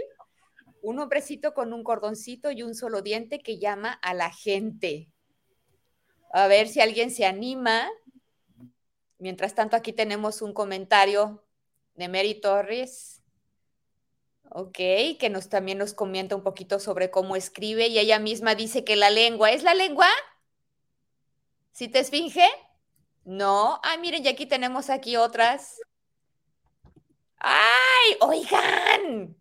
Un 0.81 0.97
hombrecito 0.97 1.53
con 1.53 1.73
un 1.73 1.83
cordoncito 1.83 2.51
y 2.51 2.63
un 2.63 2.73
solo 2.73 3.01
diente 3.01 3.41
que 3.41 3.59
llama 3.59 3.91
a 3.91 4.13
la 4.13 4.31
gente. 4.31 5.11
A 6.31 6.47
ver 6.47 6.69
si 6.69 6.79
alguien 6.79 7.11
se 7.11 7.25
anima. 7.25 7.85
Mientras 9.19 9.53
tanto, 9.55 9.75
aquí 9.75 9.91
tenemos 9.91 10.41
un 10.41 10.53
comentario 10.53 11.43
de 11.95 12.07
Mary 12.07 12.39
Torres. 12.39 13.21
Ok, 14.51 14.77
que 15.19 15.29
nos 15.29 15.49
también 15.49 15.79
nos 15.79 15.93
comenta 15.93 16.37
un 16.37 16.43
poquito 16.43 16.79
sobre 16.79 17.11
cómo 17.11 17.35
escribe 17.35 17.87
y 17.87 17.99
ella 17.99 18.19
misma 18.19 18.55
dice 18.55 18.85
que 18.85 18.95
la 18.95 19.09
lengua, 19.09 19.51
¿es 19.51 19.63
la 19.63 19.73
lengua? 19.73 20.07
¿Sí 21.73 21.89
te 21.89 21.99
esfinge? 21.99 22.47
No. 23.25 23.79
Ah, 23.83 23.97
miren, 23.97 24.25
y 24.25 24.27
aquí 24.27 24.45
tenemos 24.45 24.89
aquí 24.89 25.15
otras. 25.15 25.79
¡Ay! 27.37 28.17
¡Oigan! 28.21 29.35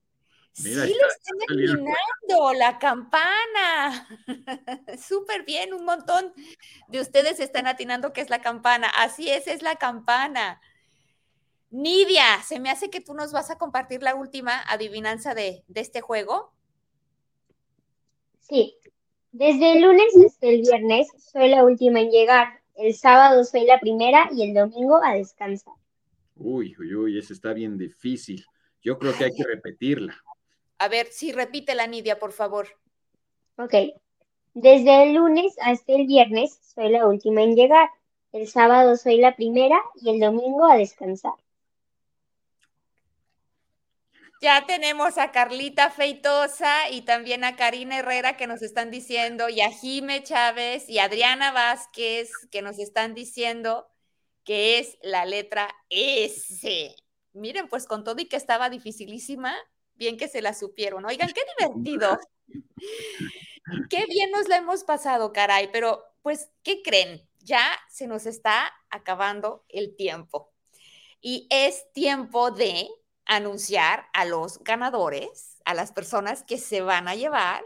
Mira, 0.58 0.84
sí 0.84 0.94
lo 1.00 1.08
están 1.08 1.36
adivinando, 1.48 2.52
la 2.58 2.78
campana. 2.78 4.08
Súper 4.98 5.44
bien, 5.44 5.72
un 5.72 5.84
montón 5.84 6.32
de 6.88 7.00
ustedes 7.00 7.40
están 7.40 7.66
atinando 7.66 8.12
que 8.12 8.20
es 8.20 8.28
la 8.28 8.42
campana. 8.42 8.88
Así 8.88 9.30
es, 9.30 9.46
es 9.46 9.62
la 9.62 9.76
campana. 9.76 10.60
Nidia, 11.70 12.42
se 12.46 12.60
me 12.60 12.68
hace 12.68 12.90
que 12.90 13.00
tú 13.00 13.14
nos 13.14 13.32
vas 13.32 13.50
a 13.50 13.56
compartir 13.56 14.02
la 14.02 14.14
última 14.14 14.60
adivinanza 14.68 15.34
de, 15.34 15.64
de 15.68 15.80
este 15.80 16.02
juego. 16.02 16.52
Sí. 18.40 18.76
Desde 19.30 19.72
el 19.72 19.82
lunes 19.82 20.12
hasta 20.26 20.48
el 20.48 20.60
viernes 20.60 21.08
soy 21.32 21.48
la 21.48 21.64
última 21.64 22.00
en 22.00 22.10
llegar. 22.10 22.61
El 22.74 22.94
sábado 22.94 23.44
soy 23.44 23.64
la 23.64 23.78
primera 23.78 24.28
y 24.32 24.42
el 24.42 24.54
domingo 24.54 25.02
a 25.02 25.14
descansar. 25.14 25.74
Uy, 26.36 26.74
uy, 26.78 26.94
uy, 26.94 27.18
esa 27.18 27.32
está 27.32 27.52
bien 27.52 27.76
difícil. 27.78 28.44
Yo 28.80 28.98
creo 28.98 29.16
que 29.16 29.24
hay 29.24 29.34
que 29.34 29.44
repetirla. 29.44 30.16
A 30.78 30.88
ver, 30.88 31.06
sí, 31.10 31.32
repítela, 31.32 31.86
Nidia, 31.86 32.18
por 32.18 32.32
favor. 32.32 32.68
Ok. 33.56 33.74
Desde 34.54 35.04
el 35.04 35.14
lunes 35.14 35.54
hasta 35.60 35.92
el 35.92 36.06
viernes 36.06 36.58
soy 36.62 36.90
la 36.90 37.06
última 37.06 37.42
en 37.42 37.54
llegar. 37.54 37.88
El 38.32 38.48
sábado 38.48 38.96
soy 38.96 39.18
la 39.18 39.36
primera 39.36 39.78
y 40.00 40.10
el 40.10 40.20
domingo 40.20 40.66
a 40.66 40.76
descansar. 40.76 41.34
Ya 44.42 44.66
tenemos 44.66 45.18
a 45.18 45.30
Carlita 45.30 45.88
Feitosa 45.90 46.90
y 46.90 47.02
también 47.02 47.44
a 47.44 47.54
Karina 47.54 48.00
Herrera 48.00 48.36
que 48.36 48.48
nos 48.48 48.60
están 48.60 48.90
diciendo, 48.90 49.48
y 49.48 49.60
a 49.60 49.70
Jime 49.70 50.24
Chávez 50.24 50.88
y 50.88 50.98
Adriana 50.98 51.52
Vázquez 51.52 52.28
que 52.50 52.60
nos 52.60 52.80
están 52.80 53.14
diciendo 53.14 53.86
que 54.42 54.80
es 54.80 54.98
la 55.00 55.26
letra 55.26 55.72
S. 55.90 56.96
Miren, 57.34 57.68
pues 57.68 57.86
con 57.86 58.02
todo 58.02 58.20
y 58.20 58.24
que 58.24 58.34
estaba 58.34 58.68
dificilísima, 58.68 59.54
bien 59.94 60.16
que 60.16 60.26
se 60.26 60.42
la 60.42 60.54
supieron. 60.54 61.04
Oigan, 61.04 61.30
qué 61.32 61.42
divertido. 61.56 62.18
Qué 63.88 64.06
bien 64.06 64.32
nos 64.32 64.48
la 64.48 64.56
hemos 64.56 64.82
pasado, 64.82 65.32
caray, 65.32 65.70
pero 65.70 66.02
pues, 66.20 66.50
¿qué 66.64 66.82
creen? 66.82 67.28
Ya 67.38 67.78
se 67.88 68.08
nos 68.08 68.26
está 68.26 68.72
acabando 68.90 69.64
el 69.68 69.94
tiempo. 69.94 70.52
Y 71.20 71.46
es 71.48 71.92
tiempo 71.92 72.50
de 72.50 72.88
anunciar 73.26 74.06
a 74.12 74.24
los 74.24 74.58
ganadores, 74.64 75.60
a 75.64 75.74
las 75.74 75.92
personas 75.92 76.44
que 76.44 76.58
se 76.58 76.80
van 76.82 77.08
a 77.08 77.14
llevar 77.14 77.62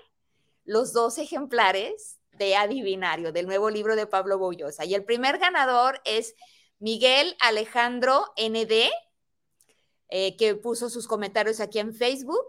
los 0.65 0.93
dos 0.93 1.19
ejemplares 1.19 2.19
de 2.33 2.57
Adivinario 2.57 3.33
del 3.33 3.47
nuevo 3.47 3.71
libro 3.71 3.97
de 3.97 4.07
Pablo 4.07 4.39
Bollosa. 4.39 4.85
Y 4.85 4.95
el 4.95 5.05
primer 5.05 5.39
ganador 5.39 6.01
es 6.05 6.35
Miguel 6.79 7.37
Alejandro 7.41 8.33
ND. 8.37 8.91
eh, 10.09 10.37
que 10.37 10.55
puso 10.57 10.91
sus 10.91 11.07
comentarios 11.09 11.61
aquí 11.61 11.79
en 11.79 11.95
Facebook. 11.95 12.47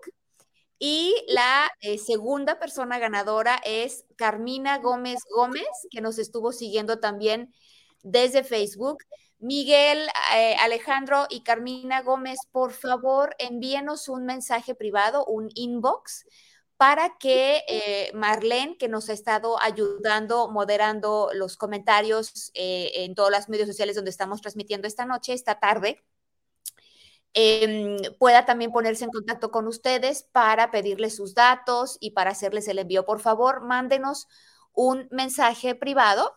Y 0.79 1.15
la 1.27 1.71
eh, 1.81 1.97
segunda 1.97 2.59
persona 2.59 2.99
ganadora 2.99 3.59
es 3.65 4.05
Carmina 4.15 4.77
Gómez 4.79 5.19
Gómez, 5.35 5.67
que 5.89 6.01
nos 6.01 6.19
estuvo 6.19 6.51
siguiendo 6.51 6.99
también 6.99 7.53
desde 8.03 8.43
Facebook. 8.43 8.99
Miguel, 9.39 10.07
eh, 10.35 10.55
Alejandro 10.59 11.27
y 11.29 11.41
Carmina 11.41 12.01
Gómez, 12.01 12.39
por 12.51 12.73
favor, 12.73 13.35
envíenos 13.39 14.09
un 14.09 14.25
mensaje 14.25 14.75
privado, 14.75 15.25
un 15.25 15.49
inbox, 15.53 16.25
para 16.77 17.17
que 17.17 17.63
eh, 17.67 18.11
Marlene, 18.13 18.77
que 18.77 18.87
nos 18.87 19.09
ha 19.09 19.13
estado 19.13 19.61
ayudando, 19.61 20.49
moderando 20.49 21.29
los 21.33 21.57
comentarios 21.57 22.51
en 22.53 23.15
todos 23.15 23.31
los 23.31 23.49
medios 23.49 23.67
sociales 23.67 23.95
donde 23.95 24.11
estamos 24.11 24.41
transmitiendo 24.41 24.87
esta 24.87 25.05
noche, 25.05 25.33
esta 25.33 25.59
tarde, 25.59 26.03
Em, 27.39 27.97
pueda 28.17 28.45
también 28.45 28.71
ponerse 28.71 29.03
en 29.03 29.11
contacto 29.11 29.51
con 29.51 29.67
ustedes 29.67 30.23
para 30.23 30.71
pedirles 30.71 31.15
sus 31.15 31.35
datos 31.35 31.97
y 31.99 32.11
para 32.11 32.31
hacerles 32.31 32.67
el 32.67 32.79
envío. 32.79 33.05
Por 33.05 33.19
favor, 33.19 33.61
mándenos 33.61 34.27
un 34.73 35.07
mensaje 35.11 35.75
privado 35.75 36.33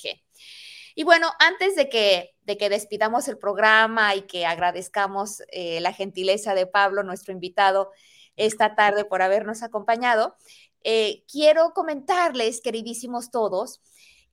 Y 0.98 1.04
bueno, 1.04 1.30
antes 1.40 1.76
de 1.76 1.90
que, 1.90 2.36
de 2.44 2.58
que 2.58 2.70
despidamos 2.70 3.28
el 3.28 3.38
programa 3.38 4.16
y 4.16 4.22
que 4.22 4.46
agradezcamos 4.46 5.44
eh, 5.52 5.82
la 5.82 5.92
gentileza 5.92 6.56
de 6.56 6.68
Pablo, 6.68 7.04
nuestro 7.04 7.34
invitado, 7.34 7.92
esta 8.38 8.76
tarde 8.76 9.06
por 9.06 9.22
habernos 9.22 9.62
acompañado, 9.62 10.36
eh, 10.84 11.24
quiero 11.32 11.74
comentarles, 11.74 12.62
queridísimos 12.62 13.32
todos, 13.32 13.82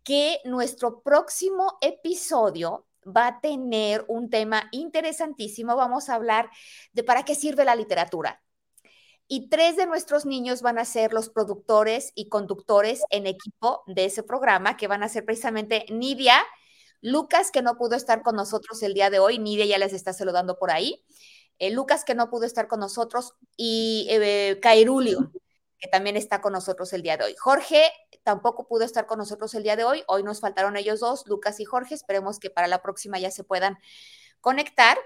que 0.04 0.40
nuestro 0.44 1.02
próximo 1.02 1.78
episodio 1.80 2.86
va 3.04 3.26
a 3.26 3.40
tener 3.40 4.04
un 4.08 4.30
tema 4.30 4.68
interesantísimo. 4.70 5.76
Vamos 5.76 6.08
a 6.08 6.14
hablar 6.14 6.50
de 6.92 7.04
para 7.04 7.24
qué 7.24 7.34
sirve 7.34 7.64
la 7.64 7.74
literatura. 7.74 8.42
Y 9.28 9.48
tres 9.48 9.76
de 9.76 9.86
nuestros 9.86 10.26
niños 10.26 10.62
van 10.62 10.78
a 10.78 10.84
ser 10.84 11.12
los 11.12 11.30
productores 11.30 12.12
y 12.14 12.28
conductores 12.28 13.02
en 13.10 13.26
equipo 13.26 13.82
de 13.86 14.04
ese 14.04 14.22
programa, 14.22 14.76
que 14.76 14.88
van 14.88 15.02
a 15.02 15.08
ser 15.08 15.24
precisamente 15.24 15.86
Nidia, 15.90 16.36
Lucas, 17.00 17.50
que 17.50 17.62
no 17.62 17.76
pudo 17.76 17.96
estar 17.96 18.22
con 18.22 18.36
nosotros 18.36 18.82
el 18.82 18.94
día 18.94 19.10
de 19.10 19.18
hoy. 19.18 19.38
Nidia 19.38 19.66
ya 19.66 19.78
les 19.78 19.92
está 19.92 20.12
saludando 20.12 20.58
por 20.58 20.70
ahí. 20.70 21.04
Eh, 21.58 21.70
Lucas, 21.70 22.04
que 22.04 22.14
no 22.14 22.30
pudo 22.30 22.44
estar 22.44 22.68
con 22.68 22.80
nosotros, 22.80 23.34
y 23.56 24.06
eh, 24.10 24.58
Cairulio 24.60 25.32
que 25.82 25.88
también 25.88 26.16
está 26.16 26.40
con 26.40 26.52
nosotros 26.52 26.92
el 26.92 27.02
día 27.02 27.16
de 27.16 27.24
hoy. 27.24 27.34
Jorge 27.36 27.90
tampoco 28.22 28.68
pudo 28.68 28.84
estar 28.84 29.06
con 29.06 29.18
nosotros 29.18 29.52
el 29.54 29.64
día 29.64 29.74
de 29.74 29.82
hoy. 29.82 30.04
Hoy 30.06 30.22
nos 30.22 30.38
faltaron 30.38 30.76
ellos 30.76 31.00
dos, 31.00 31.26
Lucas 31.26 31.58
y 31.58 31.64
Jorge. 31.64 31.96
Esperemos 31.96 32.38
que 32.38 32.50
para 32.50 32.68
la 32.68 32.82
próxima 32.82 33.18
ya 33.18 33.32
se 33.32 33.42
puedan 33.42 33.76
conectar. 34.42 34.98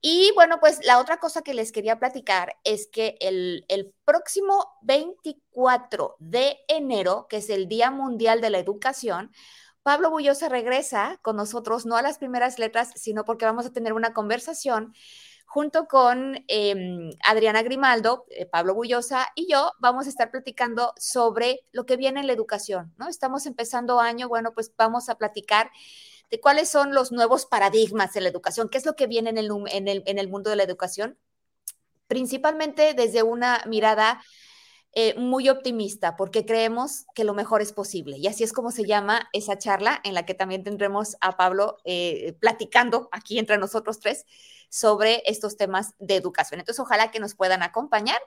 Y 0.00 0.32
bueno, 0.34 0.58
pues 0.60 0.82
la 0.84 0.98
otra 0.98 1.18
cosa 1.18 1.42
que 1.42 1.52
les 1.52 1.72
quería 1.72 1.98
platicar 1.98 2.56
es 2.64 2.86
que 2.86 3.18
el, 3.20 3.66
el, 3.68 3.92
próximo 4.04 4.78
24 4.82 6.16
de 6.20 6.58
enero, 6.68 7.26
que 7.28 7.38
es 7.38 7.50
el 7.50 7.68
Día 7.68 7.90
Mundial 7.90 8.40
de 8.40 8.50
la 8.50 8.58
Educación, 8.58 9.32
Pablo 9.82 10.10
Bullosa 10.10 10.48
regresa 10.48 11.18
con 11.22 11.36
nosotros, 11.36 11.86
no 11.86 11.96
a 11.96 12.02
las 12.02 12.18
primeras 12.18 12.58
letras, 12.58 12.92
sino 12.96 13.24
porque 13.24 13.44
vamos 13.44 13.66
a 13.66 13.72
tener 13.72 13.92
una 13.92 14.14
conversación 14.14 14.94
junto 15.46 15.86
con 15.86 16.44
em, 16.48 17.10
Adriana 17.24 17.62
Grimaldo, 17.62 18.26
eh, 18.30 18.46
Pablo 18.46 18.74
Bullosa 18.74 19.28
y 19.34 19.50
yo 19.50 19.72
vamos 19.78 20.06
a 20.06 20.08
estar 20.08 20.30
platicando 20.30 20.92
sobre 20.98 21.60
lo 21.72 21.86
que 21.86 21.96
viene 21.96 22.20
en 22.20 22.26
la 22.26 22.32
educación, 22.32 22.92
¿no? 22.98 23.08
Estamos 23.08 23.46
empezando 23.46 24.00
año, 24.00 24.28
bueno, 24.28 24.52
pues 24.52 24.72
vamos 24.76 25.08
a 25.08 25.16
platicar 25.16 25.70
de 26.30 26.40
cuáles 26.40 26.68
son 26.68 26.94
los 26.94 27.12
nuevos 27.12 27.46
paradigmas 27.46 28.16
en 28.16 28.24
la 28.24 28.28
educación, 28.28 28.68
qué 28.68 28.78
es 28.78 28.86
lo 28.86 28.96
que 28.96 29.06
viene 29.06 29.30
en 29.30 29.38
el, 29.38 29.50
en 29.70 29.88
el, 29.88 30.02
en 30.06 30.18
el 30.18 30.28
mundo 30.28 30.50
de 30.50 30.56
la 30.56 30.62
educación, 30.62 31.18
principalmente 32.08 32.94
desde 32.94 33.22
una 33.22 33.62
mirada 33.66 34.22
eh, 34.98 35.14
muy 35.18 35.50
optimista 35.50 36.16
porque 36.16 36.46
creemos 36.46 37.04
que 37.14 37.24
lo 37.24 37.34
mejor 37.34 37.60
es 37.60 37.74
posible. 37.74 38.16
Y 38.16 38.28
así 38.28 38.44
es 38.44 38.54
como 38.54 38.70
se 38.70 38.86
llama 38.86 39.28
esa 39.34 39.58
charla 39.58 40.00
en 40.04 40.14
la 40.14 40.24
que 40.24 40.32
también 40.32 40.64
tendremos 40.64 41.18
a 41.20 41.36
Pablo 41.36 41.76
eh, 41.84 42.34
platicando 42.40 43.10
aquí 43.12 43.38
entre 43.38 43.58
nosotros 43.58 44.00
tres 44.00 44.24
sobre 44.70 45.22
estos 45.26 45.58
temas 45.58 45.92
de 45.98 46.16
educación. 46.16 46.60
Entonces, 46.60 46.80
ojalá 46.80 47.10
que 47.10 47.20
nos 47.20 47.34
puedan 47.34 47.62
acompañar. 47.62 48.18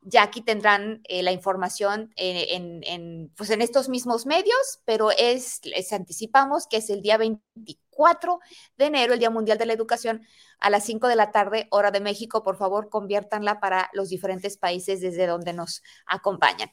Ya 0.00 0.22
aquí 0.22 0.42
tendrán 0.42 1.00
eh, 1.04 1.22
la 1.22 1.32
información 1.32 2.12
eh, 2.16 2.48
en, 2.50 3.32
pues 3.36 3.50
en 3.50 3.60
estos 3.60 3.88
mismos 3.88 4.26
medios, 4.26 4.80
pero 4.84 5.10
es, 5.10 5.60
les 5.64 5.92
anticipamos 5.92 6.66
que 6.68 6.78
es 6.78 6.88
el 6.88 7.02
día 7.02 7.18
24 7.18 8.38
de 8.76 8.84
enero, 8.86 9.12
el 9.12 9.18
Día 9.18 9.30
Mundial 9.30 9.58
de 9.58 9.66
la 9.66 9.72
Educación, 9.72 10.24
a 10.60 10.70
las 10.70 10.84
5 10.84 11.08
de 11.08 11.16
la 11.16 11.32
tarde, 11.32 11.66
hora 11.70 11.90
de 11.90 12.00
México. 12.00 12.42
Por 12.42 12.56
favor, 12.56 12.88
conviértanla 12.90 13.60
para 13.60 13.90
los 13.92 14.08
diferentes 14.08 14.56
países 14.56 15.00
desde 15.00 15.26
donde 15.26 15.52
nos 15.52 15.82
acompañan. 16.06 16.70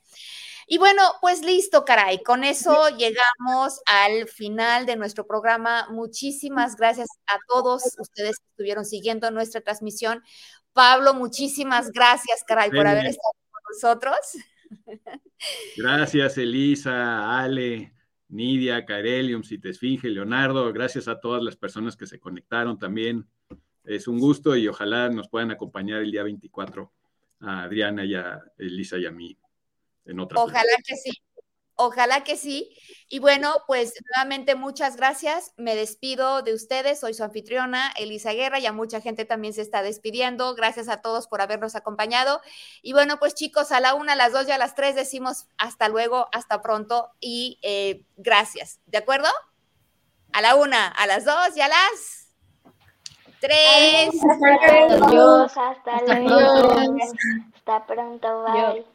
Y 0.67 0.79
bueno, 0.79 1.01
pues 1.21 1.43
listo, 1.43 1.85
caray. 1.85 2.23
Con 2.23 2.43
eso 2.43 2.89
llegamos 2.97 3.81
al 3.85 4.27
final 4.27 4.87
de 4.87 4.95
nuestro 4.95 5.27
programa. 5.27 5.87
Muchísimas 5.91 6.75
gracias 6.75 7.07
a 7.27 7.37
todos 7.47 7.83
ustedes 7.99 8.39
que 8.39 8.45
estuvieron 8.49 8.83
siguiendo 8.83 9.29
nuestra 9.29 9.61
transmisión. 9.61 10.23
Pablo, 10.75 11.13
muchísimas 11.13 11.89
gracias, 11.89 12.43
caray, 12.45 12.69
por 12.69 12.85
haber 12.85 13.05
estado 13.05 13.31
con 13.49 13.61
nosotros. 13.73 14.17
Gracias, 15.77 16.37
Elisa, 16.37 17.39
Ale, 17.39 17.93
Nidia, 18.27 18.83
Carelium, 18.83 19.41
Citesfinge, 19.41 20.09
Leonardo. 20.09 20.73
Gracias 20.73 21.07
a 21.07 21.21
todas 21.21 21.41
las 21.41 21.55
personas 21.55 21.95
que 21.95 22.05
se 22.05 22.19
conectaron 22.19 22.77
también. 22.77 23.25
Es 23.85 24.09
un 24.09 24.19
gusto 24.19 24.57
y 24.57 24.67
ojalá 24.67 25.09
nos 25.09 25.29
puedan 25.29 25.51
acompañar 25.51 26.01
el 26.01 26.11
día 26.11 26.23
24 26.23 26.91
a 27.39 27.63
Adriana 27.63 28.03
y 28.03 28.15
a 28.15 28.41
Elisa 28.57 28.97
y 28.97 29.05
a 29.05 29.11
mí. 29.11 29.37
Ojalá 30.35 30.75
que 30.85 30.95
sí. 30.97 31.11
Ojalá 31.75 32.23
que 32.23 32.37
sí. 32.37 32.69
Y 33.09 33.19
bueno, 33.19 33.53
pues 33.67 33.93
nuevamente 34.09 34.55
muchas 34.55 34.95
gracias. 34.95 35.53
Me 35.57 35.75
despido 35.75 36.41
de 36.41 36.53
ustedes. 36.53 37.01
Soy 37.01 37.13
su 37.13 37.23
anfitriona, 37.23 37.91
Elisa 37.97 38.31
Guerra, 38.31 38.59
y 38.59 38.65
a 38.65 38.71
mucha 38.71 39.01
gente 39.01 39.25
también 39.25 39.53
se 39.53 39.61
está 39.61 39.83
despidiendo. 39.83 40.55
Gracias 40.55 40.87
a 40.87 41.01
todos 41.01 41.27
por 41.27 41.41
habernos 41.41 41.75
acompañado. 41.75 42.41
Y 42.81 42.93
bueno, 42.93 43.19
pues 43.19 43.35
chicos, 43.35 43.71
a 43.71 43.81
la 43.81 43.93
una, 43.93 44.13
a 44.13 44.15
las 44.15 44.31
dos 44.31 44.47
y 44.47 44.51
a 44.51 44.57
las 44.57 44.73
tres 44.73 44.95
decimos 44.95 45.47
hasta 45.57 45.89
luego, 45.89 46.29
hasta 46.31 46.61
pronto 46.61 47.11
y 47.19 47.59
eh, 47.61 48.03
gracias. 48.15 48.79
¿De 48.85 48.97
acuerdo? 48.97 49.27
A 50.31 50.41
la 50.41 50.55
una, 50.55 50.87
a 50.87 51.07
las 51.07 51.25
dos 51.25 51.55
y 51.55 51.61
a 51.61 51.67
las 51.67 52.33
tres. 53.39 54.09
Adiós, 55.01 55.57
hasta, 55.57 56.19
luego. 56.19 56.75
Hasta 57.53 57.85
pronto, 57.85 58.43
bye. 58.43 58.94